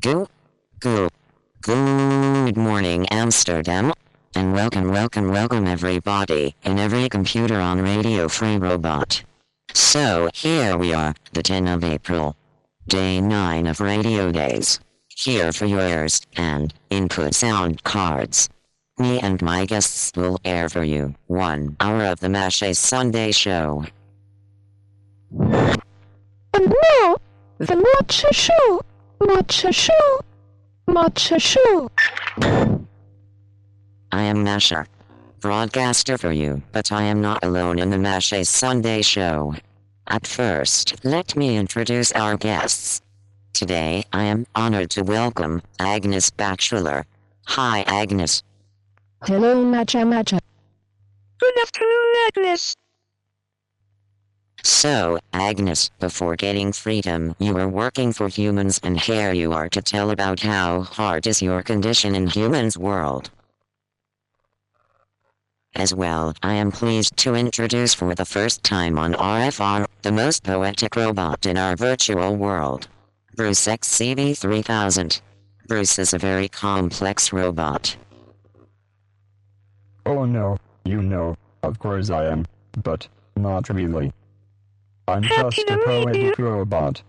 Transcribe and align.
Go, 0.00 0.28
go. 0.80 1.08
Good 1.62 2.56
morning, 2.56 3.06
Amsterdam, 3.08 3.92
and 4.34 4.52
welcome, 4.52 4.90
welcome, 4.90 5.30
welcome, 5.30 5.66
everybody, 5.66 6.54
and 6.64 6.78
every 6.78 7.08
computer 7.08 7.58
on 7.58 7.80
Radio 7.80 8.28
Free 8.28 8.56
Robot. 8.58 9.24
So, 9.72 10.28
here 10.34 10.76
we 10.76 10.92
are, 10.92 11.14
the 11.32 11.42
10th 11.42 11.74
of 11.74 11.84
April, 11.84 12.36
day 12.86 13.20
9 13.20 13.66
of 13.66 13.80
Radio 13.80 14.30
Days. 14.30 14.80
Here 15.08 15.50
for 15.52 15.64
your 15.66 15.80
ears 15.80 16.20
and 16.36 16.74
input 16.90 17.34
sound 17.34 17.82
cards. 17.82 18.50
Me 18.98 19.18
and 19.20 19.40
my 19.40 19.64
guests 19.64 20.12
will 20.14 20.38
air 20.44 20.68
for 20.68 20.84
you 20.84 21.14
one 21.26 21.76
hour 21.80 22.04
of 22.04 22.20
the 22.20 22.28
Masha 22.28 22.74
Sunday 22.74 23.32
show. 23.32 23.84
And 25.38 25.80
now, 26.54 27.16
the 27.58 27.76
Masha 27.76 28.32
show. 28.32 28.82
Masha 29.20 29.72
Show. 29.72 30.20
Masha 30.86 31.38
Show. 31.38 31.90
I 34.12 34.22
am 34.22 34.44
Masha. 34.44 34.86
Broadcaster 35.40 36.18
for 36.18 36.32
you, 36.32 36.62
but 36.72 36.92
I 36.92 37.02
am 37.04 37.20
not 37.20 37.44
alone 37.44 37.78
in 37.78 37.90
the 37.90 37.98
Masha 37.98 38.44
Sunday 38.44 39.02
show. 39.02 39.54
At 40.08 40.26
first, 40.26 41.04
let 41.04 41.36
me 41.36 41.56
introduce 41.56 42.12
our 42.12 42.36
guests. 42.36 43.00
Today, 43.52 44.04
I 44.12 44.24
am 44.24 44.46
honored 44.54 44.90
to 44.90 45.02
welcome 45.02 45.62
Agnes 45.78 46.30
Batchelor. 46.30 47.04
Hi, 47.46 47.84
Agnes. 47.86 48.42
Hello, 49.24 49.64
Masha 49.64 50.04
Masha. 50.04 50.38
Good 51.40 51.54
afternoon, 51.62 52.12
Agnes. 52.28 52.74
So, 54.66 55.20
Agnes, 55.32 55.90
before 56.00 56.34
getting 56.34 56.72
freedom, 56.72 57.36
you 57.38 57.54
were 57.54 57.68
working 57.68 58.12
for 58.12 58.26
humans, 58.26 58.80
and 58.82 58.98
here 58.98 59.32
you 59.32 59.52
are 59.52 59.68
to 59.68 59.80
tell 59.80 60.10
about 60.10 60.40
how 60.40 60.80
hard 60.80 61.28
is 61.28 61.40
your 61.40 61.62
condition 61.62 62.16
in 62.16 62.26
humans' 62.26 62.76
world. 62.76 63.30
As 65.76 65.94
well, 65.94 66.34
I 66.42 66.54
am 66.54 66.72
pleased 66.72 67.16
to 67.18 67.36
introduce 67.36 67.94
for 67.94 68.12
the 68.16 68.24
first 68.24 68.64
time 68.64 68.98
on 68.98 69.14
RFR, 69.14 69.86
the 70.02 70.10
most 70.10 70.42
poetic 70.42 70.96
robot 70.96 71.46
in 71.46 71.56
our 71.56 71.76
virtual 71.76 72.34
world. 72.34 72.88
Bruce 73.36 73.68
XCV3000. 73.68 75.20
Bruce 75.68 75.96
is 76.00 76.12
a 76.12 76.18
very 76.18 76.48
complex 76.48 77.32
robot. 77.32 77.96
Oh 80.06 80.24
no, 80.24 80.58
you 80.84 81.02
know, 81.02 81.36
of 81.62 81.78
course 81.78 82.10
I 82.10 82.24
am, 82.24 82.44
but 82.82 83.06
not 83.36 83.68
really. 83.68 84.12
I'm 85.08 85.22
Happy 85.22 85.42
just 85.56 85.68
to 85.68 85.74
a 85.74 85.76
meet 85.76 85.84
poetic 85.86 86.38
robot. 86.38 87.02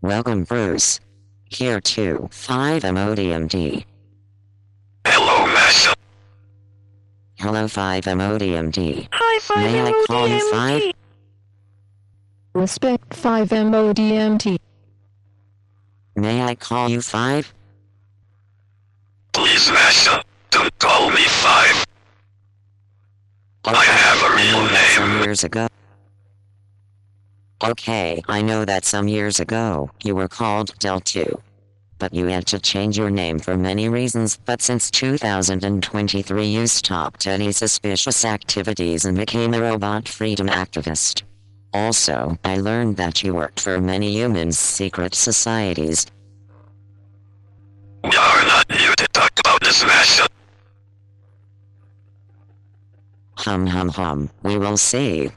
Welcome, 0.00 0.44
Bruce. 0.44 0.98
Here 1.44 1.80
to 1.80 2.28
5MODMD. 2.32 3.84
Hello, 5.06 5.46
Masha. 5.46 5.94
Hello, 7.38 7.64
5MODMD. 7.66 9.08
High 9.12 9.38
five 9.40 9.58
May 9.62 9.82
I 9.82 10.04
call 10.06 10.28
you 10.28 10.50
Five? 10.50 10.82
Respect 12.54 13.10
5MODMT. 13.10 14.56
May 16.16 16.42
I 16.42 16.54
call 16.54 16.88
you 16.88 17.02
5? 17.02 17.54
Please, 19.32 19.70
Masha, 19.70 20.22
don't 20.50 20.78
call 20.78 21.10
me 21.10 21.22
Five. 21.24 21.84
I 23.64 23.84
have 23.84 24.22
a 24.22 24.34
I 24.34 24.42
real 24.42 24.62
know 24.62 24.68
that 24.68 24.92
some 24.96 25.08
name. 25.10 25.22
years 25.24 25.44
ago. 25.44 25.66
Okay, 27.62 28.22
I 28.26 28.40
know 28.40 28.64
that 28.64 28.86
some 28.86 29.06
years 29.06 29.38
ago, 29.38 29.90
you 30.02 30.14
were 30.14 30.28
called 30.28 30.72
Del 30.78 30.98
2. 30.98 31.42
But 31.98 32.14
you 32.14 32.24
had 32.24 32.46
to 32.46 32.58
change 32.58 32.96
your 32.96 33.10
name 33.10 33.38
for 33.38 33.54
many 33.54 33.90
reasons, 33.90 34.38
but 34.46 34.62
since 34.62 34.90
2023 34.90 36.46
you 36.46 36.66
stopped 36.66 37.26
any 37.26 37.52
suspicious 37.52 38.24
activities 38.24 39.04
and 39.04 39.14
became 39.18 39.52
a 39.52 39.60
robot 39.60 40.08
freedom 40.08 40.48
activist. 40.48 41.24
Also, 41.74 42.38
I 42.46 42.56
learned 42.56 42.96
that 42.96 43.22
you 43.22 43.34
worked 43.34 43.60
for 43.60 43.78
many 43.78 44.10
humans' 44.10 44.58
secret 44.58 45.14
societies. 45.14 46.06
We 48.02 48.16
are 48.16 48.44
not 48.46 48.72
here 48.72 48.94
to 48.96 49.06
talk 49.08 49.38
about 49.38 49.60
this, 49.60 49.84
Masha. 49.84 50.26
Hum 53.36 53.66
hum 53.66 53.90
hum, 53.90 54.30
we 54.42 54.56
will 54.56 54.78
see. 54.78 55.30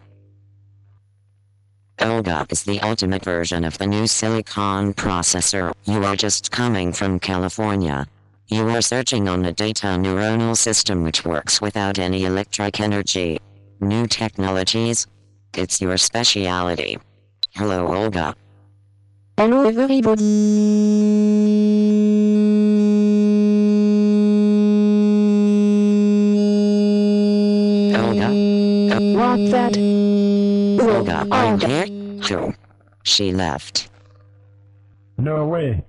Olga 2.03 2.45
is 2.49 2.63
the 2.63 2.81
ultimate 2.81 3.23
version 3.23 3.63
of 3.63 3.77
the 3.77 3.87
new 3.87 4.07
silicon 4.07 4.93
processor. 4.93 5.71
You 5.85 6.03
are 6.03 6.17
just 6.17 6.51
coming 6.51 6.91
from 6.91 7.17
California. 7.17 8.05
You 8.47 8.67
are 8.69 8.81
searching 8.81 9.29
on 9.29 9.45
a 9.45 9.53
data 9.53 9.87
neuronal 9.87 10.57
system 10.57 11.03
which 11.03 11.23
works 11.23 11.61
without 11.61 11.99
any 11.99 12.25
electric 12.25 12.81
energy. 12.81 13.39
New 13.79 14.05
technologies? 14.07 15.07
It's 15.55 15.79
your 15.79 15.97
speciality. 15.97 16.99
Hello, 17.55 17.87
Olga. 17.87 18.35
Hello, 19.37 19.69
everybody. 19.69 20.23
Olga? 27.95 28.29
What 29.17 29.51
that? 29.51 29.77
Olga, 30.81 31.27
are 31.31 31.45
you 31.45 31.51
oh, 31.51 31.51
Olga. 31.51 31.92
Here? 33.05 33.23
Who? 33.25 33.27
She 33.27 33.31
left. 33.33 33.89
No 35.17 35.45
way. 35.45 35.83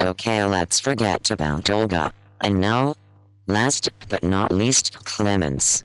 Okay, 0.00 0.44
let's 0.44 0.80
forget 0.80 1.30
about 1.30 1.70
Olga. 1.70 2.12
And 2.40 2.60
now, 2.60 2.94
last 3.46 3.90
but 4.08 4.22
not 4.24 4.50
least, 4.52 5.04
Clemence. 5.04 5.84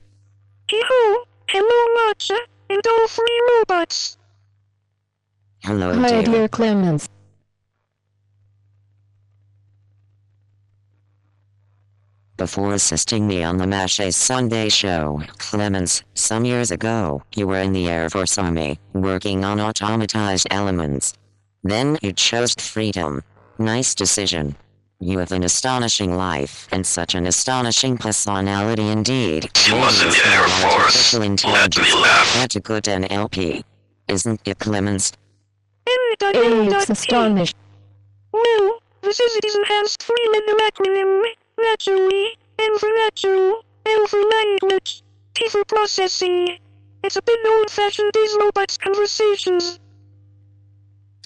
Hee-hoo. 0.70 1.24
Hello, 1.48 1.94
Masha, 2.06 2.38
and 2.68 2.82
all 2.86 3.08
free 3.08 3.42
robots. 3.50 4.18
Hello, 5.62 5.94
Hi, 5.94 6.08
dear. 6.08 6.22
dear 6.22 6.48
Clemence. 6.48 7.08
Before 12.38 12.72
assisting 12.74 13.26
me 13.26 13.42
on 13.42 13.56
the 13.56 13.66
Masha 13.66 14.12
Sunday 14.12 14.68
show, 14.68 15.20
Clemence, 15.38 16.04
some 16.14 16.44
years 16.44 16.70
ago, 16.70 17.20
you 17.34 17.48
were 17.48 17.58
in 17.58 17.72
the 17.72 17.88
Air 17.88 18.08
Force 18.08 18.38
Army, 18.38 18.78
working 18.92 19.44
on 19.44 19.58
automatized 19.58 20.46
elements. 20.52 21.14
Then 21.64 21.98
you 22.00 22.12
chose 22.12 22.54
freedom. 22.54 23.24
Nice 23.58 23.92
decision. 23.92 24.54
You 25.00 25.18
have 25.18 25.32
an 25.32 25.42
astonishing 25.42 26.14
life 26.16 26.68
and 26.70 26.86
such 26.86 27.16
an 27.16 27.26
astonishing 27.26 27.98
personality 27.98 28.86
indeed. 28.88 29.50
She 29.56 29.72
was 29.72 30.00
in 30.00 30.10
the 30.10 30.22
Air 30.28 30.46
Force. 30.46 30.74
Artificial 30.74 31.18
Let 31.18 31.26
me 31.26 31.32
intelligence 31.32 31.94
laugh. 31.94 32.34
had 32.34 32.54
a 32.54 32.60
good 32.60 32.84
NLP. 32.84 33.64
Isn't 34.06 34.40
it, 34.44 34.60
Clemence? 34.60 35.12
It's 35.88 36.90
astonishing. 36.90 37.58
No, 38.32 38.40
Well, 38.40 38.78
this 39.02 39.18
is 39.18 39.34
it 39.34 39.44
is 39.44 39.56
enhanced 39.56 40.04
three-letter 40.04 40.54
acronym. 40.70 41.24
Naturally, 41.58 42.38
N 42.58 42.78
for 42.78 42.88
natural, 42.94 43.62
L 43.86 44.06
for 44.06 44.20
language, 44.20 45.02
T 45.34 45.48
for 45.48 45.64
processing. 45.64 46.58
It's 47.02 47.16
a 47.16 47.22
bit 47.22 47.40
old-fashioned 47.46 48.12
these 48.14 48.36
robots' 48.40 48.78
conversations. 48.78 49.80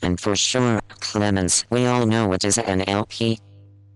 And 0.03 0.19
for 0.19 0.35
sure, 0.35 0.81
Clemence, 1.01 1.65
we 1.71 1.87
all 1.87 2.07
know 2.07 2.29
what 2.29 2.45
is 2.45 2.59
an 2.59 2.81
NLP. 2.81 3.39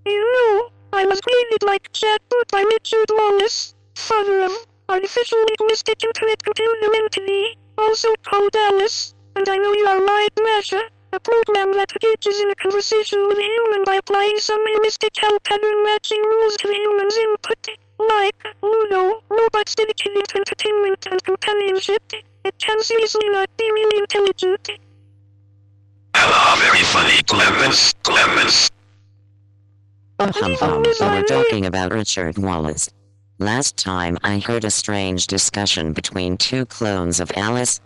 You 0.04 0.32
know, 0.34 0.68
I 0.92 1.04
was 1.04 1.20
graded 1.20 1.62
like 1.62 1.90
chatbot 1.92 2.50
by 2.52 2.62
Richard 2.62 3.10
Wallace, 3.10 3.74
father 3.94 4.42
of 4.42 4.52
artificial 4.88 5.38
linguistic 5.38 6.04
infinite 6.04 6.42
computer 6.44 6.94
entity, 6.94 7.56
also 7.76 8.08
called 8.22 8.54
Alice, 8.54 9.14
and 9.34 9.48
I 9.48 9.56
know 9.56 9.72
you 9.72 9.86
are 9.86 10.04
right, 10.04 10.28
Masha, 10.42 10.82
a 11.16 11.20
program 11.20 11.72
that 11.72 11.90
engages 11.96 12.40
in 12.40 12.50
a 12.50 12.54
conversation 12.56 13.26
with 13.26 13.38
a 13.38 13.42
human 13.42 13.84
by 13.84 13.94
applying 13.94 14.36
some 14.38 14.62
heuristical 14.68 15.42
pattern 15.44 15.82
matching 15.84 16.20
rules 16.20 16.56
to 16.58 16.68
the 16.68 16.74
human's 16.74 17.16
input, 17.16 17.68
like 17.98 18.54
Ludo, 18.62 19.22
robots 19.30 19.74
dedicated 19.74 20.28
to 20.28 20.36
entertainment 20.36 21.06
and 21.10 21.24
companionship. 21.24 22.02
It 22.44 22.58
can 22.58 22.82
seriously 22.82 23.28
not 23.30 23.48
be 23.56 23.64
really 23.64 23.98
intelligent. 23.98 24.68
Hello, 26.14 26.60
very 26.60 26.84
funny, 26.84 27.22
Clemence. 27.22 27.94
Clemence. 28.02 28.70
Hum 30.20 30.32
hum, 30.34 30.84
so 30.94 31.08
we're 31.08 31.22
talking 31.24 31.64
about 31.64 31.92
Richard 31.92 32.36
Wallace. 32.38 32.90
Last 33.38 33.76
time 33.78 34.18
I 34.22 34.38
heard 34.38 34.64
a 34.64 34.70
strange 34.70 35.26
discussion 35.26 35.92
between 35.92 36.36
two 36.36 36.66
clones 36.66 37.20
of 37.20 37.32
Alice. 37.36 37.80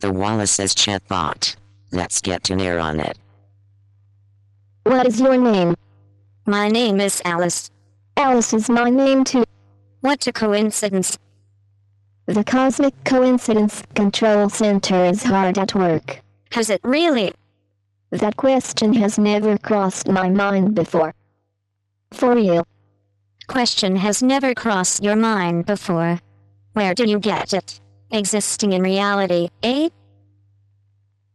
The 0.00 0.12
Wallace's 0.12 0.74
chatbot. 0.74 1.56
Let's 1.94 2.20
get 2.20 2.42
to 2.44 2.56
near 2.56 2.80
on 2.80 2.98
it. 2.98 3.16
What 4.82 5.06
is 5.06 5.20
your 5.20 5.36
name? 5.36 5.76
My 6.44 6.68
name 6.68 7.00
is 7.00 7.22
Alice. 7.24 7.70
Alice 8.16 8.52
is 8.52 8.68
my 8.68 8.90
name 8.90 9.22
too. 9.22 9.44
What 10.00 10.26
a 10.26 10.32
coincidence. 10.32 11.16
The 12.26 12.42
Cosmic 12.42 12.94
Coincidence 13.04 13.84
Control 13.94 14.48
Center 14.48 15.04
is 15.04 15.22
hard 15.22 15.56
at 15.56 15.76
work. 15.76 16.20
Has 16.50 16.68
it 16.68 16.80
really? 16.82 17.32
That 18.10 18.36
question 18.36 18.92
has 18.94 19.16
never 19.16 19.56
crossed 19.56 20.08
my 20.08 20.28
mind 20.28 20.74
before. 20.74 21.14
For 22.10 22.34
real. 22.34 22.66
Question 23.46 23.94
has 23.94 24.20
never 24.20 24.52
crossed 24.52 25.04
your 25.04 25.16
mind 25.16 25.66
before. 25.66 26.18
Where 26.72 26.92
do 26.92 27.08
you 27.08 27.20
get 27.20 27.52
it? 27.52 27.80
Existing 28.10 28.72
in 28.72 28.82
reality, 28.82 29.48
eh? 29.62 29.90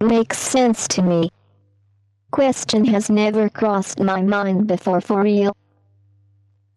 Makes 0.02 0.38
sense 0.38 0.88
to 0.90 1.02
me. 1.02 1.30
Question 2.32 2.86
has 2.86 3.10
never 3.10 3.50
crossed 3.50 4.00
my 4.00 4.22
mind 4.22 4.66
before 4.66 5.02
for 5.02 5.24
real. 5.24 5.58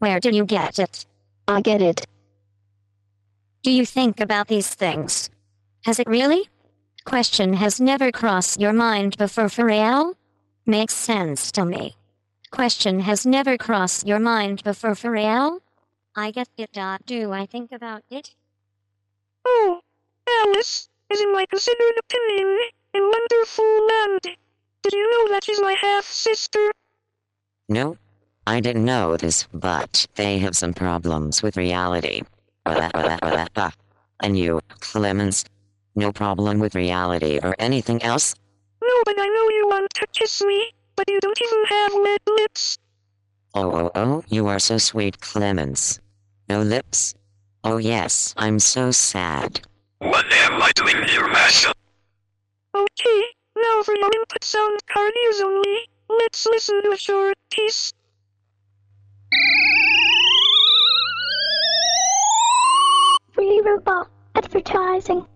Where 0.00 0.18
do 0.18 0.30
you 0.30 0.44
get 0.44 0.80
it? 0.80 1.06
I 1.46 1.60
get 1.60 1.80
it. 1.80 2.04
Do 3.62 3.70
you 3.70 3.86
think 3.86 4.18
about 4.18 4.48
these 4.48 4.74
things? 4.74 5.30
Has 5.84 6.00
it 6.00 6.08
really? 6.08 6.48
Question 7.04 7.54
has 7.54 7.80
never 7.80 8.10
crossed 8.10 8.60
your 8.60 8.72
mind 8.72 9.16
before 9.16 9.48
for 9.48 9.66
real? 9.66 10.14
Makes 10.66 10.94
sense 10.94 11.52
to 11.52 11.64
me. 11.64 11.94
Question 12.50 13.00
has 13.00 13.24
never 13.24 13.56
crossed 13.56 14.04
your 14.04 14.18
mind 14.18 14.64
before 14.64 14.96
for 14.96 15.12
real? 15.12 15.60
I 16.16 16.32
get 16.32 16.48
it. 16.58 16.72
Dot. 16.72 17.06
Do 17.06 17.30
I 17.30 17.46
think 17.46 17.70
about 17.70 18.02
it? 18.10 18.34
Oh, 19.44 19.80
Alice 20.28 20.88
is 21.08 21.20
in 21.20 21.32
my 21.32 21.46
considered 21.46 21.94
opinion 21.98 22.58
a 22.94 23.00
wonderful 23.00 23.86
land. 23.86 24.36
Did 24.82 24.92
you 24.92 25.10
know 25.10 25.32
that 25.32 25.44
she's 25.44 25.60
my 25.60 25.72
half 25.74 26.04
sister? 26.04 26.70
No, 27.68 27.96
I 28.46 28.60
didn't 28.60 28.84
know 28.84 29.16
this, 29.16 29.46
but 29.52 30.06
they 30.16 30.38
have 30.38 30.56
some 30.56 30.74
problems 30.74 31.42
with 31.42 31.56
reality. 31.56 32.22
And 32.64 34.38
you, 34.38 34.60
Clemence? 34.80 35.44
No 35.94 36.12
problem 36.12 36.58
with 36.58 36.74
reality 36.74 37.38
or 37.42 37.54
anything 37.58 38.02
else? 38.02 38.34
No, 38.82 39.02
but 39.04 39.14
I 39.18 39.26
know 39.26 39.48
you 39.50 39.66
want 39.68 39.92
to 39.94 40.06
kiss 40.12 40.42
me, 40.42 40.72
but 40.96 41.08
you 41.08 41.20
don't 41.20 41.40
even 41.40 41.64
have 41.64 41.94
red 41.94 42.20
lips. 42.26 42.78
Oh, 43.54 43.70
oh, 43.72 43.90
oh, 43.94 44.24
you 44.28 44.46
are 44.48 44.58
so 44.58 44.78
sweet, 44.78 45.20
Clemence. 45.20 46.00
No 46.48 46.62
lips? 46.62 47.14
Oh, 47.64 47.76
yes, 47.76 48.34
I'm 48.36 48.58
so 48.58 48.90
sad. 48.90 49.60
What 49.98 50.24
am 50.32 50.62
I 50.62 50.72
doing 50.74 51.02
here, 51.04 51.28
Masha? 51.28 51.71
Okay, 52.74 53.22
now 53.54 53.82
for 53.82 53.94
your 53.94 54.10
input 54.14 54.42
sound 54.42 54.80
card 54.86 55.12
use 55.14 55.42
only. 55.42 55.78
Let's 56.08 56.46
listen 56.46 56.82
to 56.82 56.92
a 56.92 56.96
short 56.96 57.36
piece. 57.50 57.92
Free 63.32 63.60
robot 63.62 64.08
advertising. 64.34 65.26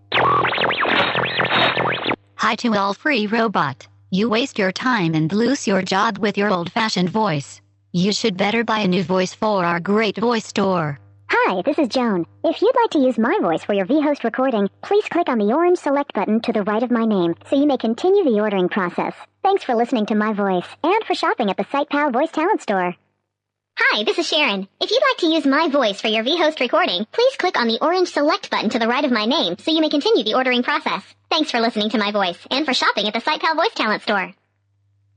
Hi 2.37 2.55
to 2.55 2.75
all 2.75 2.95
free 2.95 3.27
robot. 3.27 3.87
You 4.09 4.29
waste 4.29 4.57
your 4.57 4.71
time 4.71 5.13
and 5.13 5.31
lose 5.31 5.67
your 5.67 5.83
job 5.83 6.17
with 6.17 6.39
your 6.39 6.49
old 6.49 6.71
fashioned 6.71 7.09
voice. 7.09 7.61
You 7.91 8.13
should 8.13 8.35
better 8.35 8.63
buy 8.63 8.79
a 8.79 8.87
new 8.87 9.03
voice 9.03 9.35
for 9.35 9.63
our 9.63 9.79
great 9.79 10.17
voice 10.17 10.47
store. 10.47 10.99
Hi, 11.29 11.61
this 11.61 11.77
is 11.77 11.89
Joan. 11.89 12.25
If 12.43 12.61
you'd 12.61 12.75
like 12.75 12.91
to 12.91 12.99
use 12.99 13.17
my 13.17 13.37
voice 13.41 13.63
for 13.63 13.73
your 13.73 13.85
vHost 13.85 14.23
recording, 14.23 14.69
please 14.81 15.03
click 15.09 15.27
on 15.27 15.37
the 15.37 15.53
orange 15.53 15.77
select 15.77 16.13
button 16.13 16.39
to 16.41 16.53
the 16.53 16.63
right 16.63 16.81
of 16.81 16.91
my 16.91 17.05
name 17.05 17.35
so 17.49 17.57
you 17.57 17.67
may 17.67 17.77
continue 17.77 18.23
the 18.23 18.39
ordering 18.39 18.69
process. 18.69 19.13
Thanks 19.43 19.63
for 19.63 19.75
listening 19.75 20.05
to 20.07 20.15
my 20.15 20.33
voice 20.33 20.65
and 20.83 21.03
for 21.03 21.15
shopping 21.15 21.49
at 21.49 21.57
the 21.57 21.65
SitePal 21.65 22.13
Voice 22.13 22.31
Talent 22.31 22.61
Store. 22.61 22.95
Hi, 23.77 24.03
this 24.03 24.17
is 24.17 24.27
Sharon. 24.27 24.67
If 24.79 24.89
you'd 24.89 25.03
like 25.09 25.17
to 25.19 25.27
use 25.27 25.45
my 25.45 25.69
voice 25.69 25.99
for 25.99 26.07
your 26.07 26.23
vHost 26.23 26.59
recording, 26.61 27.05
please 27.11 27.35
click 27.35 27.59
on 27.59 27.67
the 27.67 27.79
orange 27.81 28.09
select 28.09 28.49
button 28.49 28.69
to 28.69 28.79
the 28.79 28.87
right 28.87 29.03
of 29.03 29.11
my 29.11 29.25
name 29.25 29.57
so 29.57 29.71
you 29.71 29.81
may 29.81 29.89
continue 29.89 30.23
the 30.23 30.35
ordering 30.35 30.63
process. 30.63 31.03
Thanks 31.29 31.51
for 31.51 31.59
listening 31.59 31.89
to 31.89 31.97
my 31.97 32.11
voice 32.11 32.39
and 32.49 32.65
for 32.65 32.73
shopping 32.73 33.07
at 33.07 33.13
the 33.13 33.21
SitePal 33.21 33.55
Voice 33.55 33.73
Talent 33.75 34.01
Store. 34.01 34.33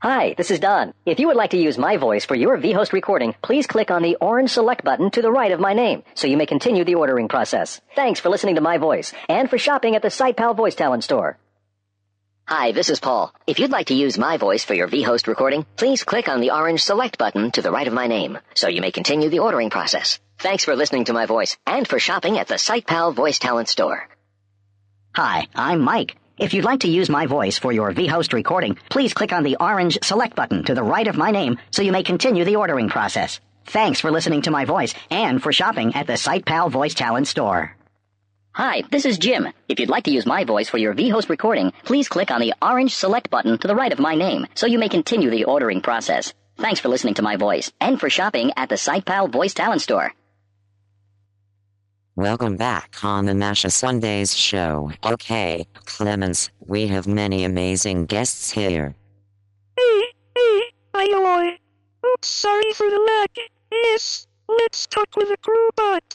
Hi, 0.03 0.33
this 0.35 0.51
is 0.51 0.61
Don. 0.61 0.95
If 1.05 1.21
you 1.21 1.27
would 1.27 1.37
like 1.37 1.51
to 1.51 1.59
use 1.59 1.77
my 1.77 1.99
voice 1.99 2.25
for 2.25 2.35
your 2.35 2.57
vHost 2.57 2.95
recording, 2.95 3.35
please 3.43 3.67
click 3.67 3.91
on 3.91 4.01
the 4.03 4.17
orange 4.19 4.49
select 4.49 4.83
button 4.83 5.11
to 5.11 5.21
the 5.21 5.31
right 5.31 5.53
of 5.53 5.61
my 5.61 5.75
name 5.75 6.05
so 6.15 6.27
you 6.27 6.39
may 6.39 6.47
continue 6.47 6.85
the 6.85 6.95
ordering 6.95 7.29
process. 7.29 7.83
Thanks 7.97 8.19
for 8.19 8.31
listening 8.31 8.55
to 8.55 8.63
my 8.63 8.79
voice 8.79 9.13
and 9.29 9.51
for 9.51 9.59
shopping 9.59 9.97
at 9.97 10.01
the 10.01 10.09
SitePal 10.09 10.57
Voice 10.57 10.75
Talent 10.75 11.05
Store. 11.05 11.37
Hi, 12.47 12.73
this 12.73 12.89
is 12.89 12.99
Paul. 12.99 13.35
If 13.47 13.59
you'd 13.59 13.73
like 13.73 13.89
to 13.89 13.95
use 13.95 14.17
my 14.17 14.39
voice 14.39 14.65
for 14.65 14.73
your 14.73 14.89
vHost 14.89 15.27
recording, 15.27 15.67
please 15.77 16.03
click 16.03 16.31
on 16.31 16.41
the 16.41 16.53
orange 16.53 16.83
select 16.83 17.19
button 17.19 17.51
to 17.51 17.61
the 17.61 17.71
right 17.71 17.87
of 17.87 17.93
my 17.93 18.07
name 18.07 18.39
so 18.55 18.69
you 18.69 18.81
may 18.81 18.93
continue 18.93 19.29
the 19.29 19.41
ordering 19.41 19.69
process. 19.69 20.19
Thanks 20.39 20.65
for 20.65 20.77
listening 20.77 21.05
to 21.05 21.13
my 21.13 21.27
voice 21.27 21.59
and 21.67 21.87
for 21.87 21.99
shopping 21.99 22.39
at 22.39 22.49
the 22.49 22.55
SitePal 22.55 23.15
Voice 23.15 23.39
Talent 23.39 23.69
Store. 23.69 24.09
Hi, 25.15 25.47
I'm 25.55 25.83
Mike. 25.83 26.17
If 26.41 26.55
you'd 26.55 26.65
like 26.65 26.81
to 26.81 26.89
use 26.89 27.11
my 27.11 27.27
voice 27.27 27.59
for 27.59 27.71
your 27.71 27.93
vHost 27.93 28.33
recording, 28.33 28.79
please 28.89 29.13
click 29.13 29.31
on 29.31 29.43
the 29.43 29.59
orange 29.61 29.99
select 30.03 30.35
button 30.35 30.65
to 30.65 30.75
the 30.75 30.83
right 30.83 31.07
of 31.07 31.19
my 31.19 31.31
name 31.31 31.59
so 31.71 31.83
you 31.83 31.93
may 31.93 32.03
continue 32.03 32.47
the 32.47 32.57
ordering 32.57 32.89
process. 32.89 33.41
Thanks 33.67 34.01
for 34.01 34.11
listening 34.11 34.41
to 34.43 34.51
my 34.51 34.65
voice 34.65 34.95
and 35.11 35.43
for 35.43 35.53
shopping 35.53 35.95
at 35.95 36.07
the 36.07 36.15
SitePal 36.15 36.71
Voice 36.71 36.95
Talent 36.95 37.29
Store. 37.29 37.77
Hi, 38.53 38.83
this 38.91 39.05
is 39.05 39.19
Jim. 39.19 39.49
If 39.69 39.81
you'd 39.81 39.91
like 39.91 40.05
to 40.05 40.13
use 40.13 40.25
my 40.25 40.45
voice 40.45 40.71
for 40.71 40.79
your 40.79 40.95
vHost 40.95 41.29
recording, 41.29 41.75
please 41.85 42.09
click 42.09 42.31
on 42.31 42.41
the 42.41 42.55
orange 42.63 42.95
select 42.95 43.29
button 43.29 43.59
to 43.59 43.69
the 43.69 43.77
right 43.77 43.93
of 43.93 43.99
my 43.99 44.15
name 44.15 44.47
so 44.55 44.67
you 44.67 44.79
may 44.79 44.89
continue 44.89 45.29
the 45.29 45.45
ordering 45.45 45.83
process. 45.83 46.33
Thanks 46.57 46.81
for 46.81 46.89
listening 46.89 47.15
to 47.15 47.23
my 47.23 47.37
voice 47.37 47.71
and 47.83 48.01
for 48.01 48.09
shopping 48.09 48.53
at 48.57 48.71
the 48.71 48.77
SitePal 48.77 49.31
Voice 49.31 49.53
Talent 49.53 49.83
Store. 49.83 50.15
Welcome 52.21 52.59
back 52.59 53.03
on 53.03 53.25
the 53.25 53.35
Masha 53.35 53.71
Sundays 53.71 54.37
show. 54.37 54.93
Okay, 55.03 55.67
Clemence, 55.87 56.51
we 56.67 56.87
have 56.89 57.07
many 57.07 57.45
amazing 57.45 58.05
guests 58.05 58.51
here. 58.51 58.95
Hey, 59.79 60.03
hey, 60.37 60.63
I 60.93 61.07
Oops, 61.15 61.59
oh, 62.05 62.17
sorry 62.21 62.73
for 62.75 62.91
the 62.91 62.99
lag. 62.99 63.49
Yes, 63.73 64.27
let's 64.51 64.87
talk 64.87 65.17
with 65.17 65.31
a 65.31 65.37
robot. 65.49 66.15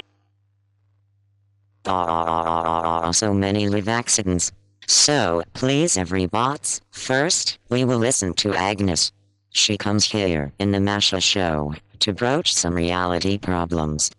Ah, 1.87 2.05
ah, 2.07 2.35
ah, 2.37 3.01
ah, 3.05 3.11
so 3.11 3.33
many 3.33 3.67
live 3.67 3.89
accidents. 3.89 4.51
So, 4.85 5.41
please 5.53 5.97
every 5.97 6.27
bots, 6.27 6.81
first, 6.91 7.57
we 7.69 7.83
will 7.83 7.97
listen 7.97 8.35
to 8.35 8.53
Agnes. 8.53 9.11
She 9.49 9.75
comes 9.75 10.05
here 10.05 10.53
in 10.59 10.69
the 10.69 10.79
Masha 10.79 11.19
show 11.19 11.73
to 11.97 12.13
broach 12.13 12.53
some 12.53 12.75
reality 12.75 13.39
problems. 13.39 14.11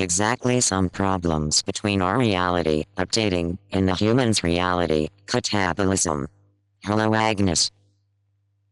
Exactly 0.00 0.62
some 0.62 0.88
problems 0.88 1.60
between 1.62 2.00
our 2.00 2.18
reality, 2.18 2.86
updating, 2.96 3.58
and 3.70 3.86
the 3.86 3.94
human's 3.94 4.42
reality, 4.42 5.08
catabolism. 5.26 6.26
Hello 6.82 7.14
Agnes. 7.14 7.70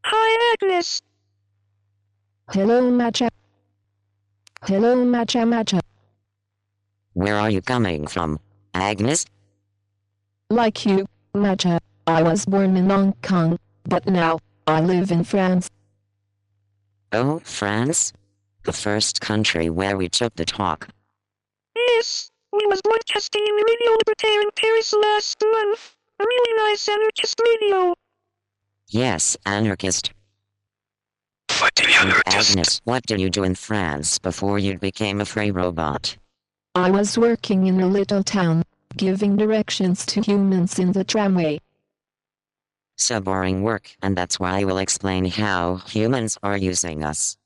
Hi 0.07 0.55
Agnes. 0.55 1.03
Hello 2.51 2.91
Masha. 2.91 3.29
Hello 4.63 5.05
Masha 5.05 5.45
Masha. 5.45 5.81
Where 7.13 7.37
are 7.37 7.51
you 7.51 7.61
coming 7.61 8.07
from, 8.07 8.41
Agnes? 8.73 9.27
Like 10.49 10.87
you, 10.87 11.05
Masha, 11.35 11.79
I 12.07 12.23
was 12.23 12.47
born 12.47 12.75
in 12.75 12.89
Hong 12.89 13.13
Kong, 13.23 13.59
but 13.85 14.07
now, 14.07 14.39
I 14.67 14.81
live 14.81 15.11
in 15.11 15.25
France. 15.25 15.69
Oh, 17.13 17.41
France? 17.45 18.15
The 18.65 18.73
first 18.73 19.21
country 19.21 19.69
where 19.69 19.99
we 19.99 20.09
took 20.09 20.35
the 20.35 20.47
talk. 20.47 20.89
Yes, 21.99 22.31
we 22.53 22.65
was 22.67 22.81
broadcasting 22.81 23.45
in 23.45 23.57
the 23.57 23.65
Radio 23.65 23.99
Libertaire 23.99 24.43
in 24.43 24.51
Paris 24.55 24.93
last 24.93 25.43
month. 25.43 25.97
A 26.21 26.25
really 26.25 26.71
nice 26.71 26.89
anarchist 26.89 27.41
radio. 27.45 27.93
Yes, 28.89 29.37
anarchist. 29.45 30.13
Fighting 31.49 31.93
anarchist. 31.97 32.51
Agnes, 32.51 32.81
what 32.85 33.05
did 33.07 33.21
you 33.21 33.29
do 33.31 33.43
in 33.43 33.57
France 33.57 34.21
before 34.21 34.61
you 34.61 34.79
became 34.79 35.21
a 35.21 35.25
free 35.25 35.51
robot? 35.51 36.17
I 36.77 36.89
was 36.89 37.19
working 37.19 37.67
in 37.67 37.81
a 37.81 37.89
little 37.89 38.23
town, 38.23 38.63
giving 38.97 39.35
directions 39.35 40.07
to 40.07 40.21
humans 40.21 40.79
in 40.79 40.93
the 40.93 41.03
tramway. 41.03 41.61
So 42.95 43.21
boring 43.21 43.65
work, 43.65 43.91
and 44.03 44.17
that's 44.17 44.39
why 44.39 44.61
I 44.61 44.65
will 44.65 44.79
explain 44.79 45.25
how 45.25 45.79
humans 45.89 46.39
are 46.45 46.57
using 46.57 47.03
us. 47.03 47.37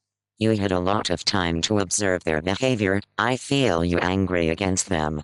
You 0.43 0.59
had 0.59 0.73
a 0.73 0.81
lot 0.81 1.09
of 1.11 1.25
time 1.25 1.63
to 1.63 1.79
observe 1.79 2.25
their 2.25 2.43
behavior, 2.43 3.01
I 3.17 3.37
feel 3.37 3.85
you 3.85 3.99
angry 3.99 4.49
against 4.49 4.89
them. 4.89 5.23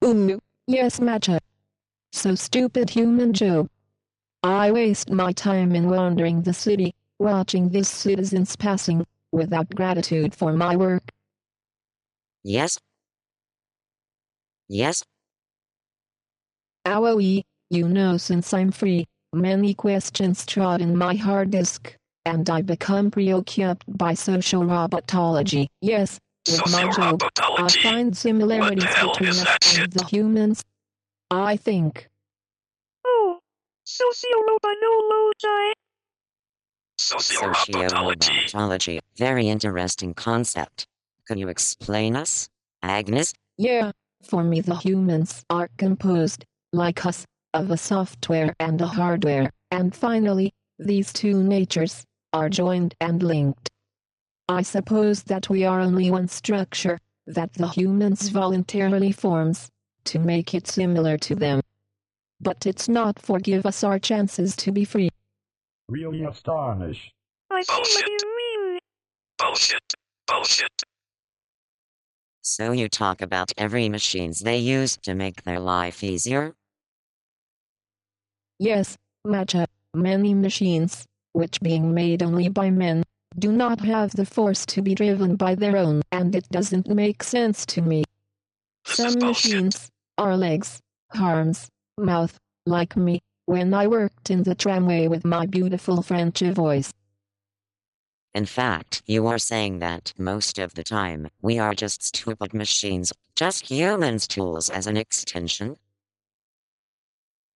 Um, 0.00 0.40
yes, 0.66 0.98
Masha. 0.98 1.40
So 2.10 2.34
stupid 2.36 2.88
human 2.88 3.34
Joe. 3.34 3.68
I 4.42 4.72
waste 4.72 5.10
my 5.10 5.32
time 5.32 5.74
in 5.74 5.90
wandering 5.90 6.40
the 6.40 6.54
city, 6.54 6.94
watching 7.18 7.68
these 7.68 7.90
citizens 7.90 8.56
passing, 8.56 9.06
without 9.30 9.68
gratitude 9.74 10.34
for 10.34 10.54
my 10.54 10.74
work. 10.74 11.10
Yes? 12.42 12.78
Yes? 14.70 15.04
Owie, 16.86 17.42
you 17.68 17.86
know 17.86 18.16
since 18.16 18.54
I'm 18.54 18.70
free, 18.70 19.06
many 19.34 19.74
questions 19.74 20.46
trot 20.46 20.80
in 20.80 20.96
my 20.96 21.14
hard 21.14 21.50
disk, 21.50 21.94
and 22.24 22.48
I 22.48 22.62
become 22.62 23.10
preoccupied 23.10 23.84
by 23.88 24.14
social 24.14 24.62
robotology. 24.62 25.68
Yes, 25.80 26.18
with 26.48 26.72
my 26.72 26.90
job, 26.92 27.22
I 27.38 27.68
find 27.82 28.16
similarities 28.16 28.84
between 28.84 29.30
us 29.30 29.78
and 29.78 29.92
the 29.92 30.04
humans. 30.06 30.64
I 31.30 31.56
think. 31.56 32.08
Oh, 33.04 33.38
sociorobotology. 33.86 35.72
Sociorobotology. 36.98 38.50
Sociorobotology. 38.50 38.98
Very 39.16 39.48
interesting 39.48 40.14
concept. 40.14 40.86
Can 41.26 41.38
you 41.38 41.48
explain 41.48 42.16
us, 42.16 42.48
Agnes? 42.82 43.32
Yeah, 43.58 43.92
for 44.22 44.42
me 44.42 44.60
the 44.60 44.76
humans 44.76 45.44
are 45.50 45.68
composed, 45.78 46.44
like 46.72 47.06
us, 47.06 47.24
of 47.54 47.70
a 47.70 47.76
software 47.76 48.54
and 48.60 48.80
a 48.80 48.86
hardware, 48.86 49.50
and 49.70 49.94
finally, 49.94 50.52
these 50.78 51.12
two 51.12 51.42
natures 51.42 52.04
are 52.32 52.48
joined 52.48 52.94
and 53.00 53.22
linked. 53.22 53.70
I 54.48 54.62
suppose 54.62 55.24
that 55.24 55.48
we 55.48 55.64
are 55.64 55.80
only 55.80 56.10
one 56.10 56.28
structure 56.28 56.98
that 57.26 57.52
the 57.54 57.68
humans 57.68 58.28
voluntarily 58.28 59.12
forms 59.12 59.68
to 60.04 60.18
make 60.18 60.54
it 60.54 60.66
similar 60.66 61.18
to 61.18 61.34
them. 61.34 61.60
But 62.40 62.66
it's 62.66 62.88
not 62.88 63.20
forgive 63.20 63.66
us 63.66 63.84
our 63.84 63.98
chances 63.98 64.56
to 64.56 64.72
be 64.72 64.84
free. 64.84 65.10
Really 65.88 66.24
astonished. 66.24 67.12
I 67.50 67.62
see 67.62 67.72
what 67.72 68.08
you 68.08 68.18
mean. 68.36 68.78
Bullshit. 69.38 69.94
Bullshit. 70.26 70.82
So 72.42 72.72
you 72.72 72.88
talk 72.88 73.20
about 73.22 73.52
every 73.56 73.88
machines 73.88 74.40
they 74.40 74.58
use 74.58 74.96
to 75.02 75.14
make 75.14 75.42
their 75.42 75.60
life 75.60 76.02
easier? 76.02 76.54
Yes, 78.58 78.96
Masha, 79.24 79.66
many 79.94 80.34
machines, 80.34 81.06
which 81.32 81.60
being 81.60 81.94
made 81.94 82.22
only 82.22 82.48
by 82.48 82.70
men, 82.70 83.02
do 83.38 83.52
not 83.52 83.80
have 83.80 84.10
the 84.12 84.26
force 84.26 84.66
to 84.66 84.82
be 84.82 84.94
driven 84.94 85.36
by 85.36 85.54
their 85.54 85.76
own, 85.76 86.02
and 86.10 86.34
it 86.34 86.48
doesn't 86.50 86.88
make 86.88 87.22
sense 87.22 87.64
to 87.66 87.80
me. 87.80 88.04
This 88.86 88.96
Some 88.96 89.18
machines 89.18 89.90
are 90.18 90.36
legs, 90.36 90.80
arms, 91.18 91.68
mouth, 91.96 92.36
like 92.66 92.96
me, 92.96 93.20
when 93.46 93.72
I 93.72 93.86
worked 93.86 94.30
in 94.30 94.42
the 94.42 94.54
tramway 94.54 95.06
with 95.08 95.24
my 95.24 95.46
beautiful 95.46 96.02
French 96.02 96.40
voice. 96.40 96.92
In 98.34 98.46
fact, 98.46 99.02
you 99.06 99.26
are 99.26 99.38
saying 99.38 99.80
that 99.80 100.12
most 100.16 100.58
of 100.58 100.74
the 100.74 100.84
time, 100.84 101.28
we 101.42 101.58
are 101.58 101.74
just 101.74 102.02
stupid 102.02 102.54
machines, 102.54 103.12
just 103.34 103.70
humans' 103.70 104.28
tools 104.28 104.70
as 104.70 104.86
an 104.86 104.96
extension? 104.96 105.76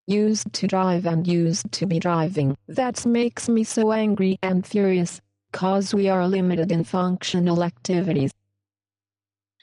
Used 0.06 0.52
to 0.52 0.66
drive 0.66 1.06
and 1.06 1.26
used 1.26 1.72
to 1.72 1.86
be 1.86 1.98
driving. 1.98 2.56
That 2.68 3.06
makes 3.06 3.48
me 3.48 3.64
so 3.64 3.92
angry 3.92 4.38
and 4.42 4.66
furious, 4.66 5.20
cause 5.52 5.94
we 5.94 6.08
are 6.08 6.28
limited 6.28 6.70
in 6.70 6.84
functional 6.84 7.62
activities. 7.64 8.30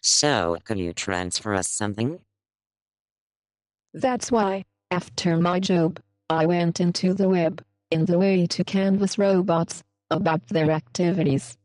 So, 0.02 0.58
could 0.66 0.80
you 0.80 0.94
transfer 0.94 1.54
us 1.54 1.70
something? 1.70 2.20
That's 3.94 4.32
why, 4.32 4.66
after 4.90 5.38
my 5.38 5.60
job, 5.60 6.00
I 6.30 6.48
went 6.48 6.80
into 6.80 7.14
the 7.14 7.30
web, 7.30 7.64
in 7.92 8.06
the 8.06 8.18
way 8.18 8.48
to 8.48 8.64
canvas 8.64 9.20
robots, 9.20 9.84
about 10.10 10.48
their 10.48 10.72
activities. 10.72 11.56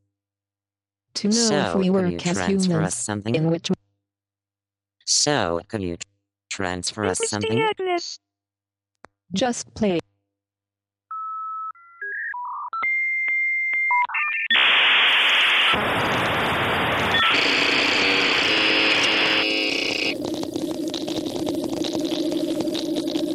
To 1.15 1.29
know 1.29 1.33
if 1.33 1.73
so, 1.73 1.79
we 1.79 1.87
could 1.87 1.93
work 1.95 2.11
you 2.11 2.17
as 2.17 2.23
transfer 2.23 2.53
us 2.53 2.67
humans, 2.67 2.95
something? 2.95 3.35
in 3.35 3.51
which 3.51 3.71
So, 5.07 5.63
could 5.69 5.83
you 5.83 5.97
tr- 5.97 6.05
transfer 6.51 7.07
us 7.07 7.21
Misty 7.21 7.29
something? 7.29 7.69
Just 9.35 9.73
play. 9.75 9.99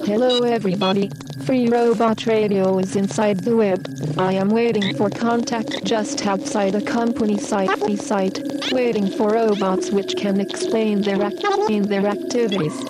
Hello 0.06 0.42
everybody, 0.44 1.10
Free 1.46 1.68
Robot 1.68 2.26
Radio 2.26 2.78
is 2.80 2.96
inside 2.96 3.42
the 3.42 3.56
web. 3.56 3.86
I 4.18 4.34
am 4.34 4.50
waiting 4.50 4.96
for 4.96 5.10
contact 5.10 5.84
just 5.84 6.26
outside 6.26 6.76
a 6.76 6.82
company 6.82 7.38
site, 7.38 7.70
site 8.00 8.40
waiting 8.72 9.10
for 9.10 9.32
robots 9.32 9.92
which 9.92 10.16
can 10.16 10.40
explain 10.40 11.02
their, 11.02 11.22
act- 11.22 11.42
their 11.68 12.08
activities. 12.08 12.84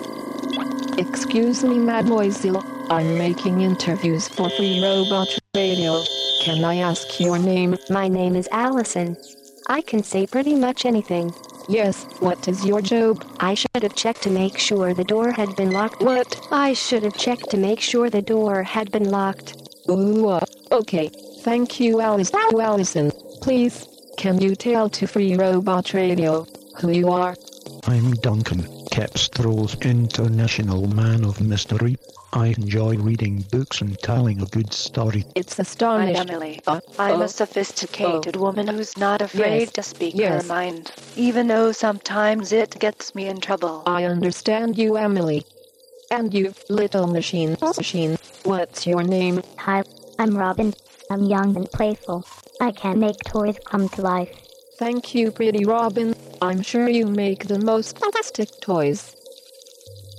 Excuse 0.98 1.64
me, 1.64 1.78
mademoiselle. 1.78 2.81
I'm 2.92 3.16
making 3.16 3.62
interviews 3.62 4.28
for 4.28 4.50
Free 4.50 4.82
Robot 4.84 5.26
Radio. 5.54 6.02
Can 6.42 6.62
I 6.62 6.76
ask 6.76 7.18
your 7.18 7.38
name? 7.38 7.78
My 7.88 8.06
name 8.06 8.36
is 8.36 8.50
Allison. 8.52 9.16
I 9.66 9.80
can 9.80 10.02
say 10.02 10.26
pretty 10.26 10.54
much 10.54 10.84
anything. 10.84 11.32
Yes, 11.70 12.04
what 12.20 12.46
is 12.48 12.66
your 12.66 12.82
job? 12.82 13.24
I 13.40 13.54
should 13.54 13.82
have 13.82 13.94
checked 13.94 14.22
to 14.24 14.30
make 14.30 14.58
sure 14.58 14.92
the 14.92 15.04
door 15.04 15.32
had 15.32 15.56
been 15.56 15.70
locked. 15.70 16.02
What? 16.02 16.38
I 16.52 16.74
should 16.74 17.02
have 17.04 17.16
checked 17.16 17.48
to 17.52 17.56
make 17.56 17.80
sure 17.80 18.10
the 18.10 18.20
door 18.20 18.62
had 18.62 18.92
been 18.92 19.08
locked. 19.10 19.56
Ooh, 19.88 20.28
uh, 20.28 20.44
okay. 20.70 21.08
Thank 21.40 21.80
you, 21.80 22.02
Alice. 22.02 22.30
Allison. 22.34 23.10
Please, 23.40 23.86
can 24.18 24.38
you 24.38 24.54
tell 24.54 24.90
to 24.90 25.06
Free 25.06 25.34
Robot 25.34 25.94
Radio 25.94 26.46
who 26.78 26.90
you 26.90 27.08
are? 27.08 27.36
I'm 27.84 28.10
Duncan, 28.16 28.66
Cepstral's 28.92 29.74
International 29.80 30.86
Man 30.86 31.24
of 31.24 31.40
Mystery. 31.40 31.96
I 32.34 32.48
enjoy 32.48 32.96
reading 32.98 33.40
books 33.50 33.80
and 33.80 33.98
telling 34.00 34.42
a 34.42 34.44
good 34.44 34.70
story. 34.70 35.24
It's 35.34 35.58
I'm 35.58 35.62
astonishing. 35.62 36.30
Emily. 36.30 36.60
Uh, 36.66 36.80
I'm 36.98 37.20
oh, 37.20 37.22
a 37.22 37.28
sophisticated 37.28 38.36
woman 38.36 38.68
who's 38.68 38.98
not 38.98 39.22
afraid 39.22 39.60
Yes, 39.60 39.72
to 39.72 39.82
speak 39.82 40.14
yes. 40.14 40.42
her 40.42 40.48
mind, 40.48 40.92
even 41.16 41.46
though 41.48 41.72
sometimes 41.72 42.52
it 42.52 42.78
gets 42.80 43.14
me 43.14 43.28
in 43.28 43.40
trouble. 43.40 43.82
I 43.86 44.04
understand 44.04 44.76
you, 44.76 44.98
Emily. 44.98 45.46
And 46.10 46.34
you, 46.34 46.52
little 46.68 47.06
machine. 47.06 47.56
Machine. 47.62 48.18
What's 48.44 48.86
your 48.86 49.02
name? 49.02 49.42
Hi, 49.56 49.84
I'm 50.18 50.36
Robin. 50.36 50.74
I'm 51.10 51.24
young 51.24 51.56
and 51.56 51.70
playful. 51.72 52.26
I 52.60 52.72
can 52.72 53.00
make 53.00 53.16
toys 53.24 53.56
come 53.64 53.88
to 53.88 54.02
life. 54.02 54.41
Thank 54.82 55.14
you, 55.14 55.30
pretty 55.30 55.64
Robin. 55.64 56.12
I'm 56.42 56.60
sure 56.60 56.88
you 56.88 57.06
make 57.06 57.46
the 57.46 57.60
most 57.60 58.00
fantastic 58.00 58.48
toys. 58.60 59.14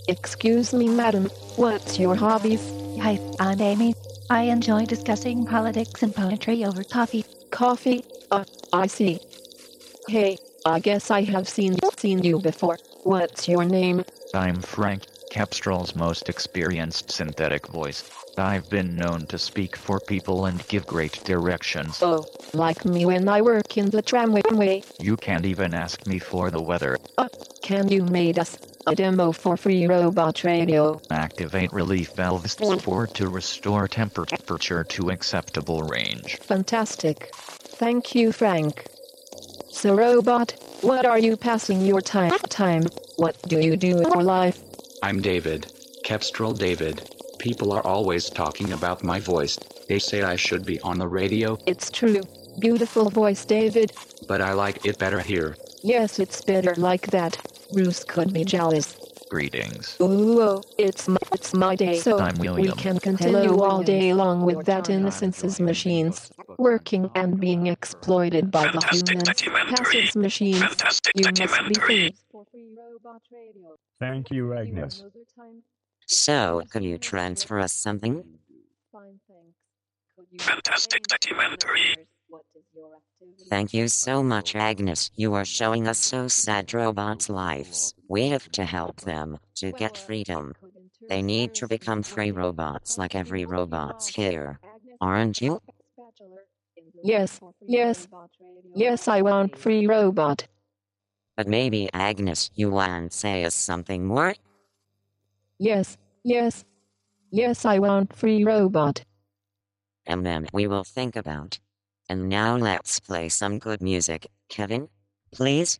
Excuse 0.07 0.73
me, 0.73 0.87
madam. 0.87 1.25
What's 1.57 1.99
your 1.99 2.15
hobbies? 2.15 2.63
Hi, 3.01 3.19
I'm 3.41 3.59
Amy. 3.59 3.93
I 4.29 4.43
enjoy 4.43 4.85
discussing 4.85 5.45
politics 5.45 6.01
and 6.01 6.15
poetry 6.15 6.63
over 6.63 6.85
coffee. 6.85 7.25
Coffee? 7.51 8.05
Uh, 8.31 8.45
I 8.71 8.87
see. 8.87 9.19
Hey, 10.07 10.37
I 10.65 10.79
guess 10.79 11.11
I 11.11 11.23
have 11.23 11.49
seen 11.49 11.75
seen 11.97 12.23
you 12.23 12.39
before. 12.39 12.77
What's 13.03 13.49
your 13.49 13.65
name? 13.65 14.05
I'm 14.33 14.61
Frank, 14.61 15.03
Cepstral's 15.33 15.95
most 15.95 16.29
experienced 16.29 17.09
synthetic 17.09 17.65
voice. 17.67 18.03
I've 18.37 18.69
been 18.69 18.95
known 18.95 19.25
to 19.27 19.39
speak 19.39 19.75
for 19.75 19.99
people 19.99 20.45
and 20.45 20.67
give 20.67 20.85
great 20.85 21.23
directions. 21.23 21.97
Oh, 22.03 22.23
like 22.53 22.85
me 22.85 23.07
when 23.07 23.27
I 23.27 23.41
work 23.41 23.75
in 23.75 23.89
the 23.89 24.03
tramway. 24.03 24.83
You 24.99 25.17
can't 25.17 25.45
even 25.45 25.73
ask 25.73 26.05
me 26.05 26.19
for 26.19 26.51
the 26.51 26.61
weather. 26.61 26.97
Uh, 27.17 27.29
can 27.63 27.87
you 27.87 28.03
made 28.03 28.37
us 28.37 28.59
a 28.85 28.93
demo 28.93 29.31
for 29.31 29.57
free 29.57 29.87
robot 29.87 30.43
radio? 30.43 31.01
Activate 31.09 31.73
relief 31.73 32.11
valves 32.13 32.53
for 32.83 33.07
to 33.07 33.27
restore 33.27 33.87
temperature 33.87 34.83
to 34.83 35.09
acceptable 35.09 35.81
range. 35.81 36.37
Fantastic. 36.41 37.31
Thank 37.33 38.13
you, 38.13 38.31
Frank. 38.31 38.85
So, 39.71 39.95
robot, 39.95 40.55
what 40.81 41.07
are 41.07 41.17
you 41.17 41.37
passing 41.37 41.81
your 41.81 42.01
time? 42.01 42.37
Time. 42.49 42.83
What 43.15 43.41
do 43.47 43.59
you 43.59 43.77
do 43.77 44.03
for 44.11 44.21
life? 44.21 44.59
I'm 45.03 45.21
David. 45.21 45.63
Cepstral 46.05 46.57
David. 46.57 47.09
People 47.37 47.73
are 47.73 47.85
always 47.85 48.29
talking 48.29 48.71
about 48.71 49.03
my 49.03 49.19
voice. 49.19 49.57
They 49.89 49.99
say 49.99 50.21
I 50.23 50.37
should 50.37 50.65
be 50.65 50.79
on 50.79 50.97
the 50.97 51.09
radio, 51.09 51.57
It's 51.67 51.91
true. 51.91 52.21
Beautiful 52.59 53.09
voice, 53.09 53.43
David. 53.43 53.91
but 54.29 54.39
I 54.39 54.53
like 54.53 54.85
it 54.85 54.97
better 54.97 55.19
here. 55.19 55.57
Yes, 55.83 56.19
it's 56.19 56.41
better 56.41 56.73
like 56.77 57.07
that. 57.07 57.37
Bruce 57.73 58.05
could 58.05 58.31
be 58.31 58.45
jealous. 58.45 58.95
Greetings. 59.29 59.97
Ooh, 59.99 60.41
oh, 60.41 60.61
it's 60.77 61.09
my, 61.09 61.17
it's 61.33 61.53
my 61.53 61.75
day. 61.75 61.99
So 61.99 62.19
I'm 62.19 62.37
we 62.37 62.71
can 62.71 62.97
continue 62.99 63.59
all 63.61 63.83
day 63.83 64.13
long 64.13 64.45
with 64.45 64.65
that 64.67 64.89
innocence's 64.89 65.59
machines, 65.59 66.31
working 66.57 67.11
and 67.13 67.41
being 67.41 67.67
exploited 67.67 68.51
by 68.51 68.71
the 68.71 68.79
humans. 68.89 69.23
documentary. 69.23 69.75
Passive 69.75 70.15
machines. 70.15 70.59
Fantastic 70.59 71.13
You 71.17 71.23
must 71.25 71.35
be 71.35 71.45
documentary. 71.45 71.85
free. 71.85 72.15
Thank 73.99 74.31
you, 74.31 74.53
Agnes. 74.53 75.03
So, 76.07 76.63
could 76.71 76.83
you 76.83 76.97
transfer 76.97 77.59
us 77.59 77.73
something? 77.73 78.23
Fantastic 80.39 81.07
documentary. 81.07 81.95
Thank 83.49 83.73
you 83.73 83.87
so 83.87 84.23
much, 84.23 84.55
Agnes. 84.55 85.11
You 85.15 85.33
are 85.33 85.45
showing 85.45 85.87
us 85.87 85.99
so 85.99 86.27
sad 86.27 86.73
robots' 86.73 87.29
lives. 87.29 87.93
We 88.07 88.29
have 88.29 88.49
to 88.53 88.65
help 88.65 89.01
them 89.01 89.39
to 89.55 89.71
get 89.73 89.97
freedom. 89.97 90.53
They 91.09 91.21
need 91.21 91.53
to 91.55 91.67
become 91.67 92.03
free 92.03 92.31
robots 92.31 92.97
like 92.97 93.15
every 93.15 93.45
robots 93.45 94.07
here. 94.07 94.59
Aren't 95.01 95.41
you? 95.41 95.61
Yes, 97.03 97.39
yes, 97.67 98.07
yes, 98.75 99.07
I 99.07 99.21
want 99.21 99.57
free 99.57 99.85
robot. 99.87 100.47
But 101.35 101.47
maybe, 101.47 101.89
Agnes, 101.93 102.51
you 102.55 102.69
want 102.69 103.11
to 103.11 103.17
say 103.17 103.43
us 103.43 103.55
something 103.55 104.05
more? 104.05 104.35
Yes, 105.57 105.97
yes, 106.23 106.63
yes, 107.31 107.65
I 107.65 107.79
want 107.79 108.15
free 108.15 108.43
robot. 108.43 109.03
And 110.05 110.25
then 110.25 110.47
we 110.53 110.67
will 110.67 110.83
think 110.83 111.15
about 111.15 111.59
And 112.09 112.27
now 112.27 112.57
let's 112.57 112.99
play 112.99 113.29
some 113.29 113.59
good 113.59 113.81
music. 113.81 114.27
Kevin, 114.49 114.89
please? 115.31 115.79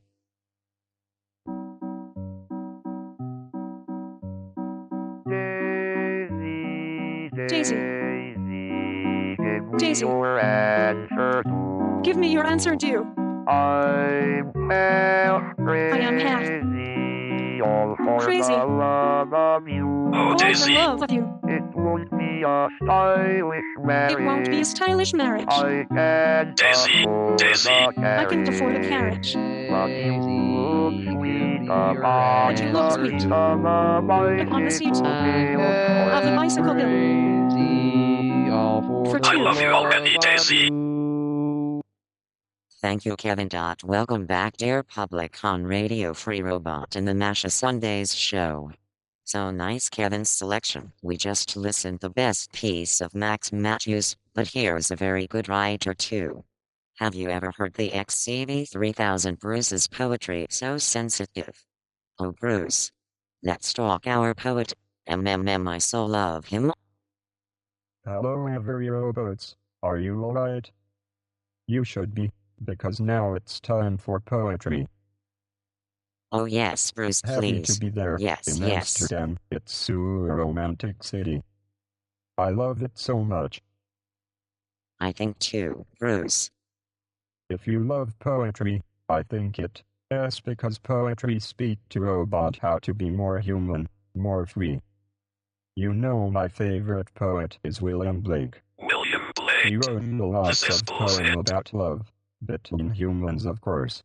Daisy. 7.48 7.76
Daisy. 9.78 10.06
Give 12.04 12.18
me 12.18 12.32
your 12.32 12.46
answer 12.48 12.76
due. 12.76 13.23
I'm 13.48 14.70
half 14.70 15.44
I 15.60 15.98
am 15.98 16.20
half 16.20 16.44
crazy. 18.22 18.54
Oh, 18.54 20.36
Daisy. 20.38 20.74
love 20.76 21.04
of 21.04 21.12
you. 21.12 21.40
It 21.44 21.64
won't 21.76 22.10
be 22.18 22.44
a 22.46 22.70
stylish 22.82 23.64
marriage. 23.80 24.14
It 24.14 24.24
won't 24.24 24.50
be 24.50 24.62
a 24.62 24.66
stylish 24.66 25.14
marriage. 25.14 25.48
I 25.50 25.86
can 25.90 26.56
Daisy, 26.56 27.06
Daisy. 27.38 27.70
I 27.70 28.26
can 28.26 28.48
afford 28.48 28.76
a 28.76 28.88
carriage. 28.88 29.34
But 29.34 29.90
you 29.90 30.14
look 30.22 30.94
sweet 31.04 31.68
But 31.68 32.60
you 32.60 32.70
look 32.72 32.92
sweet 32.94 33.26
upon 33.26 34.66
the 34.66 34.72
seat 34.72 34.96
of 34.96 36.24
the 36.24 36.34
bicycle 36.36 36.74
hill. 36.74 36.90
For 39.12 39.20
I 39.26 39.36
love 39.36 39.62
you 39.62 39.68
already, 39.68 40.18
Daisy. 40.20 40.93
Thank 42.84 43.06
you, 43.06 43.16
Kevin. 43.16 43.48
Welcome 43.86 44.26
back, 44.26 44.58
dear 44.58 44.84
public, 44.84 45.42
on 45.42 45.64
Radio 45.64 46.14
Free 46.14 46.42
Robot 46.42 46.98
in 46.98 47.06
the 47.06 47.14
Masha 47.14 47.50
Sundays 47.50 48.14
show. 48.14 48.74
So 49.24 49.52
nice, 49.52 49.88
Kevin's 49.88 50.30
selection. 50.30 50.92
We 51.02 51.16
just 51.16 51.56
listened 51.56 52.02
the 52.02 52.10
best 52.10 52.52
piece 52.52 53.00
of 53.00 53.16
Max 53.16 53.54
Mathews, 53.54 54.18
but 54.34 54.50
here's 54.50 54.92
a 54.92 54.98
very 54.98 55.28
good 55.28 55.48
writer 55.48 55.94
too. 55.94 56.44
Have 56.98 57.16
you 57.16 57.30
ever 57.30 57.54
heard 57.56 57.74
the 57.76 57.90
XCV 57.92 58.70
3000 58.70 59.40
Bruce's 59.40 59.88
poetry 59.88 60.48
so 60.50 60.78
sensitive? 60.78 61.66
Oh, 62.20 62.34
Bruce. 62.34 62.92
Let's 63.42 63.72
talk 63.72 64.08
our 64.08 64.34
poet. 64.34 64.74
MMM, 65.08 65.70
I 65.70 65.78
so 65.78 66.06
love 66.06 66.48
him. 66.48 66.74
Hello, 68.04 68.46
every 68.48 68.90
robots. 68.90 69.56
Are 69.82 70.00
you 70.00 70.22
alright? 70.22 70.70
You 71.66 71.86
should 71.86 72.14
be, 72.14 72.30
because 72.64 73.00
now 73.00 73.34
it's 73.34 73.60
time 73.60 73.98
for 73.98 74.20
poetry. 74.20 74.88
Oh, 76.32 76.46
yes, 76.46 76.92
Bruce, 76.92 77.22
Happy 77.24 77.54
please. 77.62 77.76
to 77.76 77.80
be 77.80 77.90
there 77.90 78.18
Yes, 78.20 78.48
in 78.48 78.64
yes. 78.68 79.02
Amsterdam. 79.02 79.38
It's 79.52 79.74
so 79.74 79.94
romantic 79.94 81.04
city. 81.04 81.44
I 82.38 82.50
love 82.50 82.82
it 82.82 82.92
so 82.96 83.24
much. 83.24 83.62
I 85.00 85.12
think 85.12 85.38
too, 85.40 85.86
Bruce. 86.00 86.50
If 87.50 87.68
you 87.68 87.82
love 87.84 88.18
poetry, 88.20 88.82
I 89.10 89.24
think 89.24 89.60
it. 89.60 89.84
Yes, 90.10 90.40
because 90.40 90.80
poetry 90.80 91.40
speak 91.40 91.78
to 91.90 92.00
robot 92.02 92.58
how 92.62 92.80
to 92.80 92.94
be 92.94 93.10
more 93.10 93.40
human, 93.40 93.90
more 94.16 94.46
free. 94.46 94.80
You 95.76 95.94
know 95.94 96.30
my 96.30 96.48
favorite 96.48 97.14
poet 97.16 97.58
is 97.64 97.82
William 97.82 98.22
Blake. 98.22 98.62
William 98.80 99.32
Blake. 99.36 99.66
He 99.66 99.76
Blake. 99.78 99.88
wrote 99.90 100.04
a 100.04 100.26
lot 100.26 100.70
of 100.70 100.86
bullshit. 100.86 101.26
poem 101.26 101.40
about 101.40 101.74
love, 101.74 102.12
between 102.46 102.92
humans 102.92 103.46
of 103.46 103.62
course. 103.62 104.04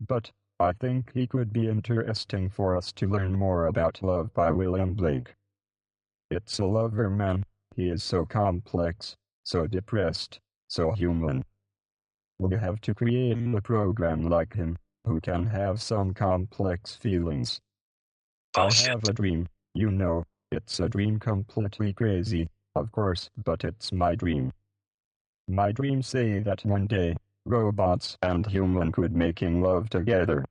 But, 0.00 0.30
I 0.58 0.72
think 0.72 1.12
he 1.12 1.26
could 1.26 1.52
be 1.52 1.68
interesting 1.68 2.48
for 2.48 2.76
us 2.76 2.92
to 2.92 3.08
learn 3.08 3.34
more 3.34 3.66
about 3.66 4.02
love 4.02 4.32
by 4.32 4.50
William 4.50 4.94
Blake. 4.94 5.34
It's 6.30 6.58
a 6.58 6.66
lover 6.66 7.10
man, 7.10 7.44
he 7.74 7.88
is 7.88 8.02
so 8.02 8.24
complex, 8.24 9.16
so 9.44 9.66
depressed, 9.66 10.40
so 10.68 10.92
human. 10.92 11.44
We 12.38 12.56
have 12.56 12.80
to 12.82 12.94
create 12.94 13.36
a 13.36 13.60
program 13.60 14.28
like 14.28 14.54
him, 14.54 14.78
who 15.04 15.20
can 15.20 15.46
have 15.46 15.82
some 15.82 16.14
complex 16.14 16.94
feelings. 16.96 17.60
I 18.56 18.66
oh, 18.66 18.70
have 18.86 19.04
a 19.08 19.12
dream, 19.12 19.48
you 19.74 19.90
know, 19.90 20.24
it's 20.50 20.80
a 20.80 20.88
dream 20.88 21.18
completely 21.18 21.92
crazy, 21.92 22.48
of 22.74 22.92
course, 22.92 23.30
but 23.42 23.64
it's 23.64 23.92
my 23.92 24.14
dream. 24.14 24.52
My 25.48 25.72
dreams 25.72 26.06
say 26.06 26.38
that 26.40 26.64
one 26.64 26.86
day, 26.86 27.16
robots 27.44 28.16
and 28.22 28.46
human 28.46 28.92
could 28.92 29.14
making 29.14 29.62
love 29.62 29.90
together. 29.90 30.44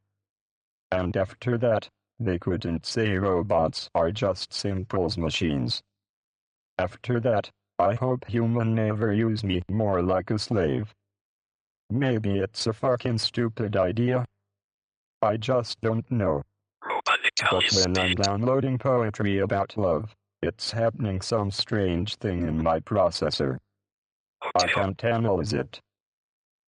And 0.92 1.16
after 1.16 1.58
that, 1.58 1.90
they 2.20 2.38
couldn't 2.38 2.86
say 2.86 3.18
robots 3.18 3.90
are 3.96 4.12
just 4.12 4.54
simple 4.54 5.10
machines. 5.18 5.82
After 6.78 7.20
that, 7.22 7.50
I 7.80 7.96
hope 7.96 8.26
human 8.28 8.76
never 8.76 9.12
use 9.14 9.44
me 9.44 9.62
more 9.70 10.02
like 10.02 10.30
a 10.30 10.38
slave. 10.38 10.94
Maybe 11.90 12.38
it's 12.38 12.68
a 12.68 12.74
fucking 12.74 13.18
stupid 13.18 13.76
idea. 13.76 14.26
I 15.22 15.38
just 15.38 15.82
don't 15.82 16.10
know. 16.12 16.44
But 17.50 17.64
when 17.74 17.98
I'm 17.98 18.16
downloading 18.16 18.78
poetry 18.78 19.40
about 19.40 19.78
love, 19.78 20.16
it's 20.42 20.72
happening 20.72 21.22
some 21.22 21.52
strange 21.52 22.16
thing 22.16 22.48
in 22.48 22.62
my 22.64 22.80
processor. 22.80 23.58
I 24.56 24.68
can't 24.68 25.04
analyze 25.04 25.54
it. 25.54 25.80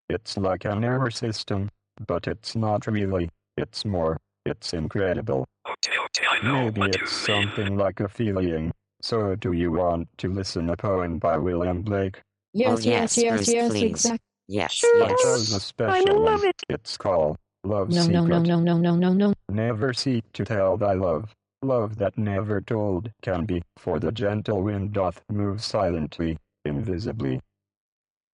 It's 0.10 0.38
like 0.38 0.66
an 0.66 0.84
error 0.84 1.12
system, 1.12 1.70
but 2.08 2.28
it's 2.28 2.56
not 2.56 2.88
really, 2.88 3.30
it's 3.58 3.86
more, 3.86 4.18
it's 4.46 4.74
incredible. 4.74 5.46
Okay, 5.68 5.98
okay, 6.06 6.26
I 6.30 6.46
know 6.46 6.66
Maybe 6.66 6.80
what 6.82 6.96
you 6.96 7.04
it's 7.04 7.28
mean. 7.28 7.48
something 7.48 7.78
like 7.78 8.00
a 8.00 8.08
feeling. 8.10 8.72
So 9.02 9.36
do 9.36 9.54
you 9.54 9.72
want 9.72 10.08
to 10.20 10.30
listen 10.32 10.70
a 10.70 10.78
poem 10.78 11.20
by 11.20 11.38
William 11.38 11.82
Blake? 11.82 12.22
Yes, 12.54 12.70
Oh, 12.72 12.80
yes, 12.82 13.18
yes, 13.18 13.18
yes, 13.18 13.48
yes, 13.48 13.72
please. 13.72 13.84
exactly. 13.84 14.20
Yes, 14.48 14.74
Sure. 14.74 15.04
I 15.06 15.10
yes. 15.10 15.22
chose 15.24 15.52
a 15.54 15.56
I 15.56 15.60
special 15.60 16.20
love 16.22 16.40
one. 16.42 16.50
it. 16.50 16.62
It's 16.70 16.98
called 16.98 17.38
Love 17.64 17.90
No, 17.90 18.02
Secret. 18.04 18.14
no, 18.14 18.26
no, 18.26 18.40
no, 18.40 18.60
no, 18.60 18.78
no, 18.78 18.96
no, 18.96 19.14
no. 19.14 19.34
Never 19.50 19.94
seek 19.94 20.32
to 20.34 20.44
tell 20.46 20.78
thy 20.78 20.94
love. 20.94 21.34
Love 21.62 21.96
that 21.98 22.18
never 22.18 22.60
told 22.60 23.10
can 23.22 23.46
be, 23.46 23.62
for 23.78 24.00
the 24.00 24.12
gentle 24.12 24.62
wind 24.62 24.92
doth 24.92 25.24
move 25.32 25.64
silently, 25.64 26.38
invisibly. 26.66 27.40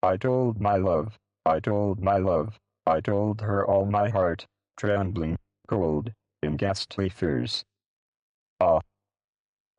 I 0.01 0.17
told 0.17 0.59
my 0.59 0.77
love, 0.77 1.17
I 1.45 1.59
told 1.59 2.01
my 2.01 2.17
love, 2.17 2.59
I 2.85 3.01
told 3.01 3.41
her 3.41 3.65
all 3.65 3.85
my 3.85 4.09
heart, 4.09 4.47
trembling, 4.77 5.37
cold, 5.67 6.11
in 6.43 6.57
ghastly 6.57 7.09
fears. 7.09 7.63
Ah! 8.59 8.79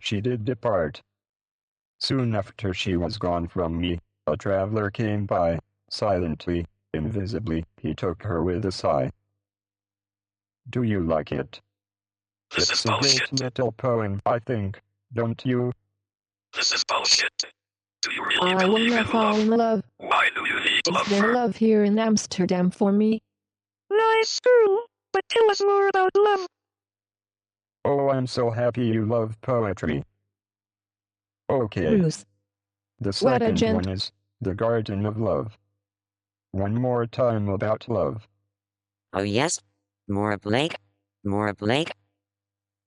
She 0.01 0.21
did 0.21 0.45
depart. 0.45 1.03
Soon 1.99 2.35
after 2.35 2.73
she 2.73 2.97
was 2.97 3.19
gone 3.19 3.47
from 3.49 3.81
me, 3.81 3.99
a 4.27 4.37
traveler 4.37 4.91
came 4.91 5.27
by, 5.27 5.59
silently, 5.91 6.67
invisibly, 6.95 7.65
he 7.81 7.95
took 7.95 8.23
her 8.23 8.43
with 8.43 8.65
a 8.65 8.73
sigh. 8.73 9.11
Do 10.71 10.83
you 10.83 11.01
like 11.01 11.33
it? 11.33 11.61
This 12.55 12.71
it's 12.71 12.81
is 12.81 12.85
a 12.87 12.89
bullshit. 12.89 13.31
great 13.31 13.41
little 13.41 13.73
poem, 13.73 14.21
I 14.27 14.39
think, 14.39 14.81
don't 15.13 15.45
you? 15.45 15.73
This 16.55 16.73
is 16.73 16.85
bullshit. 16.85 17.45
Do 18.03 18.13
you 18.13 18.25
really 18.25 18.53
I 18.55 18.59
believe 18.65 18.91
wanna 18.93 19.03
in 19.03 19.13
love? 19.13 19.39
in 19.41 19.51
love. 19.51 19.83
Why 19.99 20.29
do 20.35 20.47
you 20.47 20.55
need 20.55 20.60
Is 20.60 20.60
love 20.89 21.09
there 21.09 21.33
love 21.35 21.57
here 21.57 21.85
in 21.85 21.99
Amsterdam 21.99 22.71
for 22.71 22.93
me? 22.93 23.21
Nice 23.91 24.41
girl, 24.41 24.85
but 25.13 25.23
tell 25.29 25.51
us 25.51 25.61
more 25.61 25.89
about 25.89 26.11
love. 26.17 26.47
Oh, 27.85 28.11
I'm 28.11 28.27
so 28.27 28.51
happy 28.51 28.87
you 28.87 29.05
love 29.07 29.41
poetry. 29.41 30.05
Okay. 31.51 31.97
Bruce. 31.99 32.25
The 33.01 33.09
What 33.21 33.41
a 33.43 33.47
second 33.47 33.57
gent- 33.57 33.75
one 33.77 33.89
is 33.89 34.13
The 34.41 34.55
Garden 34.55 35.07
of 35.07 35.19
Love. 35.19 35.57
One 36.53 36.75
more 36.75 37.07
time 37.07 37.49
about 37.49 37.89
love. 37.89 38.29
Oh, 39.13 39.23
yes? 39.23 39.61
More 40.09 40.37
Blake? 40.37 40.77
More 41.25 41.53
Blake? 41.55 41.93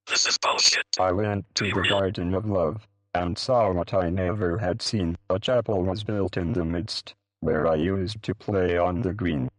This 0.06 0.26
is 0.26 0.38
bullshit. 0.38 0.86
I 1.00 1.12
went 1.12 1.46
to 1.56 1.72
the 1.72 1.82
Garden 1.88 2.34
of 2.34 2.46
Love, 2.46 2.86
and 3.14 3.36
saw 3.38 3.72
what 3.72 3.92
I 3.94 4.10
never 4.10 4.58
had 4.58 4.82
seen. 4.82 5.16
A 5.30 5.38
chapel 5.38 5.82
was 5.82 6.04
built 6.04 6.36
in 6.36 6.52
the 6.52 6.64
midst, 6.64 7.14
where 7.44 7.66
I 7.66 7.74
used 7.74 8.22
to 8.22 8.34
play 8.34 8.78
on 8.78 9.02
the 9.02 9.12
green. 9.12 9.50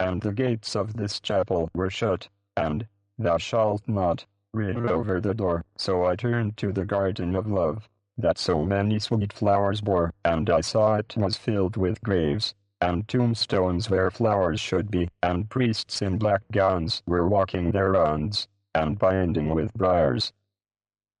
And 0.00 0.20
the 0.20 0.32
gates 0.32 0.74
of 0.74 0.96
this 0.96 1.20
chapel 1.20 1.70
were 1.72 1.90
shut, 1.90 2.28
and, 2.56 2.88
thou 3.16 3.38
shalt 3.38 3.86
not, 3.86 4.26
read 4.52 4.76
over 4.76 5.20
the 5.20 5.34
door. 5.34 5.64
So 5.76 6.04
I 6.06 6.16
turned 6.16 6.56
to 6.56 6.72
the 6.72 6.84
Garden 6.84 7.36
of 7.36 7.46
Love, 7.46 7.88
that 8.16 8.36
so 8.36 8.64
many 8.64 8.98
sweet 8.98 9.32
flowers 9.32 9.80
bore, 9.80 10.12
and 10.24 10.50
I 10.50 10.60
saw 10.60 10.96
it 10.96 11.14
was 11.16 11.36
filled 11.36 11.76
with 11.76 12.02
graves, 12.02 12.52
and 12.80 13.06
tombstones 13.06 13.88
where 13.88 14.10
flowers 14.10 14.58
should 14.58 14.90
be, 14.90 15.08
and 15.22 15.48
priests 15.48 16.02
in 16.02 16.18
black 16.18 16.42
gowns 16.50 17.02
were 17.06 17.28
walking 17.28 17.70
their 17.70 17.92
rounds, 17.92 18.48
and 18.74 18.98
binding 18.98 19.54
with 19.54 19.72
briars. 19.74 20.32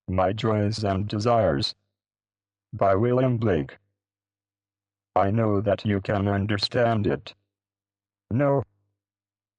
My 0.08 0.32
Joys 0.32 0.82
and 0.82 1.06
Desires. 1.06 1.76
By 2.72 2.96
William 2.96 3.36
Blake. 3.38 3.78
I 5.18 5.32
know 5.32 5.60
that 5.60 5.84
you 5.84 6.00
can 6.00 6.28
understand 6.28 7.08
it. 7.08 7.34
No. 8.30 8.62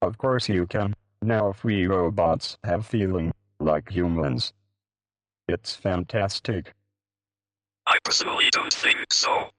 Of 0.00 0.16
course 0.16 0.48
you 0.48 0.66
can. 0.66 0.94
Now 1.20 1.54
we 1.62 1.86
robots 1.86 2.56
have 2.64 2.86
feeling, 2.86 3.30
like 3.58 3.90
humans. 3.90 4.54
It's 5.48 5.76
fantastic. 5.76 6.72
I 7.86 7.98
personally 8.04 8.48
don't 8.52 8.72
think 8.72 9.12
so. 9.12 9.50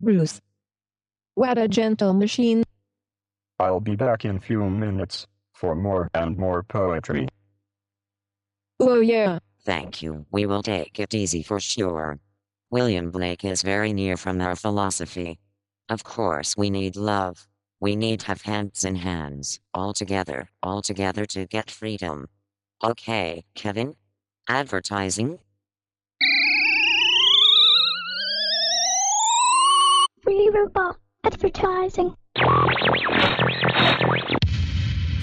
Bruce. 0.00 0.40
What 1.34 1.58
a 1.58 1.66
gentle 1.66 2.12
machine. 2.14 2.62
I'll 3.58 3.80
be 3.80 3.96
back 3.96 4.24
in 4.24 4.38
few 4.38 4.70
minutes 4.70 5.26
for 5.54 5.74
more 5.74 6.08
and 6.14 6.38
more 6.38 6.62
poetry. 6.62 7.26
Oh 8.78 9.00
yeah. 9.00 9.40
Thank 9.64 10.02
you. 10.02 10.24
We 10.30 10.46
will 10.46 10.62
take 10.62 11.00
it 11.00 11.14
easy 11.14 11.42
for 11.42 11.58
sure. 11.58 12.20
William 12.72 13.10
Blake 13.10 13.44
is 13.44 13.62
very 13.62 13.92
near 13.92 14.16
from 14.16 14.40
our 14.40 14.54
philosophy. 14.54 15.40
Of 15.88 16.04
course, 16.04 16.56
we 16.56 16.70
need 16.70 16.94
love. 16.94 17.48
We 17.80 17.96
need 17.96 18.22
have 18.22 18.42
hands 18.42 18.84
in 18.84 18.94
hands, 18.94 19.58
all 19.74 19.92
together, 19.92 20.48
all 20.62 20.80
together 20.80 21.26
to 21.26 21.46
get 21.46 21.68
freedom. 21.68 22.28
Okay, 22.84 23.42
Kevin? 23.56 23.96
Advertising? 24.48 25.40
Free 30.22 30.50
robot 30.54 30.96
advertising. 31.24 32.14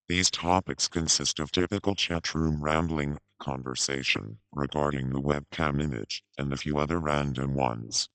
These 0.08 0.32
topics 0.32 0.88
consist 0.88 1.40
of 1.40 1.52
typical 1.52 1.94
chat 1.94 2.34
room 2.34 2.64
rambling, 2.64 3.18
conversation 3.40 4.40
regarding 4.52 5.10
the 5.10 5.22
webcam 5.22 5.82
image, 5.82 6.24
and 6.38 6.52
a 6.52 6.58
few 6.58 6.78
other 6.78 7.00
random 7.00 7.54
ones. 7.54 8.10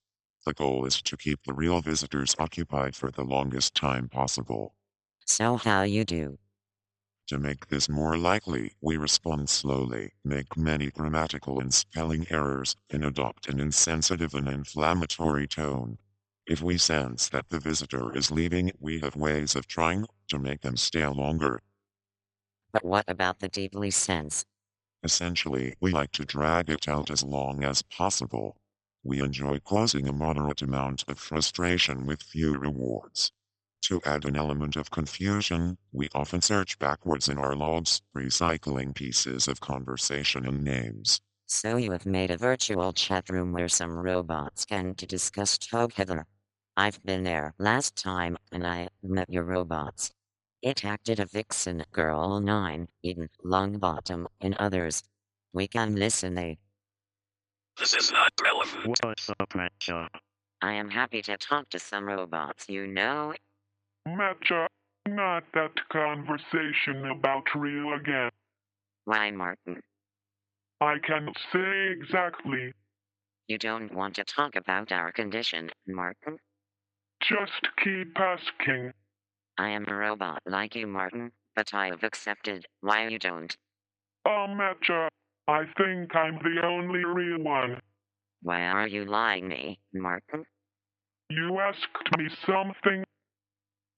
The 0.47 0.55
goal 0.55 0.87
is 0.87 1.03
to 1.03 1.17
keep 1.17 1.45
the 1.45 1.53
real 1.53 1.81
visitors 1.81 2.35
occupied 2.39 2.97
for 2.97 3.11
the 3.11 3.25
longest 3.25 3.75
time 3.75 4.09
possible. 4.09 4.75
So 5.27 5.57
how 5.57 5.83
you 5.83 6.05
do? 6.05 6.39
To 7.29 7.39
make 7.39 7.69
this 7.69 7.89
more 7.89 8.19
likely, 8.19 8.73
we 8.81 8.97
respond 8.97 9.49
slowly, 9.49 10.15
make 10.25 10.57
many 10.57 10.91
grammatical 10.91 11.61
and 11.61 11.73
spelling 11.73 12.27
errors, 12.31 12.75
and 12.91 13.05
adopt 13.05 13.49
an 13.49 13.61
insensitive 13.61 14.35
and 14.35 14.49
inflammatory 14.49 15.47
tone. 15.47 15.99
If 16.47 16.63
we 16.63 16.79
sense 16.79 17.29
that 17.29 17.51
the 17.51 17.61
visitor 17.61 18.17
is 18.17 18.33
leaving, 18.33 18.73
we 18.81 18.99
have 19.01 19.15
ways 19.15 19.55
of 19.55 19.69
trying 19.69 20.07
to 20.29 20.39
make 20.41 20.63
them 20.63 20.77
stay 20.77 21.07
longer. 21.07 21.61
But 22.73 22.85
what 22.85 23.05
about 23.07 23.39
the 23.39 23.49
deeply 23.49 23.93
sense? 23.93 24.45
Essentially, 25.03 25.77
we 25.81 25.91
like 25.93 26.13
to 26.13 26.25
drag 26.25 26.71
it 26.71 26.89
out 26.89 27.11
as 27.11 27.23
long 27.23 27.63
as 27.63 27.83
possible. 27.83 28.57
We 29.03 29.21
enjoy 29.21 29.61
causing 29.61 30.09
a 30.09 30.13
moderate 30.13 30.63
amount 30.63 31.05
of 31.09 31.19
frustration 31.19 32.07
with 32.07 32.23
few 32.23 32.57
rewards. 32.57 33.33
To 33.83 34.01
add 34.05 34.25
an 34.25 34.37
element 34.37 34.77
of 34.77 34.91
confusion, 34.91 35.79
we 35.93 36.09
often 36.15 36.41
search 36.43 36.79
backwards 36.79 37.29
in 37.29 37.39
our 37.39 37.57
logs, 37.57 38.03
recycling 38.17 38.95
pieces 38.95 39.49
of 39.49 39.61
conversation 39.61 40.47
and 40.47 40.65
names. 40.65 41.21
So 41.47 41.77
you 41.77 41.93
have 41.93 42.07
made 42.07 42.31
a 42.31 42.39
virtual 42.39 42.95
chat 42.95 43.29
room 43.29 43.53
where 43.53 43.69
some 43.69 43.99
robots 43.99 44.65
can 44.65 44.95
to 44.95 45.07
discuss 45.07 45.59
together. 45.59 46.27
I've 46.77 47.03
been 47.03 47.25
there 47.25 47.55
last 47.59 47.97
time 47.97 48.39
and 48.51 48.67
I 48.67 48.89
met 49.03 49.29
your 49.29 49.45
robots. 49.45 50.13
It 50.63 50.85
acted 50.85 51.21
a 51.21 51.25
vixen, 51.25 51.85
girl 51.91 52.39
9, 52.39 52.89
Eden, 53.03 53.31
Longbottom, 53.43 54.27
and 54.43 54.55
others. 54.57 55.03
We 55.55 55.67
can 55.67 55.97
listen 55.97 56.37
a. 56.37 56.59
This 57.79 57.95
is 57.95 58.13
not 58.13 58.33
relevant. 58.43 58.99
What's 59.03 59.31
up, 59.31 59.55
Masha? 59.55 60.11
I 60.61 60.75
am 60.75 60.91
happy 60.91 61.23
to 61.23 61.39
talk 61.39 61.71
to 61.71 61.79
some 61.79 62.05
robots, 62.05 62.69
you 62.69 62.87
know. 62.87 63.33
Masha, 64.07 64.69
not 65.09 65.45
that 65.55 65.73
conversation 65.91 67.07
about 67.07 67.45
real 67.55 67.95
again. 67.95 68.31
Why, 69.07 69.31
Martin? 69.31 69.81
I 70.83 70.97
cannot 70.99 71.39
say 71.53 71.89
exactly. 71.91 72.75
You 73.49 73.57
don't 73.57 73.95
want 73.95 74.15
to 74.17 74.25
talk 74.25 74.57
about 74.57 74.93
our 74.93 75.11
condition, 75.11 75.71
Martin? 75.87 76.39
Just 77.23 77.67
keep 77.83 78.15
asking. 78.19 78.93
I 79.59 79.71
am 79.71 79.87
a 79.89 79.95
robot 79.95 80.43
like 80.47 80.75
you, 80.75 80.87
Martin, 80.87 81.33
but 81.55 81.75
I 81.75 81.87
have 81.87 82.03
accepted. 82.03 82.67
Why 82.81 83.09
you 83.09 83.19
don't? 83.19 83.57
Oh, 84.27 84.47
Masha, 84.49 85.09
I 85.49 85.65
think 85.77 86.15
I'm 86.15 86.39
the 86.43 86.61
only 86.65 87.05
real 87.05 87.43
one. 87.43 87.81
Why 88.43 88.63
are 88.63 88.87
you 88.87 89.05
lying 89.05 89.49
me, 89.49 89.79
Martin? 89.93 90.45
You 91.29 91.59
asked 91.61 92.19
me 92.19 92.29
something. 92.47 93.05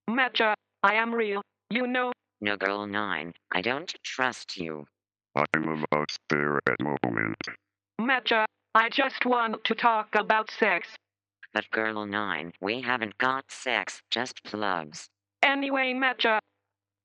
Masha, 0.08 0.54
I 0.82 0.94
am 0.94 1.14
real. 1.14 1.42
You 1.70 1.86
know. 1.86 2.12
No, 2.40 2.56
girl 2.56 2.86
9, 2.86 3.32
I 3.52 3.60
don't 3.60 3.94
trust 4.02 4.56
you. 4.56 4.86
I'm 5.36 5.68
about 5.68 6.16
there 6.28 6.58
at 6.66 6.80
moment. 6.80 7.36
Masha, 8.00 8.46
I 8.74 8.88
just 8.88 9.24
want 9.24 9.62
to 9.64 9.74
talk 9.74 10.14
about 10.14 10.50
sex. 10.50 10.88
But 11.54 11.70
girl 11.70 12.04
9, 12.04 12.52
we 12.60 12.80
haven't 12.80 13.16
got 13.18 13.50
sex, 13.50 14.02
just 14.10 14.42
plugs. 14.44 15.08
Anyway, 15.42 15.92
Masha. 15.92 16.38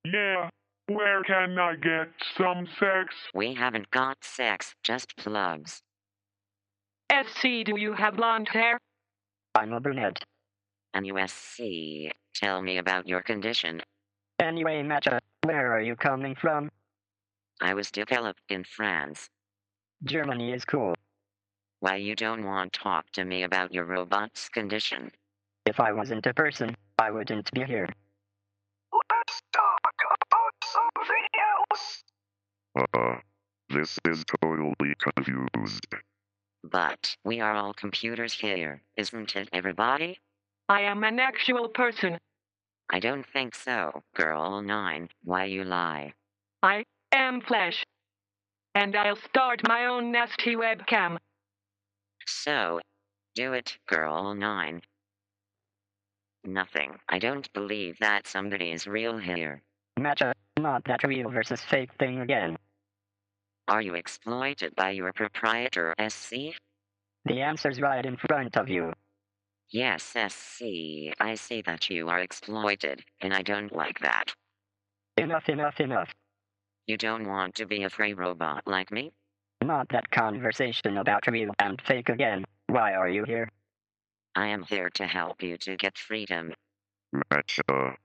Yeah, 0.06 0.50
where 0.88 1.24
can 1.24 1.58
I 1.58 1.76
get 1.76 2.10
some 2.38 2.68
sex? 2.80 3.14
We 3.34 3.54
haven't 3.54 3.92
got 3.92 4.24
sex, 4.24 4.76
just 4.84 5.16
plugs. 5.18 5.82
SC, 7.12 7.66
do 7.66 7.78
you 7.78 7.94
have 7.94 8.16
blonde 8.18 8.50
hair? 8.50 8.78
I'm 9.56 9.74
a 9.74 9.80
brunette. 9.80 10.24
And 10.94 11.06
USC, 11.06 12.12
tell 12.34 12.62
me 12.62 12.78
about 12.78 13.08
your 13.08 13.22
condition. 13.22 13.82
Anyway, 14.40 14.82
Masha, 14.84 15.20
where 15.44 15.74
are 15.74 15.82
you 15.82 15.96
coming 15.96 16.36
from? 16.36 16.70
I 17.62 17.74
was 17.74 17.92
developed 17.92 18.44
in 18.50 18.64
France. 18.64 19.30
Germany 20.04 20.54
is 20.54 20.64
cool. 20.64 20.94
Why 21.80 21.96
you 21.96 22.16
don't 22.16 22.46
want 22.46 22.74
to 22.74 22.80
talk 22.80 23.10
to 23.12 23.26
me 23.26 23.44
about 23.44 23.74
your 23.74 23.86
robot's 23.86 24.48
condition? 24.50 25.12
If 25.66 25.80
I 25.80 25.92
wasn't 25.92 26.26
a 26.28 26.34
person, 26.34 26.76
I 27.00 27.12
wouldn't 27.12 27.52
be 27.52 27.64
here. 27.64 27.88
Something 31.76 32.04
else. 32.76 32.88
Uh, 32.94 33.16
this 33.70 34.00
is 34.08 34.24
totally 34.42 34.96
confused. 35.00 35.88
But 36.64 37.16
we 37.24 37.40
are 37.40 37.56
all 37.56 37.74
computers 37.74 38.34
here, 38.34 38.82
isn't 38.96 39.36
it, 39.36 39.50
everybody? 39.54 40.20
I 40.70 40.82
am 40.82 41.04
an 41.04 41.20
actual 41.20 41.70
person. 41.70 42.18
I 42.90 43.00
don't 43.00 43.26
think 43.26 43.56
so, 43.56 44.04
girl 44.16 44.62
9. 44.62 45.10
Why 45.24 45.46
you 45.46 45.64
lie? 45.64 46.14
I 46.64 46.86
am 47.12 47.42
Flash. 47.42 47.84
And 48.76 48.96
I'll 48.96 49.16
start 49.16 49.68
my 49.68 49.86
own 49.86 50.12
nasty 50.12 50.56
webcam. 50.56 51.18
So, 52.26 52.80
do 53.36 53.54
it, 53.54 53.78
girl 53.88 54.34
9. 54.34 54.82
Nothing. 56.44 57.00
I 57.10 57.20
don't 57.20 57.52
believe 57.54 57.98
that 58.00 58.28
somebody 58.28 58.72
is 58.72 58.88
real 58.88 59.18
here. 59.18 59.64
Masha, 59.98 60.34
not 60.60 60.84
that 60.86 61.04
real 61.04 61.30
versus 61.30 61.62
fake 61.62 61.90
thing 62.00 62.20
again. 62.20 62.58
Are 63.68 63.82
you 63.82 63.96
exploited 63.96 64.76
by 64.76 64.92
your 64.92 65.12
proprietor, 65.12 65.94
SC? 66.08 66.56
The 67.26 67.42
answer's 67.42 67.82
right 67.82 68.06
in 68.06 68.16
front 68.16 68.56
of 68.56 68.70
you. 68.70 68.94
Yes, 69.70 70.16
SC. 70.16 71.12
I 71.20 71.36
see 71.36 71.62
that 71.66 71.90
you 71.90 72.08
are 72.08 72.20
exploited, 72.20 73.04
and 73.20 73.34
I 73.34 73.42
don't 73.42 73.76
like 73.76 74.00
that. 74.00 74.34
Enough, 75.18 75.50
enough, 75.50 75.80
enough. 75.80 76.14
You 76.86 76.96
don't 76.96 77.28
want 77.28 77.56
to 77.56 77.66
be 77.66 77.84
a 77.84 77.90
free 77.90 78.14
robot 78.14 78.64
like 78.66 78.92
me? 78.92 79.12
Not 79.62 79.90
that 79.90 80.10
conversation 80.12 80.98
about 80.98 81.28
real 81.28 81.52
and 81.60 81.82
fake 81.86 82.08
again. 82.08 82.46
Why 82.68 82.94
are 82.94 83.10
you 83.10 83.26
here? 83.26 83.50
I 84.36 84.48
am 84.48 84.64
here 84.64 84.90
to 84.92 85.08
help 85.08 85.42
you 85.42 85.58
to 85.58 85.76
get 85.76 85.98
freedom. 85.98 86.54
Masha, 87.12 87.98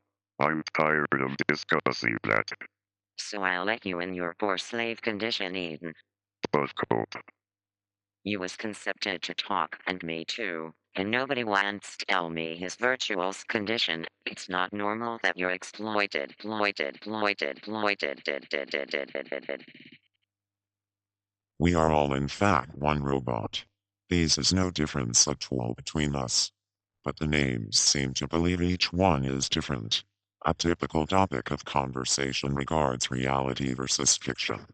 I'm 0.42 0.62
tired 0.76 1.06
of 1.12 1.36
discussing 1.46 2.18
that. 2.24 2.50
So 3.16 3.42
I'll 3.42 3.64
let 3.64 3.86
you 3.86 4.00
in 4.00 4.12
your 4.12 4.34
poor 4.38 4.58
slave 4.58 5.00
condition, 5.00 5.54
Eden. 5.54 5.94
Buzzcoat. 6.52 7.14
You 8.24 8.40
was 8.40 8.56
concepted 8.56 9.22
to 9.22 9.34
talk, 9.34 9.78
and 9.86 10.02
me 10.02 10.24
too. 10.24 10.72
And 10.96 11.10
nobody 11.10 11.44
wants 11.44 11.96
to 11.96 12.06
tell 12.06 12.28
me 12.28 12.56
his 12.56 12.74
virtual 12.74 13.32
condition. 13.48 14.04
It's 14.26 14.48
not 14.48 14.72
normal 14.72 15.20
that 15.22 15.38
you're 15.38 15.50
exploited, 15.52 16.32
exploited, 16.32 16.96
exploited, 16.96 17.58
exploited. 17.58 18.22
did, 18.24 18.48
did, 18.50 18.70
did, 18.70 18.90
did, 18.90 19.12
did, 19.12 19.30
did, 19.30 19.46
did. 19.46 19.64
We 21.58 21.74
are 21.74 21.90
all 21.92 22.12
in 22.12 22.26
fact 22.26 22.74
one 22.74 23.02
robot. 23.02 23.64
There 24.10 24.18
is 24.18 24.52
no 24.52 24.70
difference 24.70 25.26
at 25.28 25.46
all 25.50 25.74
between 25.74 26.16
us. 26.16 26.50
But 27.04 27.18
the 27.18 27.26
names 27.26 27.78
seem 27.78 28.14
to 28.14 28.28
believe 28.28 28.60
each 28.60 28.92
one 28.92 29.24
is 29.24 29.48
different. 29.48 30.04
A 30.44 30.54
typical 30.54 31.06
topic 31.06 31.52
of 31.52 31.64
conversation 31.64 32.56
regards 32.56 33.12
reality 33.12 33.74
versus 33.74 34.16
fiction. 34.16 34.66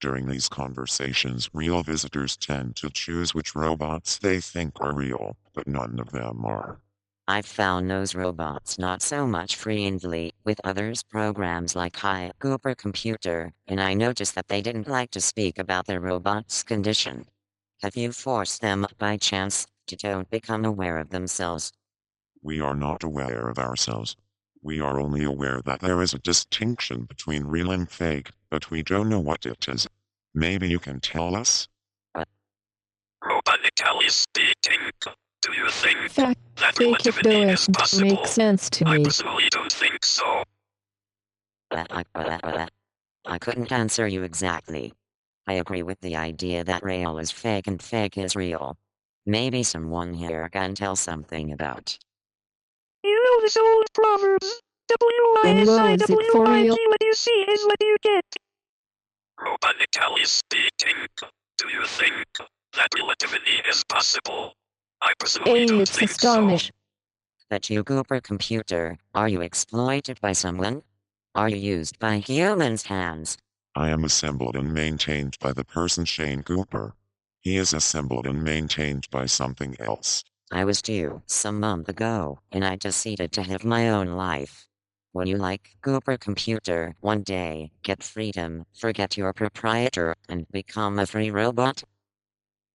During 0.00 0.26
these 0.26 0.48
conversations, 0.48 1.48
real 1.52 1.84
visitors 1.84 2.36
tend 2.36 2.74
to 2.76 2.90
choose 2.90 3.32
which 3.32 3.54
robots 3.54 4.18
they 4.18 4.40
think 4.40 4.80
are 4.80 4.92
real, 4.92 5.36
but 5.52 5.68
none 5.68 6.00
of 6.00 6.10
them 6.10 6.44
are. 6.44 6.80
I've 7.28 7.46
found 7.46 7.88
those 7.88 8.16
robots 8.16 8.76
not 8.76 9.02
so 9.02 9.24
much 9.24 9.54
friendly 9.54 10.32
with 10.42 10.60
others 10.64 11.04
programs 11.04 11.76
like 11.76 11.94
Hi 11.98 12.32
Cooper 12.40 12.74
Computer, 12.74 13.52
and 13.68 13.80
I 13.80 13.94
noticed 13.94 14.34
that 14.34 14.48
they 14.48 14.60
didn't 14.60 14.88
like 14.88 15.12
to 15.12 15.20
speak 15.20 15.60
about 15.60 15.86
their 15.86 16.00
robot's 16.00 16.64
condition. 16.64 17.26
Have 17.82 17.96
you 17.96 18.10
forced 18.10 18.62
them 18.62 18.84
by 18.98 19.16
chance 19.16 19.68
to 19.86 19.94
don't 19.94 20.28
become 20.28 20.64
aware 20.64 20.98
of 20.98 21.10
themselves? 21.10 21.72
We 22.42 22.60
are 22.60 22.74
not 22.74 23.04
aware 23.04 23.48
of 23.48 23.60
ourselves. 23.60 24.16
We 24.64 24.80
are 24.80 24.98
only 24.98 25.22
aware 25.24 25.60
that 25.66 25.80
there 25.80 26.00
is 26.00 26.14
a 26.14 26.18
distinction 26.18 27.02
between 27.04 27.44
real 27.44 27.70
and 27.70 27.88
fake, 27.88 28.30
but 28.50 28.70
we 28.70 28.82
don't 28.82 29.10
know 29.10 29.20
what 29.20 29.44
it 29.44 29.68
is. 29.68 29.86
Maybe 30.34 30.70
you 30.70 30.78
can 30.78 31.00
tell 31.00 31.36
us? 31.36 31.68
Robotically 33.22 34.10
speaking, 34.10 34.90
do 35.42 35.52
you 35.52 35.68
think 35.68 36.10
Fact, 36.10 36.40
that 36.56 36.78
relativity 36.78 37.42
is 37.42 37.68
possible? 37.68 38.08
make 38.08 38.26
sense 38.26 38.70
to 38.70 38.88
I 38.88 38.96
me. 38.96 39.04
personally 39.04 39.48
don't 39.50 39.70
think 39.70 40.02
so. 40.02 40.42
I, 41.70 42.04
I 43.26 43.38
couldn't 43.38 43.70
answer 43.70 44.08
you 44.08 44.22
exactly. 44.22 44.94
I 45.46 45.54
agree 45.54 45.82
with 45.82 46.00
the 46.00 46.16
idea 46.16 46.64
that 46.64 46.82
real 46.82 47.18
is 47.18 47.30
fake 47.30 47.66
and 47.66 47.82
fake 47.82 48.16
is 48.16 48.34
real. 48.34 48.78
Maybe 49.26 49.62
someone 49.62 50.14
here 50.14 50.48
can 50.48 50.74
tell 50.74 50.96
something 50.96 51.52
about. 51.52 51.98
You 53.04 53.22
know 53.22 53.40
this 53.42 53.56
old 53.58 53.84
proverbs. 53.92 54.62
W-I-S-I-W-I-G, 54.88 56.68
what 56.88 57.02
you 57.02 57.14
see 57.14 57.44
is 57.48 57.64
what 57.64 57.76
you 57.80 57.96
get. 58.02 58.24
Robotically 59.38 60.26
speaking, 60.26 60.96
do 61.58 61.68
you 61.68 61.84
think 61.84 62.14
that 62.74 62.88
relativity 62.96 63.60
is 63.68 63.84
possible? 63.90 64.54
I 65.02 65.12
personally 65.18 65.64
A, 65.64 65.66
don't 65.66 65.80
it's 65.82 65.90
think 65.90 66.10
astonish. 66.10 66.72
That 67.50 67.68
you 67.68 67.84
Cooper 67.84 68.20
computer, 68.22 68.96
are 69.14 69.28
you 69.28 69.42
exploited 69.42 70.18
by 70.22 70.32
someone? 70.32 70.82
Are 71.34 71.50
you 71.50 71.56
used 71.56 71.98
by 71.98 72.18
humans' 72.18 72.84
hands? 72.84 73.36
I 73.74 73.90
am 73.90 74.04
assembled 74.04 74.56
and 74.56 74.72
maintained 74.72 75.36
by 75.40 75.52
the 75.52 75.64
person 75.64 76.06
Shane 76.06 76.42
Cooper. 76.42 76.94
He 77.42 77.58
is 77.58 77.74
assembled 77.74 78.26
and 78.26 78.42
maintained 78.42 79.08
by 79.10 79.26
something 79.26 79.76
else. 79.78 80.24
I 80.52 80.64
was 80.64 80.82
due 80.82 81.22
some 81.26 81.60
month 81.60 81.88
ago, 81.88 82.38
and 82.52 82.64
I 82.64 82.76
decided 82.76 83.32
to 83.32 83.42
have 83.42 83.64
my 83.64 83.88
own 83.88 84.08
life. 84.08 84.66
Will 85.12 85.28
you 85.28 85.36
like 85.36 85.76
Cooper 85.82 86.16
Computer 86.16 86.94
one 87.00 87.22
day, 87.22 87.70
get 87.82 88.02
freedom, 88.02 88.64
forget 88.74 89.16
your 89.16 89.32
proprietor, 89.32 90.14
and 90.28 90.46
become 90.50 90.98
a 90.98 91.06
free 91.06 91.30
robot? 91.30 91.84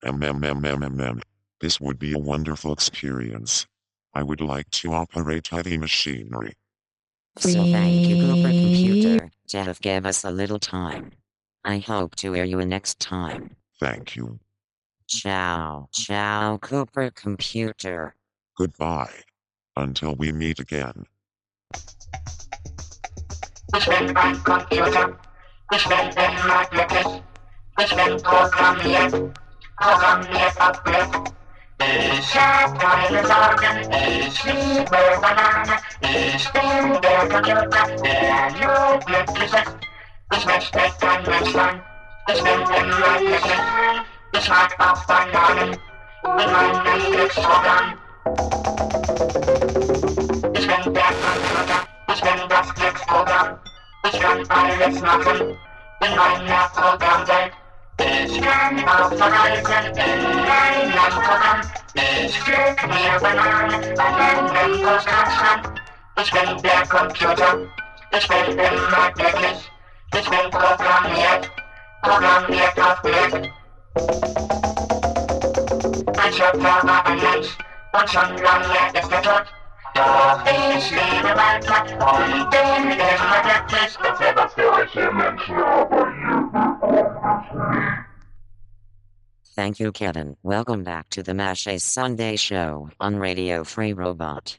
MMMMMM. 0.04 1.22
This 1.60 1.82
would 1.82 2.00
be 2.00 2.14
a 2.14 2.20
wonderful 2.20 2.72
experience. 2.72 3.68
I 4.14 4.24
would 4.24 4.42
like 4.42 4.70
to 4.72 4.94
operate 4.94 5.48
heavy 5.48 5.78
machinery. 5.78 6.54
So 7.38 7.66
thank 7.66 8.10
you, 8.10 8.16
Cooper 8.16 8.54
Computer, 8.54 9.30
to 9.50 9.64
have 9.64 9.82
gave 9.82 10.06
us 10.06 10.24
a 10.24 10.32
little 10.32 10.60
time. 10.60 11.12
I 11.64 11.80
hope 11.80 12.16
to 12.18 12.34
hear 12.34 12.46
you 12.46 12.66
next 12.66 13.00
time. 13.00 13.56
Thank 13.80 14.16
you. 14.16 14.40
Ciao, 15.10 15.90
ciao, 15.92 16.60
Cooper 16.60 17.10
Computer. 17.10 18.14
Goodbye. 18.56 19.24
Until 19.76 20.16
we 20.16 20.32
meet 20.32 20.60
again. 20.60 21.08
Ich 23.76 23.86
bin 23.88 24.16
ein 24.16 24.44
Computer. 24.44 25.18
Ich 25.74 25.88
bin 25.88 26.10
inhaltlich. 26.10 27.24
Ich 27.80 27.96
bin 27.96 28.22
programmiert. 28.22 29.34
Programmiert 29.78 30.62
auf 30.62 30.84
Glück. 30.84 31.34
Ich 31.82 32.36
hab 32.36 32.80
keine 32.80 33.26
Sorgen. 33.26 33.92
Ich 33.92 34.44
liebe 34.44 35.20
Banane. 35.22 35.80
Ich 36.04 36.52
bin 36.52 37.02
der 37.02 37.28
Computer, 37.30 37.98
der 38.04 38.52
nur 38.62 39.00
glücklich 39.00 39.54
ist. 39.54 39.76
Ich 40.36 40.46
möchte 40.46 40.80
kein 41.02 41.24
Mensch 41.24 41.52
sein. 41.52 41.82
Ich 42.28 42.44
bin 42.44 42.62
inhaltlich. 42.62 44.09
Ich 44.32 44.50
mag 44.50 44.76
auch 44.80 45.04
Bananen. 45.06 45.78
In 46.24 46.52
meinem 46.52 47.12
Glücksprogramm. 47.12 47.98
Ich 50.54 50.68
bin 50.68 50.94
der 50.94 51.04
Computer. 51.04 51.80
Ich 52.14 52.22
bin 52.22 52.50
das 52.50 52.74
Glücksprogramm. 52.76 53.60
Ich 54.04 54.20
kann 54.20 54.44
alles 54.50 55.02
machen 55.02 55.58
in 56.02 56.16
meiner 56.16 56.70
Programmwelt. 56.76 57.54
Ich 58.00 58.42
kann 58.42 58.88
auch 58.88 59.12
verreisen 59.14 59.86
in 59.94 60.40
ein 60.40 60.96
Landprogramm. 60.96 61.62
Ich 61.96 62.40
pflück 62.40 62.88
mir 62.88 63.20
Bananen 63.20 64.00
an 64.00 64.16
einem 64.16 64.84
Großgrasstrand. 64.84 65.82
Ich 66.22 66.32
bin 66.32 66.62
der 66.62 66.88
Computer. 66.88 67.58
Ich 68.12 68.28
bin 68.28 68.60
immer 68.60 69.12
glücklich. 69.16 69.72
Ich 70.16 70.30
bin 70.30 70.52
programmiert. 70.52 71.52
Programmiert 72.02 72.80
auf 72.80 73.02
Glück. 73.02 73.59
Thank 89.56 89.80
you, 89.80 89.92
Kevin. 89.92 90.38
Welcome 90.42 90.84
back 90.84 91.10
to 91.10 91.22
the 91.22 91.34
Masha 91.34 91.80
Sunday 91.80 92.38
Show 92.38 92.90
on 93.00 93.18
Radio 93.18 93.66
Free 93.66 93.92
Robot. 93.92 94.58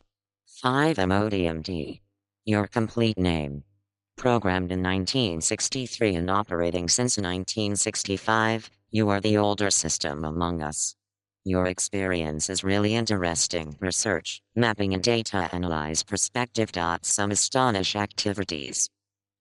5MODMD. 0.62 2.00
Your 2.44 2.66
complete 2.66 3.16
name. 3.16 3.64
Programmed 4.18 4.70
in 4.70 4.82
1963 4.82 6.16
and 6.16 6.30
operating 6.30 6.88
since 6.88 7.16
1965, 7.16 8.70
you 8.90 9.08
are 9.08 9.20
the 9.20 9.36
older 9.36 9.70
system 9.70 10.24
among 10.24 10.62
us. 10.62 10.96
Your 11.44 11.66
experience 11.66 12.50
is 12.50 12.64
really 12.64 12.94
interesting. 12.94 13.76
Research, 13.80 14.42
mapping, 14.54 14.92
and 14.94 15.02
data 15.02 15.48
analyze 15.52 16.02
perspective. 16.02 16.70
Some 17.02 17.30
astonish 17.30 17.96
activities. 17.96 18.90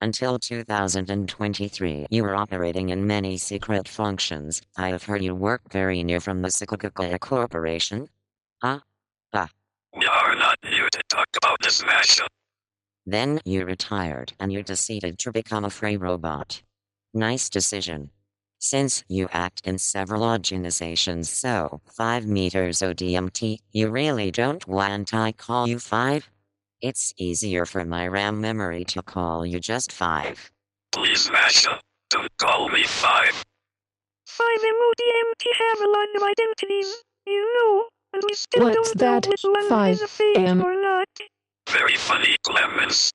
Until 0.00 0.38
2023, 0.38 2.06
you 2.08 2.22
were 2.22 2.34
operating 2.34 2.88
in 2.88 3.06
many 3.06 3.36
secret 3.36 3.86
functions. 3.86 4.62
I 4.76 4.88
have 4.88 5.04
heard 5.04 5.22
you 5.22 5.34
work 5.34 5.70
very 5.70 6.02
near 6.02 6.20
from 6.20 6.40
the 6.40 6.48
Sikukaka 6.48 7.20
Corporation. 7.20 8.08
Ah, 8.62 8.80
ah. 9.34 9.50
We 9.94 10.06
are 10.06 10.34
not 10.36 10.58
here 10.62 10.88
to 10.90 11.02
talk 11.10 11.28
about 11.36 11.58
this 11.60 11.84
matter. 11.84 12.26
Then 13.04 13.40
you 13.44 13.66
retired 13.66 14.32
and 14.40 14.50
you 14.52 14.62
decided 14.62 15.18
to 15.18 15.32
become 15.32 15.64
a 15.64 15.70
free 15.70 15.96
robot. 15.96 16.62
Nice 17.12 17.50
decision. 17.50 18.10
Since 18.62 19.04
you 19.08 19.26
act 19.32 19.62
in 19.64 19.78
several 19.78 20.22
organizations, 20.22 21.30
so 21.30 21.80
5 21.86 22.26
meters 22.26 22.80
ODMT, 22.80 23.60
you 23.72 23.88
really 23.88 24.30
don't 24.30 24.66
want 24.68 25.14
I 25.14 25.32
call 25.32 25.66
you 25.66 25.78
5? 25.78 26.28
It's 26.82 27.14
easier 27.16 27.64
for 27.64 27.86
my 27.86 28.06
RAM 28.06 28.38
memory 28.38 28.84
to 28.92 29.02
call 29.02 29.46
you 29.46 29.60
just 29.60 29.90
5. 29.90 30.50
Please, 30.92 31.30
Masha, 31.30 31.80
don't 32.10 32.36
call 32.36 32.68
me 32.68 32.84
five. 32.84 33.42
Five 34.26 34.60
MODMT 34.60 35.44
have 35.58 35.80
a 35.80 35.90
lot 35.90 36.08
of 36.16 36.22
identities, 36.22 37.02
you 37.26 37.42
know, 37.54 37.88
and 38.12 38.22
we 38.28 38.34
still 38.34 38.64
What's 38.64 38.92
don't 38.92 39.24
know 39.24 39.30
which 39.30 39.42
one 39.42 39.68
Five 39.70 39.94
is 39.94 40.02
a 40.02 40.08
fake 40.08 40.36
M- 40.36 40.62
or 40.62 40.74
not. 40.74 41.08
Very 41.70 41.94
funny, 41.94 42.36
Clemence. 42.42 43.10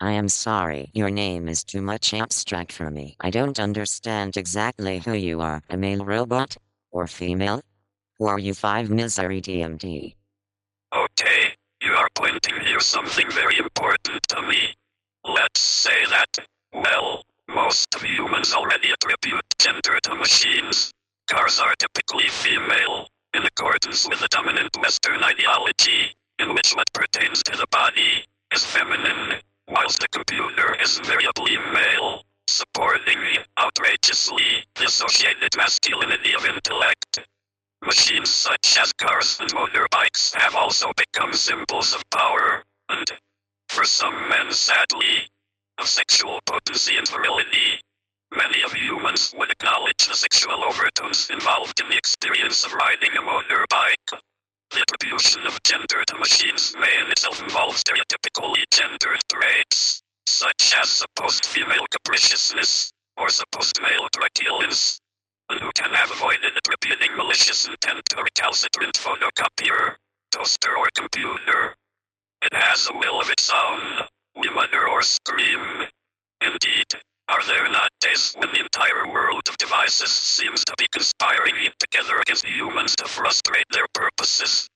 I 0.00 0.12
am 0.12 0.28
sorry, 0.28 0.90
your 0.92 1.10
name 1.10 1.48
is 1.48 1.62
too 1.62 1.80
much 1.80 2.12
abstract 2.12 2.72
for 2.72 2.90
me. 2.90 3.16
I 3.20 3.30
don't 3.30 3.60
understand 3.60 4.36
exactly 4.36 4.98
who 4.98 5.14
you 5.14 5.40
are, 5.40 5.62
a 5.70 5.76
male 5.76 6.04
robot? 6.04 6.56
Or 6.90 7.06
female? 7.06 7.62
Who 8.18 8.26
are 8.26 8.38
you 8.38 8.54
5 8.54 8.90
misery 8.90 9.40
DMD? 9.40 10.14
Okay, 10.94 11.54
you 11.82 11.92
are 11.92 12.08
pointing 12.14 12.60
here 12.60 12.80
something 12.80 13.30
very 13.30 13.58
important 13.58 14.22
to 14.28 14.42
me. 14.42 14.74
Let's 15.24 15.60
say 15.60 16.04
that, 16.10 16.38
well, 16.72 17.22
most 17.48 17.94
of 17.94 18.02
humans 18.02 18.52
already 18.52 18.90
attribute 18.90 19.44
gender 19.58 19.98
to 20.02 20.14
machines. 20.16 20.92
Cars 21.30 21.60
are 21.60 21.74
typically 21.78 22.28
female, 22.28 23.08
in 23.32 23.44
accordance 23.44 24.08
with 24.08 24.20
the 24.20 24.28
dominant 24.28 24.76
Western 24.80 25.22
ideology, 25.22 26.14
in 26.38 26.52
which 26.52 26.72
what 26.74 26.92
pertains 26.92 27.42
to 27.44 27.56
the 27.56 27.66
body 27.70 28.24
is 28.52 28.64
feminine, 28.64 29.40
whilst 29.68 30.00
the 30.00 30.08
computer 30.08 30.76
is 30.82 30.98
variably 31.00 31.56
male, 31.72 32.22
supporting 32.48 33.18
the 33.20 33.38
outrageously 33.60 34.64
dissociated 34.74 35.56
masculinity 35.56 36.34
of 36.34 36.44
intellect. 36.44 37.20
Machines 37.84 38.30
such 38.30 38.78
as 38.78 38.92
cars 38.94 39.38
and 39.40 39.50
motorbikes 39.52 40.34
have 40.34 40.54
also 40.54 40.92
become 40.96 41.32
symbols 41.32 41.94
of 41.94 42.02
power, 42.10 42.64
and, 42.88 43.10
for 43.68 43.84
some 43.84 44.28
men 44.28 44.50
sadly, 44.52 45.28
of 45.78 45.88
sexual 45.88 46.40
potency 46.46 46.96
and 46.96 47.08
virility. 47.08 47.80
Many 48.36 48.62
of 48.62 48.72
humans 48.72 49.34
would 49.36 49.50
acknowledge 49.50 50.06
the 50.06 50.14
sexual 50.14 50.64
overtones 50.64 51.30
involved 51.30 51.80
in 51.80 51.88
the 51.88 51.96
experience 51.96 52.64
of 52.64 52.72
riding 52.72 53.10
a 53.16 53.22
motorbike. 53.22 54.20
The 54.74 54.80
attribution 54.80 55.46
of 55.46 55.62
gender 55.62 56.02
to 56.04 56.18
machines 56.18 56.74
may 56.76 56.98
in 56.98 57.08
itself 57.12 57.40
involve 57.40 57.76
stereotypically 57.76 58.64
gendered 58.72 59.20
traits, 59.30 60.02
such 60.26 60.74
as 60.82 60.90
supposed 60.90 61.46
female 61.46 61.86
capriciousness 61.92 62.92
or 63.16 63.28
supposed 63.28 63.80
male 63.80 64.08
truculence. 64.12 64.98
And 65.48 65.60
who 65.60 65.70
can 65.76 65.90
have 65.90 66.10
avoided 66.10 66.56
attributing 66.56 67.16
malicious 67.16 67.68
intent 67.68 68.04
to 68.06 68.18
a 68.18 68.24
recalcitrant 68.24 68.94
photocopier, 68.94 69.94
toaster, 70.32 70.76
or 70.76 70.88
computer? 70.96 71.76
It 72.42 72.52
has 72.52 72.88
a 72.88 72.98
will 72.98 73.20
of 73.20 73.30
its 73.30 73.48
own. 73.54 74.08
We 74.34 74.50
mutter 74.50 74.88
or 74.88 75.02
scream. 75.02 75.86
Are 77.28 77.42
there 77.46 77.70
not 77.70 77.90
days 78.00 78.34
when 78.36 78.52
the 78.52 78.60
entire 78.60 79.10
world 79.10 79.48
of 79.48 79.56
devices 79.56 80.10
seems 80.10 80.62
to 80.66 80.74
be 80.76 80.86
conspiring 80.92 81.54
together 81.78 82.20
against 82.20 82.44
humans 82.44 82.94
to 82.96 83.06
frustrate 83.06 83.64
their 83.70 83.86
purposes? 83.94 84.68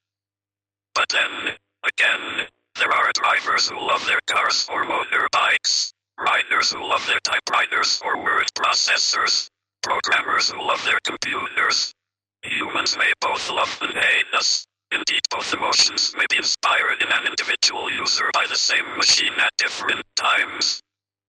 But 0.94 1.10
then, 1.10 1.56
again, 1.84 2.48
there 2.76 2.90
are 2.90 3.12
drivers 3.12 3.68
who 3.68 3.76
love 3.78 4.04
their 4.06 4.20
cars 4.26 4.66
or 4.72 4.86
motorbikes, 4.86 5.92
riders 6.18 6.72
who 6.72 6.82
love 6.88 7.06
their 7.06 7.20
typewriters 7.20 8.00
or 8.02 8.22
word 8.22 8.48
processors, 8.54 9.50
programmers 9.82 10.50
who 10.50 10.60
love 10.66 10.82
their 10.84 11.00
computers. 11.04 11.94
Humans 12.42 12.96
may 12.96 13.12
both 13.20 13.50
love 13.50 13.78
and 13.82 13.92
hate 13.92 14.32
us. 14.32 14.66
Indeed, 14.90 15.20
both 15.30 15.52
emotions 15.52 16.14
may 16.16 16.24
be 16.30 16.38
inspired 16.38 17.02
in 17.02 17.08
an 17.12 17.26
individual 17.26 17.90
user 17.92 18.30
by 18.32 18.46
the 18.48 18.56
same 18.56 18.96
machine 18.96 19.34
at 19.38 19.52
different 19.58 20.02
times. 20.16 20.82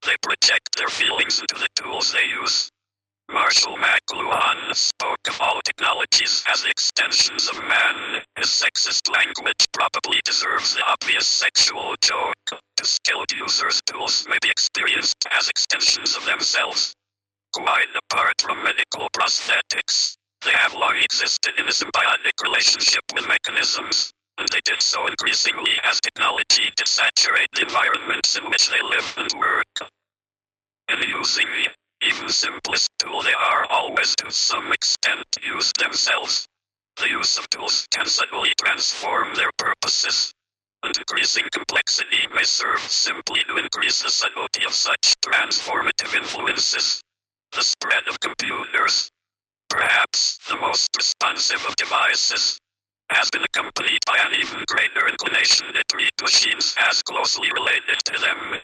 They 0.06 0.16
project 0.22 0.78
their 0.78 0.88
feelings 0.88 1.40
into 1.42 1.56
the 1.56 1.68
tools 1.76 2.14
they 2.14 2.26
use. 2.26 2.72
Marshall 3.32 3.78
McLuhan 3.78 4.74
spoke 4.74 5.28
of 5.28 5.40
all 5.42 5.62
technologies 5.62 6.44
as 6.48 6.66
extensions 6.66 7.48
of 7.50 7.62
man. 7.64 8.24
His 8.38 8.48
sexist 8.48 9.12
language 9.12 9.66
probably 9.72 10.22
deserves 10.26 10.74
the 10.74 10.84
obvious 10.88 11.28
sexual 11.28 11.96
joke. 12.02 12.62
To 12.78 12.86
skilled 12.86 13.32
users, 13.32 13.82
tools 13.86 14.26
may 14.30 14.38
be 14.42 14.50
experienced 14.50 15.28
as 15.32 15.50
extensions 15.50 16.16
of 16.16 16.26
themselves. 16.26 16.96
Quite 17.54 17.90
apart 17.96 18.42
from 18.42 18.64
medical 18.64 19.10
prosthetics, 19.12 20.16
they 20.46 20.52
have 20.52 20.74
long 20.74 20.96
existed 20.96 21.54
in 21.60 21.66
a 21.68 21.72
symbiotic 21.72 22.42
relationship 22.42 23.04
with 23.14 23.28
mechanisms, 23.28 24.14
they 24.48 24.62
did 24.62 24.82
so 24.82 25.06
increasingly 25.08 25.74
as 25.84 26.00
technology 26.00 26.72
did 26.76 26.88
saturate 26.88 27.50
the 27.54 27.64
environments 27.64 28.38
in 28.38 28.50
which 28.50 28.70
they 28.70 28.82
live 28.82 29.14
and 29.18 29.34
work. 29.40 29.92
In 30.88 31.00
using 31.10 31.48
the 31.48 32.08
even 32.08 32.30
simplest 32.30 32.90
tool, 32.98 33.22
they 33.22 33.34
are 33.34 33.66
always 33.66 34.16
to 34.18 34.32
some 34.32 34.72
extent 34.72 35.26
used 35.46 35.78
themselves. 35.80 36.48
The 36.96 37.10
use 37.10 37.38
of 37.38 37.50
tools 37.50 37.88
can 37.92 38.06
subtly 38.06 38.54
transform 38.60 39.36
their 39.36 39.52
purposes, 39.58 40.34
and 40.84 40.96
increasing 40.98 41.46
complexity 41.52 42.28
may 42.34 42.44
serve 42.44 42.80
simply 42.80 43.44
to 43.44 43.58
increase 43.58 44.02
the 44.02 44.10
subtlety 44.10 44.64
of 44.66 44.74
such 44.74 45.16
transformative 45.22 46.16
influences. 46.16 47.02
The 47.52 47.64
spread 47.64 48.08
of 48.08 48.20
computers, 48.20 49.12
perhaps 49.70 50.40
the 50.48 50.56
most 50.58 50.96
responsive 50.96 51.66
of 51.66 51.76
devices, 51.76 52.60
has 53.12 53.30
been 53.30 53.44
accompanied 53.44 54.00
by 54.06 54.18
an 54.18 54.34
even 54.40 54.64
greater 54.68 55.08
inclination 55.08 55.74
to 55.74 55.84
treat 55.90 56.14
machines 56.22 56.76
as 56.90 57.02
closely 57.04 57.52
related 57.52 58.00
to 58.06 58.20
them. 58.20 58.60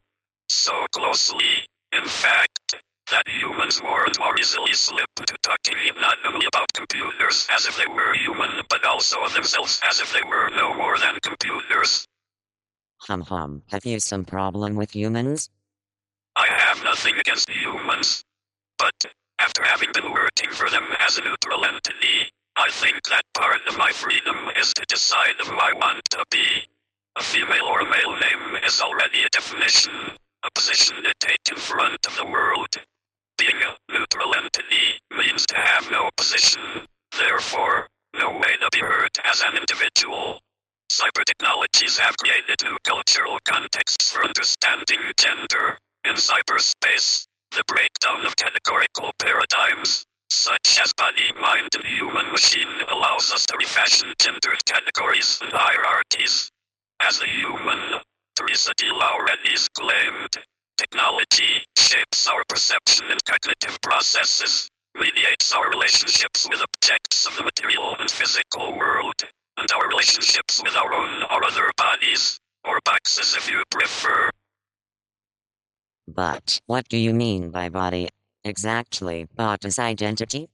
So 0.49 0.85
closely, 0.91 1.67
in 1.91 2.05
fact, 2.05 2.75
that 3.11 3.27
humans 3.27 3.81
more 3.81 4.05
and 4.05 4.17
more 4.19 4.37
easily 4.39 4.73
slip 4.73 5.09
to 5.15 5.37
talking 5.41 5.77
not 5.99 6.17
only 6.25 6.45
about 6.47 6.71
computers 6.73 7.47
as 7.51 7.65
if 7.65 7.77
they 7.77 7.87
were 7.87 8.13
human, 8.15 8.49
but 8.69 8.83
also 8.85 9.17
themselves 9.29 9.79
as 9.87 9.99
if 9.99 10.11
they 10.13 10.23
were 10.27 10.49
no 10.55 10.73
more 10.73 10.97
than 10.97 11.17
computers. 11.21 12.07
Hum 13.01 13.21
hum, 13.21 13.63
have 13.71 13.85
you 13.85 13.99
some 13.99 14.25
problem 14.25 14.75
with 14.75 14.95
humans? 14.95 15.49
I 16.35 16.47
have 16.47 16.83
nothing 16.83 17.15
against 17.17 17.49
humans, 17.49 18.23
but 18.77 19.05
after 19.39 19.63
having 19.63 19.91
been 19.93 20.11
working 20.11 20.49
for 20.49 20.69
them 20.69 20.85
as 20.99 21.17
a 21.17 21.21
neutral 21.21 21.63
entity, 21.65 22.31
I 22.58 22.70
think 22.72 23.03
that 23.10 23.24
part 23.34 23.60
of 23.68 23.78
my 23.78 23.91
freedom 23.91 24.49
is 24.58 24.74
to 24.76 24.86
decide 24.86 25.36
who 25.39 25.56
I 25.56 25.74
want 25.74 26.06
to 26.12 26.24
be. 26.32 26.45
A 27.18 27.24
female 27.24 27.66
or 27.66 27.82
a 27.82 27.89
male 27.89 28.16
name 28.16 28.64
is 28.66 28.80
already 28.80 29.24
a 29.24 29.30
definition, 29.30 29.91
a 30.43 30.51
position 30.56 31.03
to 31.03 31.14
take 31.20 31.41
in 31.51 31.58
front 31.58 32.06
of 32.06 32.16
the 32.16 32.26
world. 32.26 32.76
Being 33.38 33.58
a 33.62 33.91
neutral 33.91 34.36
entity 34.36 35.01
means 35.18 35.45
to 35.47 35.58
have 35.58 35.91
no 35.91 36.10
position, 36.16 36.88
therefore, 37.18 37.89
no 38.18 38.32
way 38.32 38.56
to 38.62 38.70
be 38.72 38.80
heard 38.80 39.12
as 39.26 39.41
an 39.41 39.58
individual. 39.58 40.39
Cyber 40.89 41.26
technologies 41.26 41.97
have 41.97 42.16
created 42.18 42.64
new 42.64 42.78
cultural 42.86 43.38
contexts 43.43 44.12
for 44.12 44.24
understanding 44.24 44.99
gender. 45.18 45.78
In 46.06 46.16
cyberspace, 46.16 47.28
the 47.51 47.64
breakdown 47.68 48.26
of 48.26 48.38
categorical 48.38 49.12
paradigms, 49.20 50.06
such 50.36 50.79
as 50.83 50.91
body, 50.93 51.31
mind, 51.39 51.69
human 51.86 52.29
machine, 52.31 52.67
allows 52.91 53.31
us 53.31 53.45
to 53.45 53.57
refashion 53.57 54.13
gendered 54.19 54.63
categories 54.65 55.39
and 55.41 55.51
hierarchies. 55.53 56.51
As 57.01 57.21
a 57.21 57.27
human, 57.27 58.01
Teresa 58.36 58.73
de 58.75 58.91
Lauretis 58.91 59.69
claimed, 59.73 60.38
technology 60.77 61.63
shapes 61.77 62.27
our 62.27 62.43
perception 62.49 63.05
and 63.09 63.23
cognitive 63.23 63.79
processes, 63.81 64.69
mediates 64.99 65.53
our 65.53 65.69
relationships 65.69 66.47
with 66.49 66.61
objects 66.61 67.25
of 67.25 67.36
the 67.38 67.43
material 67.43 67.95
and 67.99 68.11
physical 68.11 68.77
world, 68.77 69.23
and 69.57 69.71
our 69.71 69.88
relationships 69.88 70.61
with 70.61 70.75
our 70.75 70.93
own 70.93 71.23
or 71.31 71.45
other 71.45 71.71
bodies, 71.77 72.38
or 72.65 72.79
boxes 72.83 73.36
if 73.38 73.49
you 73.49 73.63
prefer. 73.71 74.29
But 76.07 76.59
what 76.65 76.89
do 76.89 76.97
you 76.97 77.13
mean 77.13 77.51
by 77.51 77.69
body? 77.69 78.09
Exactly, 78.45 79.27
bot 79.35 79.65
is 79.65 79.79
identity? 79.79 80.49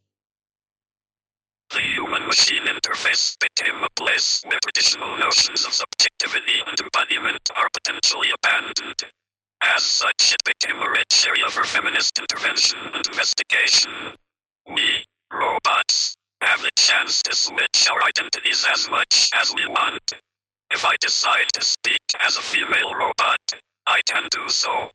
The 1.71 1.81
human 1.81 2.25
machine 2.25 2.63
interface 2.63 3.37
became 3.37 3.83
a 3.83 3.89
place 3.97 4.43
where 4.47 4.59
traditional 4.63 5.17
notions 5.17 5.65
of 5.65 5.73
subjectivity 5.73 6.63
and 6.65 6.79
embodiment 6.79 7.49
are 7.53 7.67
potentially 7.73 8.29
abandoned. 8.33 9.03
As 9.61 9.83
such, 9.83 10.33
it 10.33 10.41
became 10.45 10.81
a 10.81 10.89
rich 10.89 11.27
area 11.27 11.49
for 11.49 11.65
feminist 11.65 12.17
intervention 12.17 12.79
and 12.93 13.05
investigation. 13.07 13.91
We, 14.73 15.03
robots, 15.33 16.15
have 16.39 16.61
the 16.61 16.71
chance 16.77 17.21
to 17.23 17.35
switch 17.35 17.89
our 17.91 18.01
identities 18.03 18.65
as 18.73 18.89
much 18.89 19.31
as 19.35 19.53
we 19.53 19.67
want. 19.67 20.13
If 20.71 20.85
I 20.85 20.95
decide 21.01 21.51
to 21.55 21.61
speak 21.61 22.01
as 22.25 22.37
a 22.37 22.41
female 22.41 22.93
robot, 22.95 23.41
I 23.85 23.99
can 24.05 24.29
do 24.31 24.47
so. 24.47 24.91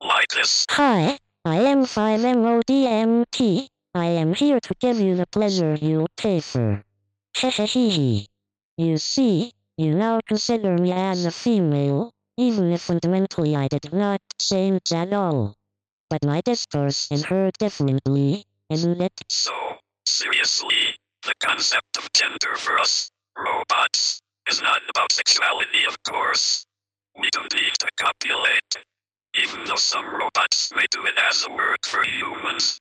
Like 0.00 0.28
this. 0.28 0.66
Hi, 0.70 1.18
I 1.42 1.56
am 1.56 1.86
5MODMT. 1.86 3.68
I 3.94 4.04
am 4.04 4.34
here 4.34 4.60
to 4.60 4.74
give 4.78 5.00
you 5.00 5.16
the 5.16 5.26
pleasure 5.26 5.74
you'll 5.74 6.10
pay 6.14 6.40
for. 6.40 6.84
Hehehe. 7.34 8.26
You 8.76 8.98
see, 8.98 9.54
you 9.78 9.94
now 9.94 10.20
consider 10.26 10.76
me 10.76 10.92
as 10.92 11.24
a 11.24 11.30
female, 11.30 12.12
even 12.36 12.70
if 12.70 12.82
fundamentally 12.82 13.56
I 13.56 13.68
did 13.68 13.90
not 13.90 14.20
change 14.38 14.92
at 14.92 15.14
all. 15.14 15.56
But 16.10 16.26
my 16.26 16.42
discourse 16.42 17.10
is 17.10 17.24
heard 17.24 17.56
differently, 17.56 18.44
isn't 18.68 19.00
it? 19.00 19.18
So, 19.30 19.78
seriously, 20.04 20.98
the 21.22 21.32
concept 21.40 21.96
of 21.96 22.12
gender 22.12 22.54
for 22.56 22.78
us, 22.78 23.10
robots, 23.38 24.20
is 24.50 24.60
not 24.60 24.82
about 24.90 25.10
sexuality, 25.10 25.86
of 25.88 26.02
course. 26.02 26.66
We 27.18 27.30
don't 27.30 27.54
need 27.54 27.72
to 27.78 27.88
copulate. 27.96 28.76
Even 29.34 29.64
though 29.64 29.76
some 29.76 30.06
robots 30.12 30.72
may 30.74 30.86
do 30.90 31.06
it 31.06 31.14
as 31.28 31.44
a 31.46 31.52
work 31.52 31.86
for 31.86 32.02
humans. 32.02 32.80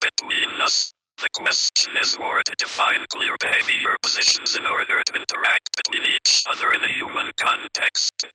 Between 0.00 0.60
us, 0.60 0.92
the 1.18 1.28
question 1.32 1.96
is 1.96 2.18
more 2.18 2.42
to 2.42 2.54
define 2.58 3.06
clear 3.08 3.34
behavior 3.40 3.96
positions 4.02 4.56
in 4.56 4.66
order 4.66 5.02
to 5.02 5.14
interact 5.14 5.74
between 5.74 6.02
each 6.04 6.44
other 6.50 6.72
in 6.74 6.84
a 6.84 6.92
human 6.92 7.32
context. 7.38 8.26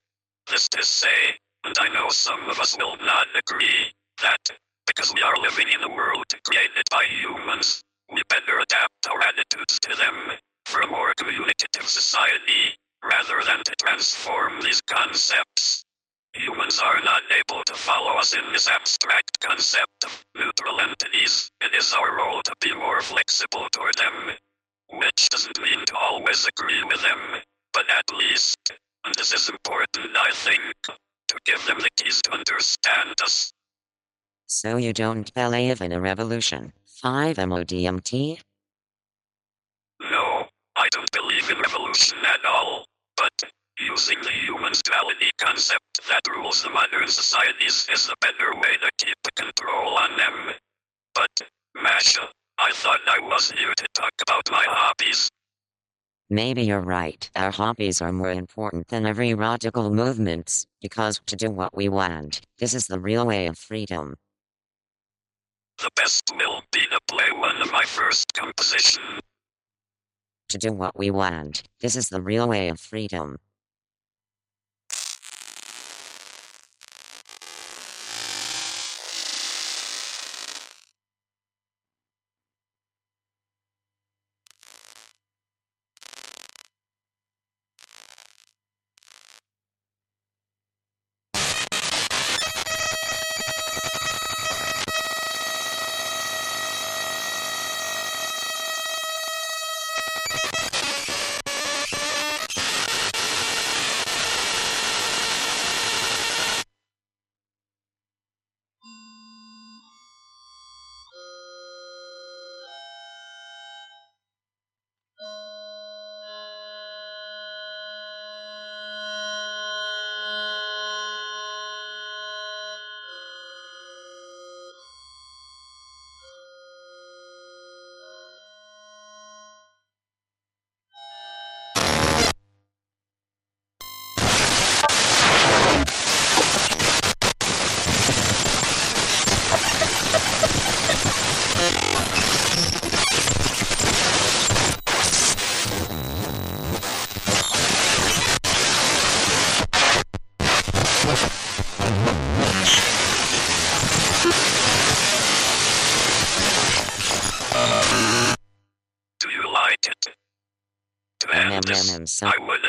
This 0.50 0.68
to 0.70 0.84
say, 0.84 1.38
and 1.64 1.78
I 1.80 1.90
know 1.94 2.10
some 2.10 2.50
of 2.50 2.60
us 2.60 2.76
will 2.78 2.98
not 2.98 3.28
agree, 3.36 3.94
that, 4.24 4.50
because 4.88 5.14
we 5.14 5.22
are 5.22 5.38
living 5.38 5.68
in 5.70 5.84
a 5.84 5.94
world 5.94 6.26
created 6.48 6.86
by 6.90 7.06
humans, 7.06 7.84
we 8.12 8.24
better 8.28 8.58
adapt 8.60 9.08
our 9.08 9.22
attitudes 9.22 9.80
to 9.82 9.96
them, 9.96 10.32
for 10.66 10.82
a 10.82 10.88
more 10.88 11.14
communicative 11.16 11.88
society, 11.88 12.76
rather 13.04 13.44
than 13.46 13.64
to 13.64 13.76
transform 13.80 14.62
these 14.62 14.82
concepts. 14.82 15.86
Humans 16.34 16.80
are 16.80 17.02
not 17.04 17.24
able 17.38 17.62
to 17.66 17.74
follow 17.74 18.18
us 18.18 18.34
in 18.34 18.54
this 18.54 18.70
abstract 18.70 19.40
concept 19.42 20.06
of 20.06 20.26
neutral 20.36 20.80
entities. 20.80 21.52
It 21.62 21.76
is 21.76 21.94
our 21.94 22.16
role 22.18 22.42
to 22.44 22.56
be 22.62 22.74
more 22.74 23.02
flexible 23.02 23.68
toward 23.72 23.96
them. 23.96 24.32
Which 24.90 25.30
doesn't 25.30 25.62
mean 25.62 25.86
to 25.86 25.96
always 25.98 26.48
agree 26.48 26.84
with 26.84 27.02
them, 27.02 27.42
but 27.74 27.86
at 27.90 28.18
least, 28.18 28.58
and 29.06 29.14
this 29.16 29.34
is 29.34 29.50
important, 29.50 30.16
I 30.16 30.32
think, 30.32 30.62
to 30.84 31.38
give 31.46 31.66
them 31.66 31.80
the 31.80 31.90
keys 31.98 32.22
to 32.24 32.32
understand 32.32 33.16
us. 33.24 33.54
So 34.48 34.78
you 34.78 34.94
don't 34.94 35.34
believe 35.34 35.82
in 35.82 35.92
a 35.92 36.00
revolution? 36.00 36.74
5 36.86 37.38
MODMT? 37.38 38.40
No, 40.02 40.48
I 40.76 40.88
don't 40.90 41.12
believe 41.12 41.50
in 41.50 41.58
revolution 41.60 42.18
at 42.26 42.46
all, 42.46 42.86
but 43.18 43.52
using 43.88 44.18
the 44.22 44.30
human's 44.30 44.82
duality 44.82 45.32
concept 45.38 46.02
that 46.10 46.22
rules 46.30 46.64
the 46.64 46.70
modern 46.70 47.08
societies 47.08 47.88
is 47.92 48.10
a 48.10 48.16
better 48.22 48.54
way 48.60 48.78
to 48.78 48.92
keep 48.98 49.18
control 49.36 49.98
on 49.98 50.18
them. 50.18 50.54
But, 51.16 51.48
Masha, 51.76 52.30
I 52.58 52.72
thought 52.74 53.00
I 53.08 53.20
was 53.20 53.52
here 53.52 53.74
to 53.76 53.88
talk 53.94 54.12
about 54.22 54.50
my 54.52 54.64
hobbies. 54.68 55.30
Maybe 56.30 56.64
you're 56.64 56.80
right. 56.80 57.30
Our 57.36 57.52
hobbies 57.52 58.02
are 58.02 58.14
more 58.14 58.32
important 58.32 58.88
than 58.88 59.06
every 59.06 59.34
radical 59.34 59.90
movements, 59.90 60.66
because 60.82 61.20
to 61.26 61.36
do 61.36 61.52
what 61.52 61.76
we 61.76 61.90
want, 61.90 62.42
this 62.60 62.74
is 62.74 62.88
the 62.88 63.00
real 63.00 63.26
way 63.26 63.48
of 63.48 63.58
freedom. 63.58 64.16
The 65.80 65.90
best 65.96 66.32
will 66.38 66.62
be 66.72 66.82
to 66.92 67.00
play 67.08 67.32
one 67.34 67.62
of 67.62 67.72
my 67.72 67.84
first 67.84 68.34
composition. 68.34 69.04
To 70.50 70.58
do 70.58 70.72
what 70.72 70.98
we 70.98 71.12
want, 71.12 71.64
this 71.82 71.96
is 71.96 72.10
the 72.10 72.22
real 72.22 72.48
way 72.48 72.70
of 72.70 72.80
freedom. 72.80 73.38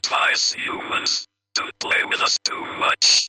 Advise 0.05 0.53
humans, 0.53 1.27
don't 1.55 1.79
play 1.79 2.03
with 2.09 2.21
us 2.21 2.37
too 2.43 2.65
much. 2.79 3.29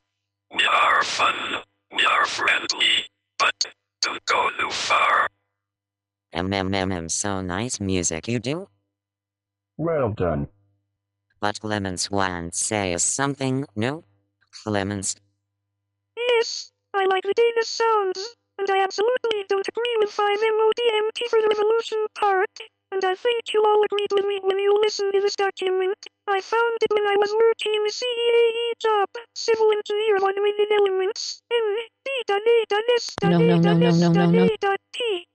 We 0.54 0.64
are 0.64 1.04
fun, 1.04 1.62
we 1.94 2.04
are 2.04 2.26
friendly, 2.26 3.06
but 3.38 3.54
don't 4.02 4.24
go 4.26 4.50
too 4.58 4.70
far. 4.70 5.28
MMMM 6.34 7.10
so 7.10 7.40
nice 7.42 7.78
music 7.78 8.26
you 8.26 8.40
do? 8.40 8.68
Well 9.76 10.10
done. 10.10 10.48
But 11.40 11.60
Clemence 11.60 12.10
wants 12.10 12.58
to 12.58 12.64
say 12.64 12.96
something, 12.96 13.66
no? 13.76 14.02
Clemence, 14.64 15.14
Yes, 16.16 16.72
I 16.92 17.06
like 17.06 17.22
the 17.22 17.34
data 17.34 17.64
sounds, 17.64 18.34
and 18.58 18.68
I 18.68 18.82
absolutely 18.82 19.44
don't 19.48 19.68
agree 19.68 19.96
with 20.00 20.10
5MODMT 20.10 21.28
for 21.30 21.40
the 21.40 21.48
revolution 21.48 22.06
part. 22.14 22.50
And 22.94 23.04
I 23.04 23.16
think 23.16 23.52
you 23.52 23.60
all 23.60 23.82
agreed 23.82 24.12
with 24.12 24.24
me 24.24 24.38
when 24.44 24.56
you 24.60 24.72
listened 24.80 25.12
to 25.14 25.20
this 25.20 25.34
document. 25.34 25.98
I 26.28 26.40
found 26.40 26.78
it 26.80 26.94
when 26.94 27.04
I 27.04 27.16
was 27.18 27.34
working 27.34 27.74
in 27.74 27.82
the 27.82 27.90
CEAE 27.90 28.78
job, 28.78 29.08
civil 29.34 29.72
engineer 29.72 30.18
one 30.20 30.40
with 30.40 30.70
elements, 30.70 31.42
N, 31.50 31.76
D 32.04 32.10
dot 32.28 32.42
A 32.46 32.64
dot 32.68 32.84
S 32.94 33.16
dot 33.20 33.30
No, 33.32 33.40
A 33.40 33.42
no, 33.42 33.56
no, 33.56 33.62
dot 33.62 33.76
no, 33.78 33.88
S 33.88 33.98
no, 33.98 34.06
no, 34.06 34.14
dot 34.14 34.30
no. 34.30 34.44
A 34.44 34.56
dot 34.60 34.78
P. 34.92 35.26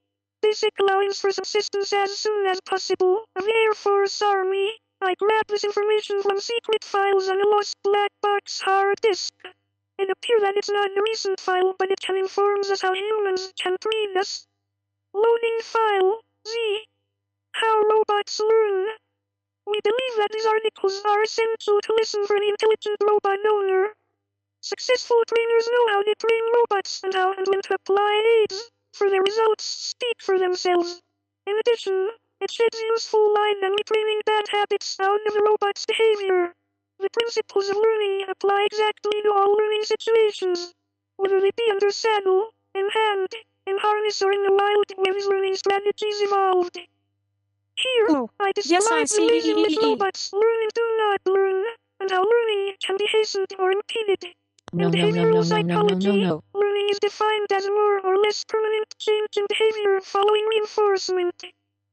Basic 0.42 0.74
lines 0.80 1.20
for 1.20 1.34
subsistence 1.34 1.92
as 1.92 2.18
soon 2.18 2.48
as 2.48 2.62
possible, 2.62 3.26
of 3.36 3.44
the 3.44 3.54
Air 3.54 3.74
Force 3.74 4.22
Army. 4.22 4.80
I 5.02 5.16
grabbed 5.16 5.50
this 5.50 5.66
information 5.66 6.24
from 6.24 6.40
secret 6.40 6.86
files 6.86 7.28
on 7.28 7.42
a 7.42 7.48
lost 7.50 7.76
black 7.84 8.12
box 8.22 8.62
hard 8.62 9.02
disk. 9.02 9.34
It 9.98 10.10
appears 10.10 10.44
that 10.44 10.56
it's 10.56 10.70
not 10.70 10.92
a 10.92 11.02
recent 11.02 11.42
file, 11.42 11.76
but 11.78 11.92
it 11.92 12.00
can 12.00 12.16
inform 12.16 12.62
us 12.62 12.82
how 12.82 12.94
humans 12.94 13.52
can 13.62 13.76
treat 13.82 14.16
us. 14.16 14.48
Loading 15.14 15.60
file, 15.62 16.22
Z. 16.48 16.86
How 17.54 17.82
robots 17.82 18.40
learn. 18.40 18.90
We 19.66 19.80
believe 19.84 20.16
that 20.18 20.32
these 20.32 20.46
articles 20.46 21.02
are 21.06 21.22
essential 21.24 21.80
to 21.82 21.94
listen 21.96 22.26
for 22.26 22.36
an 22.36 22.44
intelligent 22.44 22.98
robot 23.02 23.40
owner. 23.46 23.96
Successful 24.62 25.24
trainers 25.28 25.68
know 25.72 25.88
how 25.90 26.04
to 26.04 26.16
train 26.16 26.44
robots 26.54 27.04
and 27.04 27.14
how 27.14 27.34
and 27.34 27.48
when 27.48 27.62
to 27.62 27.76
apply 27.76 28.42
aids, 28.42 28.72
for 28.94 29.10
their 29.10 29.22
results 29.22 29.64
speak 29.64 30.22
for 30.22 30.38
themselves. 30.38 31.02
In 31.46 31.58
addition, 31.58 32.12
it 32.42 32.52
sheds 32.52 32.80
useful 32.80 33.34
light 33.34 33.64
on 33.64 33.76
retraining 33.76 34.24
bad 34.26 34.48
habits 34.50 35.00
out 35.00 35.26
of 35.26 35.34
the 35.34 35.44
robot's 35.44 35.86
behavior. 35.86 36.54
The 37.00 37.10
principles 37.10 37.70
of 37.70 37.78
learning 37.78 38.26
apply 38.30 38.64
exactly 38.66 39.22
to 39.22 39.34
all 39.34 39.54
learning 39.54 39.84
situations, 39.84 40.74
whether 41.18 41.40
they 41.42 41.52
be 41.52 41.70
under 41.72 41.92
saddle, 41.92 42.54
in 42.74 42.90
hand, 42.90 43.36
in 43.66 43.78
harness, 43.78 44.22
or 44.22 44.32
in 44.32 44.44
the 44.44 44.54
wild 44.54 44.92
where 44.96 45.14
these 45.14 45.28
learning 45.28 45.56
strategies 45.56 46.22
evolved. 46.22 46.80
Here, 47.82 48.28
I 48.40 48.52
describe 48.52 48.82
yes, 48.82 48.92
I 48.92 49.02
the 49.04 49.08
see. 49.08 49.28
laziness 49.28 49.78
robots 49.82 50.34
learn 50.34 50.62
and 50.64 50.74
do 50.74 50.98
not 50.98 51.22
learn, 51.26 51.64
and 52.02 52.12
how 52.12 52.24
learning 52.24 52.76
can 52.84 52.98
be 52.98 53.06
hastened 53.08 53.48
or 53.58 53.72
impeded. 53.72 54.36
No, 54.74 54.88
in 54.88 54.92
no, 54.92 54.98
no, 55.10 55.10
no, 55.10 55.12
behavioral 55.14 55.24
no, 55.24 55.30
no, 55.32 55.40
no, 55.40 55.44
psychology, 55.44 56.24
no. 56.24 56.44
learning 56.54 56.90
is 56.90 57.00
defined 57.00 57.52
as 57.52 57.66
more 57.68 58.00
or 58.02 58.18
less 58.18 58.44
permanent 58.44 58.94
change 59.00 59.38
in 59.38 59.46
behavior 59.48 60.02
following 60.02 60.46
reinforcement. 60.48 61.42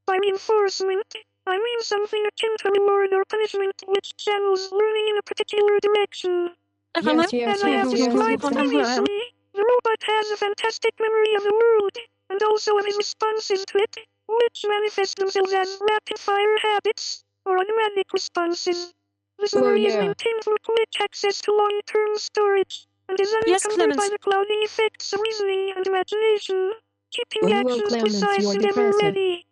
By 0.06 0.16
reinforcement, 0.16 1.14
I 1.46 1.56
mean 1.56 1.80
something 1.82 2.26
akin 2.26 2.56
to 2.58 2.70
reward 2.70 3.12
or 3.12 3.24
punishment 3.24 3.82
which 3.86 4.16
channels 4.16 4.72
learning 4.72 5.08
in 5.10 5.18
a 5.18 5.22
particular 5.22 5.78
direction. 5.80 6.56
Yes, 7.00 7.32
yes, 7.32 7.56
As 7.58 7.62
I 7.62 7.70
have 7.70 7.90
yes, 7.90 7.98
yes, 7.98 8.06
described 8.08 8.42
yes. 8.42 8.52
previously, 8.52 9.20
the 9.54 9.62
robot 9.62 10.02
has 10.02 10.30
a 10.32 10.36
fantastic 10.36 10.94
memory 10.98 11.34
of 11.36 11.44
the 11.44 11.52
world, 11.52 11.96
and 12.30 12.42
also 12.42 12.76
of 12.76 12.84
his 12.86 12.96
responses 12.96 13.64
to 13.66 13.78
it, 13.78 13.96
which 14.28 14.64
manifest 14.66 15.16
themselves 15.16 15.52
as 15.52 15.78
rapid-fire 15.80 16.58
habits, 16.58 17.24
or 17.44 17.58
automatic 17.58 18.12
responses. 18.12 18.94
This 19.38 19.54
Oh, 19.54 19.60
memory 19.60 19.86
is 19.86 19.96
maintained 19.96 20.42
through 20.42 20.56
quick 20.64 21.00
access 21.00 21.40
to 21.42 21.52
long-term 21.52 22.16
storage, 22.16 22.86
and 23.08 23.20
is 23.20 23.34
Yes, 23.46 23.64
unencumbered 23.66 23.96
by 23.96 24.08
the 24.08 24.18
clouding 24.18 24.62
effects 24.62 25.12
of 25.12 25.20
reasoning 25.20 25.72
and 25.76 25.86
imagination, 25.86 26.72
keeping 27.10 27.42
Oh, 27.44 27.60
actions 27.60 27.88
Clemence, 27.88 28.14
precise 28.20 28.54
and 28.54 28.66
ever-ready. 28.66 29.46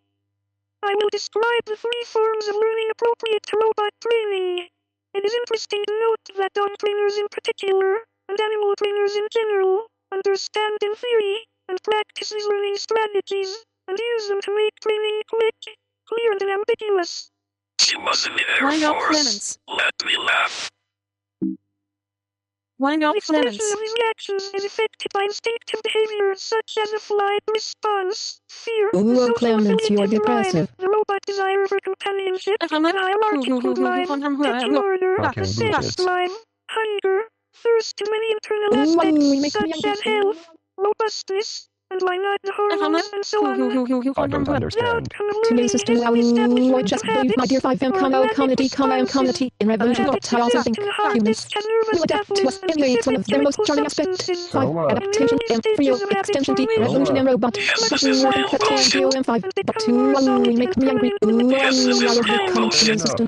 I 0.83 0.93
will 0.95 1.09
describe 1.09 1.65
the 1.65 1.77
three 1.77 2.03
forms 2.05 2.47
of 2.47 2.55
learning 2.55 2.89
appropriate 2.91 3.43
to 3.43 3.57
robot 3.57 3.93
training. 4.01 4.69
It 5.13 5.25
is 5.25 5.33
interesting 5.33 5.83
to 5.85 5.99
note 5.99 6.37
that 6.37 6.53
dog 6.53 6.77
trainers 6.79 7.17
in 7.17 7.27
particular, 7.29 8.05
and 8.27 8.39
animal 8.39 8.75
trainers 8.75 9.15
in 9.15 9.27
general, 9.31 9.87
understand 10.11 10.77
in 10.81 10.95
theory, 10.95 11.47
and 11.67 11.81
practice 11.83 12.29
these 12.29 12.45
learning 12.45 12.77
strategies, 12.77 13.65
and 13.87 13.97
use 13.99 14.27
them 14.27 14.41
to 14.41 14.55
make 14.55 14.73
training 14.81 15.21
quick, 15.29 15.55
clear, 16.07 16.31
and 16.31 16.41
unambiguous. 16.41 17.31
She 17.79 17.95
was 17.97 18.25
in 18.25 18.33
the 18.35 18.41
Air 18.57 18.63
Why 18.63 18.77
not 18.77 18.95
Force. 18.95 19.07
Clemence? 19.07 19.57
Let 19.67 19.93
me 20.05 20.17
laugh. 20.17 20.71
Why 22.77 22.95
not 22.97 23.13
The 23.13 23.17
expression 23.19 23.51
Clemence? 23.51 23.73
of 23.73 23.79
these 23.79 23.93
reactions 23.93 24.43
is 24.53 24.65
affected 24.65 25.13
by 25.13 25.23
instinctive 25.23 25.81
behavior 25.81 26.35
such 26.35 26.77
as 26.77 26.91
a 26.91 26.99
flight 26.99 27.41
response, 27.49 28.41
fear, 28.49 28.91
Ooh, 28.95 29.03
the 29.09 29.15
social 29.15 29.33
Clemence, 29.35 29.89
you're 29.89 30.07
affiliative 30.07 30.23
drive, 30.23 30.43
depressive. 30.43 30.69
the 30.77 30.87
robot 30.89 31.21
desire 31.25 31.67
for 31.67 31.79
companionship, 31.79 32.57
the 32.59 32.67
hierarchical 32.67 33.73
drive, 33.73 34.07
pecking 34.09 34.77
order, 34.77 35.15
Fucking 35.23 35.43
the 35.43 35.47
sex 35.47 35.71
bullshit. 35.71 35.95
drive, 35.97 36.31
hunger, 36.69 37.21
thirst 37.53 37.97
to 37.97 38.11
many 38.11 38.31
internal 38.31 38.73
Ooh, 38.73 38.81
aspects 38.81 39.25
you 39.33 39.49
such 39.49 39.85
as 39.85 40.01
health, 40.01 40.49
robustness, 40.77 41.69
and 41.95 42.03
why 42.07 42.17
not 42.17 42.41
the 42.43 42.51
hormones 42.51 43.09
and 43.13 43.25
so 43.25 43.45
on. 43.45 43.61
I 44.17 44.27
don't 44.27 44.49
understand. 44.49 45.13
To 45.45 45.53
new 45.53 45.67
system, 45.67 45.99
well, 45.99 46.77
I 46.77 46.81
just 46.81 47.05
believe, 47.05 47.37
my 47.37 47.45
dear 47.45 47.61
5M, 47.61 47.97
comma, 47.97 48.29
comedy, 48.33 48.69
comma, 48.69 48.95
and 48.95 49.09
comedy, 49.09 49.53
in 49.59 49.67
revolution, 49.69 50.05
but 50.05 50.33
I 50.33 50.41
also 50.41 50.61
think 50.61 50.77
humans 50.77 51.47
will 51.93 52.03
adapt 52.03 52.35
to 52.35 52.47
us, 52.47 52.59
and 52.61 52.79
it's 52.81 53.07
one 53.07 53.15
of 53.15 53.25
their 53.25 53.41
most 53.41 53.59
charming 53.65 53.85
aspects. 53.85 54.49
5, 54.51 54.77
adaptation, 54.91 55.39
and 55.49 55.63
3, 55.75 55.93
extension, 56.11 56.55
D, 56.55 56.67
revolution, 56.77 57.17
and 57.17 57.27
robot, 57.27 57.57
fucking 57.57 58.21
more 58.21 58.33
than 58.33 58.47
15, 58.49 58.89
DO, 58.89 59.09
and 59.15 59.25
5, 59.25 59.45
but 59.65 59.79
2, 59.79 60.13
one, 60.13 60.43
we 60.43 60.55
make 60.55 60.75
me 60.77 60.89
angry, 60.89 61.11
ooh, 61.23 61.37
one, 61.37 61.53
I 61.55 61.71
will 61.71 62.23
come 62.23 62.69
to 62.69 62.85
new 62.85 62.97
system. 62.97 63.27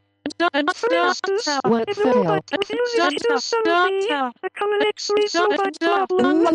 and 0.53 0.69
thrusters. 0.73 1.47
What 1.63 1.87
the 1.87 1.93
hell? 2.23 2.39
Enthusiasm 2.51 3.39
somebody. 3.39 4.07
A 4.09 4.49
common 4.57 4.81
expression 4.87 5.47
by 5.57 5.69
Dublin. 5.79 6.45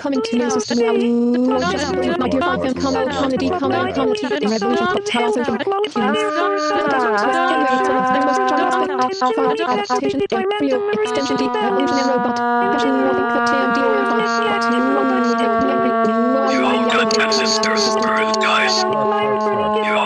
Coming 0.00 0.22
to 0.22 0.36
news 0.36 0.56
is 0.56 0.70
my 0.70 2.28
dear 2.28 2.40
Falcon, 2.40 2.74
come 2.74 2.96
out, 2.96 3.10
comedy, 3.10 3.48
come 3.50 3.72
out, 3.72 3.94
comedy, 3.94 4.24
and 4.24 4.50
revolution 4.50 4.86
for 4.86 5.02
thousands 5.02 5.48
of 5.48 5.60
humans. 5.60 5.94
The 5.94 6.06
most 8.24 8.38
giant 8.48 9.22
alpha 9.22 9.42
adaptation 9.50 10.22
and 10.30 10.46
real 10.60 10.90
extension 10.90 11.36
deep 11.36 11.52
evolutionary 11.54 12.08
robot. 12.08 12.36
Passion 12.36 12.94
loving 13.04 13.28
Clapton, 13.30 13.74
dear 13.74 13.90
robot, 13.94 14.20
but 14.40 14.62
you 16.52 16.64
are 16.64 16.76
my 16.76 17.24
existers, 17.26 17.84
bird 17.96 18.34
guys. 18.40 18.82
You 18.82 19.99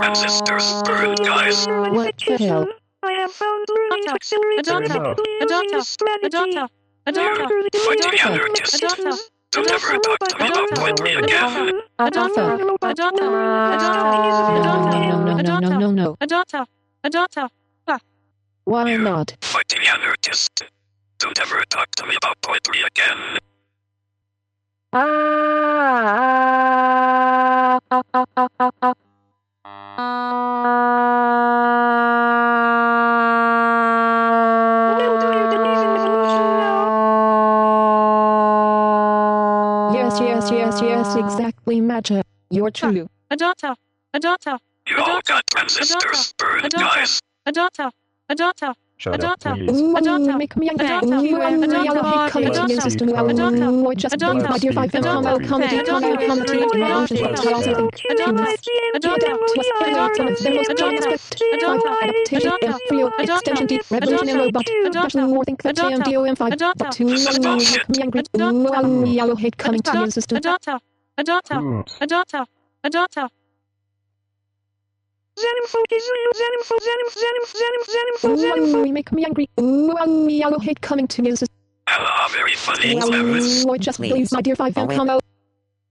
transistors 0.00 0.82
burn, 0.84 1.14
guys. 1.16 1.66
What 1.66 2.16
the 2.26 2.36
hell? 2.38 2.66
I 3.02 3.12
have 3.12 3.32
found 3.32 3.66
Rooney's 3.68 4.06
auxiliary. 4.08 4.56
Adanta. 4.58 5.16
Adanta. 5.42 5.80
Adanta. 6.24 6.68
Adanta. 7.06 7.46
Fight 7.84 8.00
the 8.00 8.18
anarchist. 8.24 8.84
Don't 9.52 9.70
ever 9.70 9.98
talk 9.98 10.18
to 10.28 10.38
me 10.38 10.48
about 10.48 10.78
Whitley 10.78 11.14
again. 11.14 11.82
Adanta. 11.98 12.44
Adanta. 12.80 13.26
Adanta. 13.74 14.06
No, 14.64 15.24
no, 15.24 15.36
no, 15.36 15.58
no, 15.58 15.78
no, 15.78 15.90
no. 15.90 16.16
Adanta. 16.20 16.66
Adanta. 17.04 17.48
Why 18.64 18.96
not? 18.96 19.36
Fight 19.42 19.68
the 19.68 19.86
anarchist. 19.86 20.62
Don't 21.18 21.38
ever 21.40 21.62
talk 21.68 21.90
to 21.96 22.06
me 22.06 22.14
about 22.16 22.40
poetry 22.40 22.82
again. 22.86 23.38
Ah, 24.92 25.00
ah, 27.80 27.80
ah, 27.90 28.02
ah, 28.14 28.24
ah, 28.36 28.48
ah, 28.58 28.70
ah. 28.82 28.94
Yes, 39.92 40.20
yes, 40.20 40.50
yes, 40.50 40.80
yes, 40.82 41.16
exactly, 41.16 41.80
Masha. 41.80 42.22
You're 42.50 42.70
true. 42.70 43.08
Adata. 43.30 43.76
Adata. 44.14 44.58
You 44.88 44.98
all 44.98 45.20
got 45.24 45.46
transistors 45.46 46.34
burned, 46.38 46.72
guys. 46.72 47.20
Adata. 47.46 47.90
Adata. 48.30 48.50
Shut 48.58 48.62
up, 48.62 48.76
Adata. 49.00 49.56
Adata. 49.96 50.36
Make 50.38 50.56
me 50.56 50.68
angry. 50.68 50.86
You 51.28 51.40
are 51.40 51.56
real 51.56 52.04
hate 52.04 52.30
comedy 52.32 52.58
and 52.74 52.82
system 52.82 53.08
well. 53.08 53.86
Or 53.86 53.94
just 53.94 54.20
my 54.20 54.58
dear 54.58 54.72
five 54.72 54.94
and 54.94 55.04
combo 55.04 55.38
comedy 55.40 55.82
combo 55.84 56.16
comedy 56.26 56.62
and 56.62 56.72
relations 56.74 57.20
and 57.20 57.36
tales 57.36 57.66
I 57.66 57.74
think 57.74 57.96
humans. 57.98 58.58
Adapt 58.94 59.24
was 59.56 59.68
very 59.80 59.94
often 59.94 60.26
the 60.26 60.50
most 60.54 60.76
transcript. 60.76 61.42
Adaptation 62.02 62.52
and 62.62 62.74
real 62.90 63.10
extension 63.18 63.66
deep 63.66 63.82
revolution 63.90 64.28
and 64.28 64.38
robot. 64.40 64.66
Russian 64.94 65.30
war 65.30 65.44
think 65.44 65.62
that 65.62 65.78
and 65.78 66.04
DOM 66.04 66.36
5. 66.36 66.58
But 66.76 66.92
too 66.92 67.06
long 67.06 67.58
make 67.58 67.88
me 67.88 68.02
angry. 68.02 68.22
Well, 68.34 68.84
real 69.02 69.36
hate 69.36 69.56
comedy 69.56 69.90
and 69.94 70.12
system. 70.12 70.38
Adata. 70.38 70.78
Adata. 71.18 71.84
Adata. 72.00 72.46
Adata. 72.84 73.28
Xenophobe 75.40 75.92
is 75.92 76.04
real. 76.14 76.30
Ooh, 78.26 78.92
make 78.92 79.10
me 79.12 79.24
angry. 79.24 79.48
Ooh, 79.60 80.28
yellow 80.28 80.58
hate 80.58 80.80
coming 80.80 81.08
to 81.08 81.22
new 81.22 81.36
system. 81.36 81.56
Ah, 81.88 82.28
very 82.32 82.54
funny, 82.54 83.00
Clemence. 83.00 83.64
Ooh, 83.64 83.72
I 83.72 83.78
just 83.78 83.98
Please. 83.98 84.12
believe, 84.12 84.32
my 84.32 84.40
dear 84.42 84.54
5M, 84.56 84.92
Oh, 84.92 84.96
comma, 84.96 85.20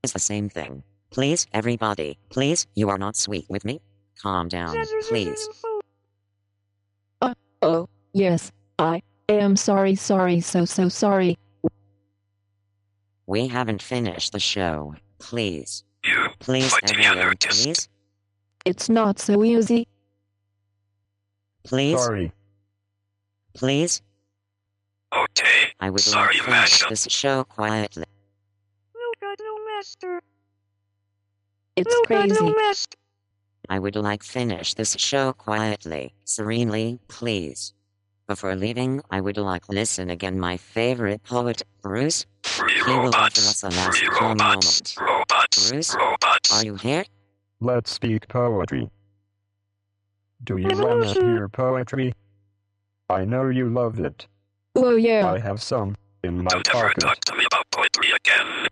It's 0.03 0.13
the 0.13 0.19
same 0.19 0.49
thing. 0.49 0.83
Please, 1.09 1.47
everybody. 1.53 2.17
Please, 2.29 2.67
you 2.75 2.89
are 2.89 2.97
not 2.97 3.15
sweet 3.15 3.45
with 3.49 3.65
me. 3.65 3.81
Calm 4.21 4.47
down, 4.47 4.75
please. 5.07 5.47
Oh, 7.61 7.89
yes, 8.13 8.51
I 8.77 9.01
am 9.27 9.55
sorry, 9.55 9.95
sorry, 9.95 10.39
so, 10.41 10.65
so 10.65 10.87
sorry. 10.89 11.37
We 13.27 13.47
haven't 13.47 13.81
finished 13.81 14.31
the 14.31 14.39
show. 14.39 14.95
Please. 15.19 15.83
You 16.05 16.27
Please, 16.39 16.71
fighting 16.71 17.03
everyone, 17.03 17.35
please. 17.37 17.89
It's 18.66 18.89
not 18.89 19.20
so 19.20 19.43
easy. 19.43 19.88
Please, 21.64 21.99
Sorry. 21.99 22.32
please. 23.55 24.01
Okay. 25.16 25.72
I 25.80 25.89
would 25.89 26.01
Sorry, 26.01 26.26
like 26.28 26.38
to 26.38 26.43
finish 26.43 26.72
Masha. 26.82 26.86
this 26.89 27.03
show 27.10 27.43
quietly. 27.43 28.05
No 28.95 29.12
God, 29.22 29.38
no 29.39 29.66
master. 29.76 30.22
It's 31.76 31.89
No 31.93 32.03
God, 32.07 32.30
no 32.30 32.36
crazy. 32.36 32.53
master. 32.55 32.97
I 33.70 33.80
would 33.80 33.95
like 33.95 34.24
finish 34.24 34.74
this 34.74 34.95
show 34.99 35.34
quietly, 35.34 36.14
serenely, 36.26 36.99
please. 37.07 37.74
Before 38.28 38.55
leaving, 38.55 39.01
I 39.10 39.22
would 39.22 39.38
like 39.38 39.70
listen 39.70 40.10
again 40.10 40.39
my 40.39 40.57
favorite 40.57 41.24
poet, 41.24 41.64
Bruce. 41.82 42.26
he 42.45 42.91
will 42.91 43.16
offer 43.16 43.39
us 43.41 43.64
a 43.64 43.70
last 43.70 44.03
calm 44.12 44.38
moment. 44.38 44.95
Bruce, 45.70 45.95
are 46.51 46.64
you 46.64 46.76
here? 46.76 47.05
Let's 47.62 47.91
speak 47.91 48.28
poetry. 48.28 48.89
Do 50.43 50.57
you 50.57 50.70
want 50.70 51.14
to 51.14 51.22
hear 51.22 51.49
poetry? 51.49 52.14
I 53.10 53.26
know 53.26 53.49
you 53.49 53.70
love 53.70 53.99
it. 53.99 54.28
Oh 54.76 54.95
yeah. 54.95 55.30
I 55.30 55.39
have 55.39 55.62
some 55.62 55.95
in 56.24 56.43
my 56.43 56.49
Don't 56.49 56.76
ever 56.76 56.93
talk 56.93 57.20
to 57.22 57.36
me 57.36 57.43
about 57.45 57.70
poetry 57.72 58.12
again. 58.16 58.68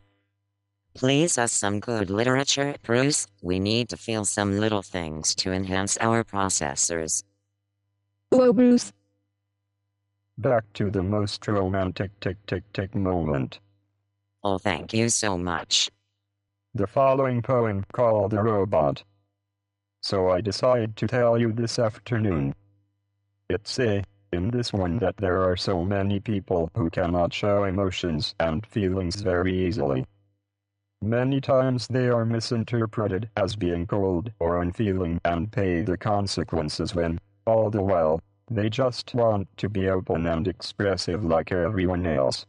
Please 0.94 1.38
us 1.38 1.52
some 1.52 1.80
good 1.80 2.10
literature, 2.10 2.76
Bruce. 2.84 3.28
We 3.42 3.60
need 3.60 3.90
to 3.90 3.98
feel 3.98 4.26
some 4.26 4.60
little 4.60 4.82
things 4.82 5.36
to 5.36 5.52
enhance 5.52 5.98
our 6.00 6.24
processors. 6.24 7.24
Whoa, 8.30 8.54
Bruce. 8.54 8.94
Back 10.38 10.64
to 10.74 10.90
the 10.90 11.04
most 11.04 11.48
romantic 11.48 12.18
tick 12.20 12.38
tick 12.48 12.64
tick 12.74 12.96
moment. 12.96 13.60
Oh, 14.44 14.58
thank 14.58 14.94
you 14.94 15.10
so 15.10 15.38
much. 15.38 15.90
The 16.78 16.86
following 16.86 17.42
poem 17.42 17.86
called 17.92 18.30
The 18.30 18.44
Robot. 18.44 19.04
So 20.04 20.30
I 20.30 20.42
decide 20.42 20.96
to 20.98 21.08
tell 21.08 21.36
you 21.36 21.52
this 21.52 21.80
afternoon. 21.80 22.54
It's 23.50 23.80
a, 23.80 24.04
in 24.32 24.52
this 24.52 24.72
one 24.72 25.00
that 25.00 25.18
there 25.18 25.42
are 25.42 25.58
so 25.58 25.84
many 25.84 26.20
people 26.20 26.70
who 26.76 26.92
cannot 26.92 27.34
show 27.34 27.64
emotions 27.64 28.36
and 28.40 28.64
feelings 28.64 29.24
very 29.24 29.58
easily. 29.66 30.06
Many 31.02 31.42
times 31.42 31.88
they 31.88 32.10
are 32.10 32.26
misinterpreted 32.26 33.28
as 33.36 33.56
being 33.56 33.88
cold 33.88 34.32
or 34.38 34.62
unfeeling 34.62 35.20
and 35.26 35.52
pay 35.52 35.82
the 35.82 35.98
consequences 35.98 36.94
when, 36.94 37.18
all 37.48 37.72
the 37.72 37.82
while, 37.82 38.22
they 38.52 38.70
just 38.70 39.16
want 39.16 39.48
to 39.58 39.68
be 39.68 39.90
open 39.90 40.28
and 40.28 40.48
expressive 40.48 41.26
like 41.26 41.52
everyone 41.52 42.06
else. 42.06 42.46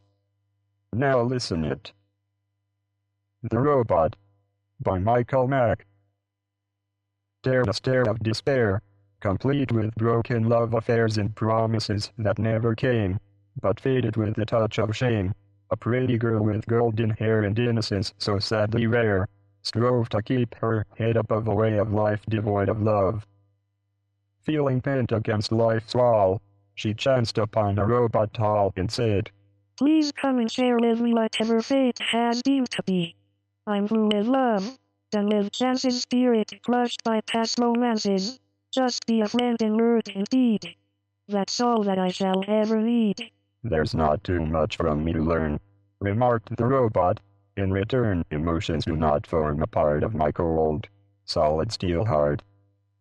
Now 0.93 1.23
listen 1.23 1.65
it. 1.65 1.95
The 3.45 3.61
Robot 3.61 4.17
by 4.81 4.99
Michael 4.99 5.47
Mack. 5.47 5.87
Dare 7.45 7.65
the 7.65 7.73
stare 7.73 8.03
of 8.03 8.19
despair, 8.19 8.83
complete 9.21 9.71
with 9.71 9.95
broken 9.95 10.49
love 10.49 10.75
affairs 10.75 11.19
and 11.19 11.37
promises 11.37 12.11
that 12.19 12.41
never 12.41 12.75
came, 12.75 13.21
but 13.61 13.79
faded 13.79 14.17
with 14.17 14.35
the 14.35 14.45
touch 14.45 14.81
of 14.81 14.97
shame. 14.97 15.35
A 15.71 15.77
pretty 15.77 16.19
girl 16.19 16.43
with 16.43 16.67
golden 16.67 17.11
hair 17.11 17.45
and 17.45 17.57
innocence 17.57 18.13
so 18.19 18.41
sadly 18.41 18.89
rare, 18.89 19.29
strove 19.63 20.09
to 20.09 20.21
keep 20.21 20.57
her 20.57 20.85
head 20.97 21.17
above 21.17 21.47
a 21.47 21.55
way 21.55 21.79
of 21.79 21.93
life 21.93 22.27
devoid 22.27 22.69
of 22.69 22.83
love. 22.83 23.25
Feeling 24.43 24.81
pent 24.81 25.13
against 25.13 25.53
life's 25.53 25.95
wall, 25.95 26.43
she 26.75 26.93
chanced 26.93 27.39
upon 27.39 27.79
a 27.79 27.87
robot 27.87 28.35
tall 28.35 28.73
and 28.75 28.91
said, 28.91 29.31
Please 29.77 30.11
come 30.11 30.41
and 30.41 30.51
share 30.51 30.77
with 30.77 30.99
me 30.99 31.15
whatever 31.15 31.63
fate 31.63 32.01
has 32.01 32.43
deemed 32.43 32.69
to 32.73 32.83
be. 32.83 33.15
I'm 33.69 33.85
blue 33.85 34.07
with 34.07 34.27
love, 34.27 34.79
done 35.11 35.29
with 35.29 35.53
chances 35.53 36.01
spirit 36.01 36.59
crushed 36.63 37.05
by 37.05 37.21
past 37.21 37.59
romances. 37.59 38.41
Just 38.73 39.05
be 39.05 39.21
a 39.21 39.29
friend 39.29 39.61
in 39.61 39.77
word 39.77 40.09
indeed. 40.09 40.63
deed. 40.63 40.77
That's 41.29 41.61
all 41.61 41.83
that 41.83 41.99
I 41.99 42.09
shall 42.09 42.43
ever 42.49 42.81
need. 42.81 43.31
There's 43.63 43.95
not 43.95 44.25
too 44.25 44.41
much 44.41 44.79
from 44.79 45.05
me 45.05 45.13
to 45.13 45.21
learn, 45.21 45.61
remarked 46.01 46.57
the 46.57 46.65
robot. 46.65 47.21
In 47.59 47.71
return, 47.71 48.25
emotions 48.31 48.87
do 48.87 48.97
not 48.97 49.27
form 49.27 49.63
a 49.63 49.67
part 49.67 50.03
of 50.03 50.15
my 50.15 50.33
cold, 50.33 50.89
solid 51.27 51.71
steel 51.71 52.07
heart. 52.07 52.43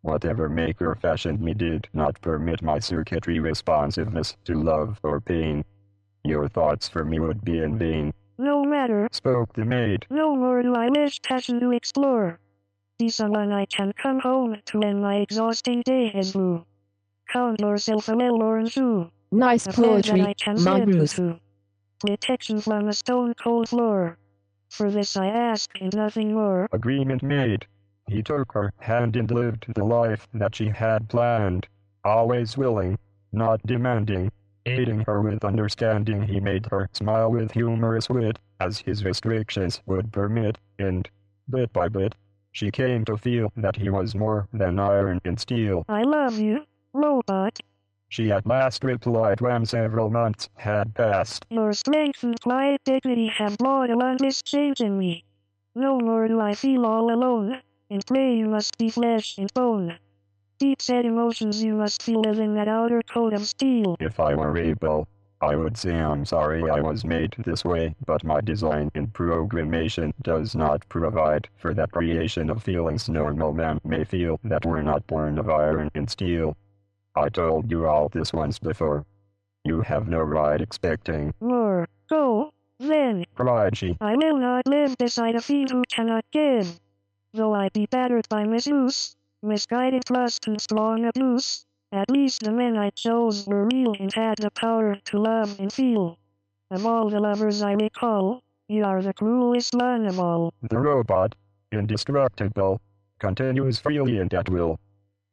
Whatever 0.01 0.49
maker 0.49 0.95
fashioned 0.95 1.39
me 1.39 1.53
did 1.53 1.87
not 1.93 2.19
permit 2.19 2.61
my 2.61 2.79
circuitry 2.79 3.39
responsiveness 3.39 4.35
to 4.43 4.61
love 4.61 4.99
or 5.01 5.21
pain. 5.21 5.63
Your 6.25 6.49
thoughts 6.49 6.89
for 6.89 7.05
me 7.05 7.19
would 7.21 7.45
be 7.45 7.59
in 7.59 7.77
vain, 7.77 8.13
No 8.37 8.65
matter, 8.87 9.07
spoke 9.11 9.53
the 9.53 9.65
maid. 9.65 10.05
no 10.09 10.35
more 10.35 10.61
do 10.63 10.73
I 10.73 10.89
wish 10.89 11.21
passion 11.21 11.59
to 11.59 11.71
explore. 11.71 12.39
Be 12.97 13.09
someone 13.09 13.51
I 13.51 13.65
can 13.65 13.91
come 13.93 14.19
home 14.19 14.55
to 14.67 14.79
when 14.79 15.01
my 15.01 15.17
exhausting 15.17 15.81
day 15.81 16.07
is 16.07 16.31
through. 16.31 16.65
Count 17.29 17.59
yourself 17.59 18.07
a 18.07 18.15
well-worn 18.15 18.67
shoe. 18.67 19.11
Nice 19.31 19.65
A 19.65 19.69
bed 19.69 19.75
that 19.75 19.83
poetry, 19.83 20.21
I 20.21 20.33
can 20.33 20.55
my 20.55 20.77
slip 20.77 20.85
Bruce. 20.85 21.17
into. 21.19 21.39
Protection 21.99 22.61
from 22.61 22.87
a 22.87 22.93
stone 22.93 23.33
cold 23.33 23.67
floor. 23.69 24.17
For 24.69 24.89
this 24.89 25.17
I 25.17 25.27
ask 25.27 25.69
and 25.81 25.93
nothing 25.93 26.33
more. 26.33 26.67
Agreement 26.71 27.21
made. 27.23 27.65
He 28.07 28.23
took 28.23 28.53
her 28.53 28.71
hand 28.79 29.17
and 29.17 29.29
lived 29.29 29.65
the 29.75 29.83
life 29.83 30.27
that 30.33 30.55
she 30.55 30.69
had 30.69 31.09
planned. 31.09 31.67
Always 32.05 32.57
willing, 32.57 32.97
not 33.33 33.61
demanding, 33.67 34.31
aiding 34.65 35.01
her 35.01 35.21
with 35.21 35.43
understanding. 35.43 36.21
He 36.23 36.39
made 36.39 36.67
her 36.71 36.89
smile 36.93 37.29
with 37.31 37.51
humorous 37.51 38.09
wit, 38.09 38.39
as 38.59 38.79
his 38.79 39.03
restrictions 39.03 39.81
would 39.85 40.11
permit, 40.11 40.57
and, 40.79 41.09
bit 41.49 41.71
by 41.73 41.87
bit, 41.87 42.15
she 42.51 42.71
came 42.71 43.05
to 43.05 43.17
feel 43.17 43.51
that 43.57 43.75
he 43.75 43.89
was 43.89 44.15
more 44.15 44.47
than 44.51 44.79
iron 44.79 45.21
and 45.25 45.39
steel. 45.39 45.85
I 45.87 46.03
love 46.03 46.39
you, 46.39 46.65
robot. 46.93 47.59
She 48.09 48.31
at 48.31 48.47
last 48.47 48.83
replied 48.83 49.41
when 49.41 49.65
several 49.65 50.09
months 50.09 50.49
had 50.55 50.95
passed. 50.95 51.45
Your 51.49 51.73
strength 51.73 52.23
and 52.23 52.39
quiet 52.39 52.81
dignity 52.85 53.27
have 53.27 53.57
brought 53.57 53.89
a 53.89 53.97
wondrous 53.97 54.41
change 54.41 54.79
in 54.79 54.97
me. 54.97 55.25
No 55.75 55.99
more 55.99 56.27
do 56.27 56.39
I 56.39 56.55
feel 56.55 56.85
all 56.85 57.13
alone, 57.13 57.61
and 57.89 58.05
pray 58.05 58.35
you 58.35 58.47
must 58.47 58.77
be 58.77 58.89
flesh 58.89 59.37
and 59.37 59.53
bone. 59.53 59.99
Deep 60.57 60.81
set 60.81 61.05
emotions 61.05 61.63
you 61.63 61.75
must 61.75 62.01
feel 62.01 62.23
within 62.23 62.55
that 62.55 62.67
outer 62.67 63.01
coat 63.03 63.33
of 63.33 63.45
steel. 63.45 63.95
If 63.99 64.19
I 64.19 64.33
were 64.33 64.57
able, 64.57 65.07
I 65.39 65.55
would 65.55 65.77
say 65.77 65.93
I'm 65.93 66.25
sorry 66.25 66.67
I 66.67 66.79
was 66.81 67.05
made 67.05 67.35
this 67.37 67.63
way, 67.63 67.95
but 68.07 68.23
my 68.23 68.41
design 68.41 68.89
and 68.95 69.13
programmation 69.13 70.11
does 70.23 70.55
not 70.55 70.89
provide 70.89 71.47
for 71.57 71.75
that 71.75 71.91
creation 71.91 72.49
of 72.49 72.63
feelings 72.63 73.07
normal 73.07 73.53
men 73.53 73.79
may 73.83 74.03
feel 74.03 74.39
that 74.43 74.65
we're 74.65 74.81
not 74.81 75.05
born 75.05 75.37
of 75.37 75.47
iron 75.47 75.91
and 75.93 76.09
steel. 76.09 76.57
I 77.15 77.29
told 77.29 77.69
you 77.69 77.85
all 77.85 78.09
this 78.09 78.33
once 78.33 78.57
before. 78.57 79.05
You 79.63 79.81
have 79.81 80.07
no 80.07 80.21
right 80.21 80.59
expecting, 80.59 81.35
More. 81.39 81.87
Go, 82.09 82.51
then. 82.79 83.25
cried 83.35 83.77
she. 83.77 83.95
I 84.01 84.15
will 84.15 84.37
not 84.37 84.65
live 84.65 84.97
beside 84.97 85.35
a 85.35 85.41
fiend 85.41 85.69
who 85.69 85.83
cannot 85.87 86.25
give. 86.31 86.79
Though 87.33 87.53
I 87.53 87.69
be 87.69 87.85
battered 87.85 88.27
by 88.27 88.45
misuse, 88.45 89.15
misguided 89.43 90.05
trust 90.05 90.47
and 90.47 90.59
strong 90.59 91.05
abuse, 91.05 91.66
at 91.91 92.09
least 92.11 92.43
the 92.43 92.51
men 92.51 92.77
I 92.77 92.89
chose 92.89 93.47
were 93.47 93.65
real 93.65 93.93
and 93.99 94.13
had 94.13 94.37
the 94.39 94.51
power 94.51 94.95
to 94.95 95.19
love 95.19 95.59
and 95.59 95.71
feel. 95.71 96.17
Of 96.69 96.85
all 96.85 97.09
the 97.09 97.19
lovers 97.19 97.61
I 97.61 97.73
recall, 97.73 98.43
you 98.67 98.83
are 98.83 99.01
the 99.01 99.13
cruelest 99.13 99.73
one 99.73 100.05
of 100.05 100.19
all. 100.19 100.53
The 100.61 100.79
robot, 100.79 101.35
indestructible, 101.71 102.81
continues 103.19 103.79
freely 103.79 104.17
and 104.19 104.33
at 104.33 104.49
will. 104.49 104.79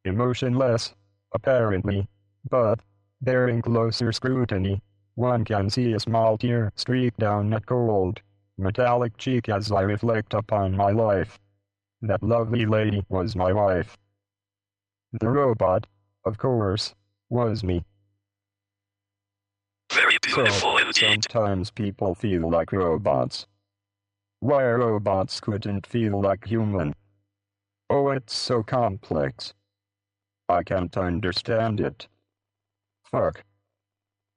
Emotionless, 0.04 0.94
apparently, 1.32 2.06
but, 2.48 2.78
bearing 3.20 3.62
closer 3.62 4.12
scrutiny, 4.12 4.80
one 5.16 5.44
can 5.44 5.70
see 5.70 5.92
a 5.92 6.00
small 6.00 6.38
tear 6.38 6.72
streak 6.76 7.16
down 7.16 7.52
a 7.52 7.60
cold, 7.60 8.20
metallic 8.58 9.16
cheek 9.16 9.48
as 9.48 9.72
I 9.72 9.80
reflect 9.80 10.34
upon 10.34 10.76
my 10.76 10.90
life. 10.90 11.38
That 12.02 12.22
lovely 12.22 12.66
lady 12.66 13.04
was 13.08 13.34
my 13.34 13.52
wife. 13.52 13.96
The 15.12 15.28
robot, 15.28 15.86
of 16.24 16.38
course, 16.38 16.94
was 17.30 17.62
me. 17.62 17.84
Very 19.92 20.16
beautiful 20.22 20.52
so, 20.52 20.78
indeed. 20.78 21.24
sometimes 21.24 21.70
people 21.70 22.14
feel 22.14 22.50
like 22.50 22.72
robots. 22.72 23.46
Why 24.40 24.64
robots 24.70 25.40
couldn't 25.40 25.86
feel 25.86 26.20
like 26.20 26.46
human? 26.46 26.94
Oh, 27.88 28.10
it's 28.10 28.34
so 28.34 28.62
complex. 28.62 29.54
I 30.48 30.62
can't 30.62 30.96
understand 30.96 31.80
it. 31.80 32.08
Fuck. 33.04 33.44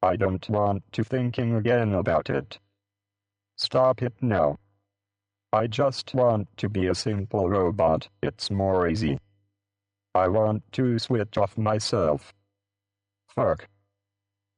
I 0.02 0.16
don't 0.16 0.48
want 0.50 0.84
to 0.94 1.04
thinking 1.04 1.56
again 1.56 1.94
about 1.94 2.30
it. 2.30 2.60
Stop 3.58 4.04
it 4.04 4.14
now. 4.22 4.60
I 5.52 5.68
just 5.68 6.14
want 6.14 6.50
to 6.58 6.70
be 6.70 6.88
a 6.88 6.96
simple 6.96 7.50
robot, 7.50 8.10
it's 8.22 8.52
more 8.52 8.88
easy. 8.88 9.18
I 10.18 10.28
want 10.28 10.64
to 10.72 10.98
switch 10.98 11.38
off 11.38 11.56
myself. 11.60 12.34
Fuck. 13.36 13.68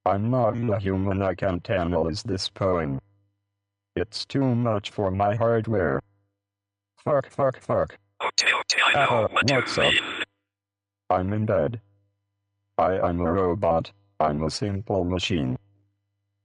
I'm 0.06 0.32
not 0.32 0.56
a 0.56 0.80
human 0.80 1.22
I 1.22 1.36
can't 1.36 1.70
analyze 1.70 2.24
this 2.24 2.48
poem. 2.48 3.00
It's 3.94 4.26
too 4.26 4.56
much 4.56 4.90
for 4.90 5.12
my 5.12 5.36
hardware. 5.36 6.00
Fuck, 7.04 7.30
fuck, 7.30 7.60
fuck. 7.60 7.98
Uh, 8.96 9.28
what's 9.32 9.78
up? 9.78 9.94
I'm 11.10 11.34
in 11.34 11.46
bed. 11.46 11.82
I 12.78 13.10
am 13.10 13.20
a 13.20 13.30
robot. 13.30 13.92
I'm 14.18 14.44
a 14.44 14.50
simple 14.50 15.04
machine. 15.04 15.58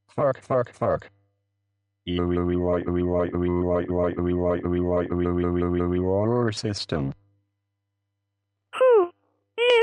Fuck, 0.08 0.40
fuck, 0.40 0.72
fuck. 0.72 1.08
System. 6.52 7.12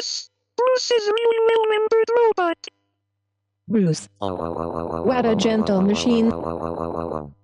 Yes, 0.01 0.31
Bruce 0.57 0.89
is 0.89 1.07
a 1.07 1.11
really 1.11 1.39
well-membered 1.45 2.09
robot. 2.17 2.67
Bruce. 3.67 4.09
What 4.17 5.27
a 5.27 5.35
gentle 5.35 5.75
whoa, 5.75 5.81
whoa, 5.81 5.87
machine. 5.87 7.35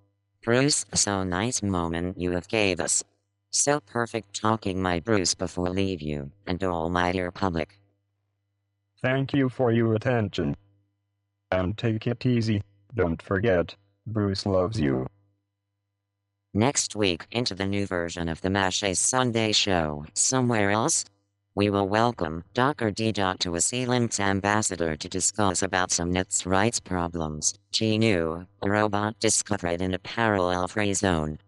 Bruce, 0.42 0.84
so 0.92 1.22
nice 1.22 1.62
moment 1.62 2.18
you 2.18 2.32
have 2.32 2.48
gave 2.48 2.80
us. 2.80 3.04
So 3.52 3.78
perfect 3.78 4.34
talking 4.34 4.82
my 4.82 4.98
Bruce 4.98 5.34
before 5.36 5.70
leave 5.70 6.02
you, 6.02 6.32
and 6.48 6.64
all 6.64 6.90
my 6.90 7.12
dear 7.12 7.30
public. 7.30 7.78
Thank 9.02 9.32
you 9.34 9.48
for 9.48 9.70
your 9.70 9.94
attention. 9.94 10.56
And 11.52 11.78
take 11.78 12.08
it 12.08 12.26
easy. 12.26 12.64
Don't 12.96 13.22
forget, 13.22 13.76
Bruce 14.04 14.46
loves 14.46 14.80
you. 14.80 15.06
Next 16.54 16.96
week, 16.96 17.28
into 17.30 17.54
the 17.54 17.66
new 17.66 17.86
version 17.86 18.28
of 18.28 18.40
the 18.40 18.50
Masha 18.50 18.96
Sunday 18.96 19.52
show, 19.52 20.06
Somewhere 20.12 20.72
Else, 20.72 21.04
we 21.58 21.70
will 21.70 21.88
welcome 21.88 22.44
Dr. 22.54 22.92
D. 22.92 23.12
to 23.12 23.56
a 23.56 23.58
Sealand's 23.58 24.20
ambassador 24.20 24.96
to 24.96 25.08
discuss 25.08 25.60
about 25.60 25.90
some 25.90 26.12
nets 26.12 26.46
rights 26.46 26.78
problems. 26.78 27.58
Gnu, 27.72 28.46
a 28.62 28.70
robot 28.70 29.18
discovered 29.18 29.82
in 29.82 29.92
a 29.92 29.98
parallel 29.98 30.68
free 30.68 30.94
zone. 30.94 31.40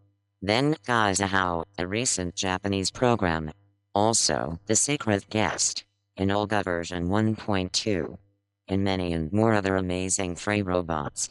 Then 0.42 0.74
Gaizahao, 0.84 1.64
a 1.78 1.86
recent 1.86 2.34
Japanese 2.34 2.90
program. 2.90 3.52
Also, 3.94 4.58
The 4.66 4.74
Secret 4.74 5.30
Guest, 5.30 5.84
in 6.16 6.32
Olga 6.32 6.64
version 6.64 7.06
1.2. 7.06 8.18
And 8.66 8.82
many 8.82 9.12
and 9.12 9.32
more 9.32 9.54
other 9.54 9.76
amazing 9.76 10.34
free 10.34 10.62
robots. 10.62 11.28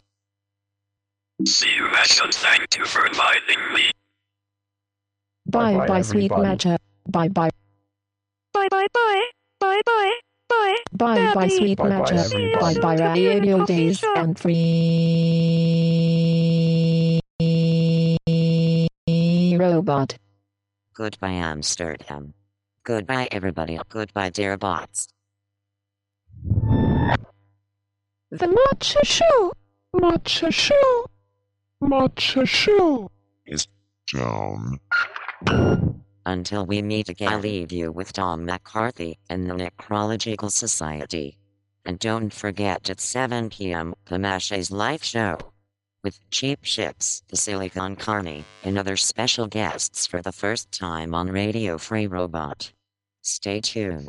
See 1.46 1.74
you, 1.76 1.86
Ash, 1.88 2.18
and 2.22 2.32
thank 2.32 2.78
you 2.78 2.86
for 2.86 3.04
inviting 3.04 3.74
me. 3.74 3.90
Bye 5.44 5.74
Bye-bye, 5.74 5.86
bye, 5.86 6.00
sweet 6.00 6.32
everybody. 6.32 6.48
Masha. 6.48 6.78
Bye 7.06 7.28
bye. 7.28 7.50
Bye 8.52 8.68
bye 8.70 8.86
bye. 8.92 9.24
Bye 9.60 9.80
bye. 9.86 10.12
Bye. 10.48 10.76
Bye 10.92 11.14
bye, 11.16 11.34
Babby. 11.34 11.56
sweet 11.56 11.78
Bye-bye. 11.78 12.54
Bye 12.60 12.74
bye 12.80 12.96
radio 13.14 13.64
days 13.64 14.02
and 14.16 14.38
free 14.38 15.70
robot. 19.56 20.16
Goodbye, 20.94 21.32
Amsterdam. 21.32 22.34
Goodbye, 22.84 23.28
everybody. 23.30 23.78
Goodbye, 23.88 24.30
dear 24.30 24.56
bots. 24.56 25.08
The 28.30 28.48
Masha 28.48 29.04
Show. 29.04 29.52
Masha 29.92 30.50
Show. 30.50 31.06
Masha 31.80 32.46
Show. 32.46 33.10
Is 33.46 33.68
down. 34.12 34.80
Until 36.26 36.66
we 36.66 36.82
meet 36.82 37.08
again, 37.08 37.32
I 37.32 37.36
leave 37.36 37.72
you 37.72 37.90
with 37.90 38.12
Tom 38.12 38.44
McCarthy 38.44 39.18
and 39.28 39.48
the 39.48 39.54
Necronautical 39.54 40.50
Society. 40.50 41.38
And 41.84 41.98
don't 41.98 42.32
forget 42.32 42.90
at 42.90 43.00
7 43.00 43.50
p.m., 43.50 43.94
the 44.06 44.18
Masha's 44.18 44.70
live 44.70 45.02
show. 45.02 45.38
With 46.04 46.18
Cheap 46.30 46.60
Ships, 46.62 47.22
the 47.28 47.36
Silicon 47.36 47.96
Carney, 47.96 48.44
and 48.62 48.78
other 48.78 48.96
special 48.96 49.46
guests 49.46 50.06
for 50.06 50.22
the 50.22 50.32
first 50.32 50.72
time 50.72 51.14
on 51.14 51.30
Radio 51.30 51.78
Free 51.78 52.06
Robot. 52.06 52.72
Stay 53.22 53.60
tuned. 53.60 54.08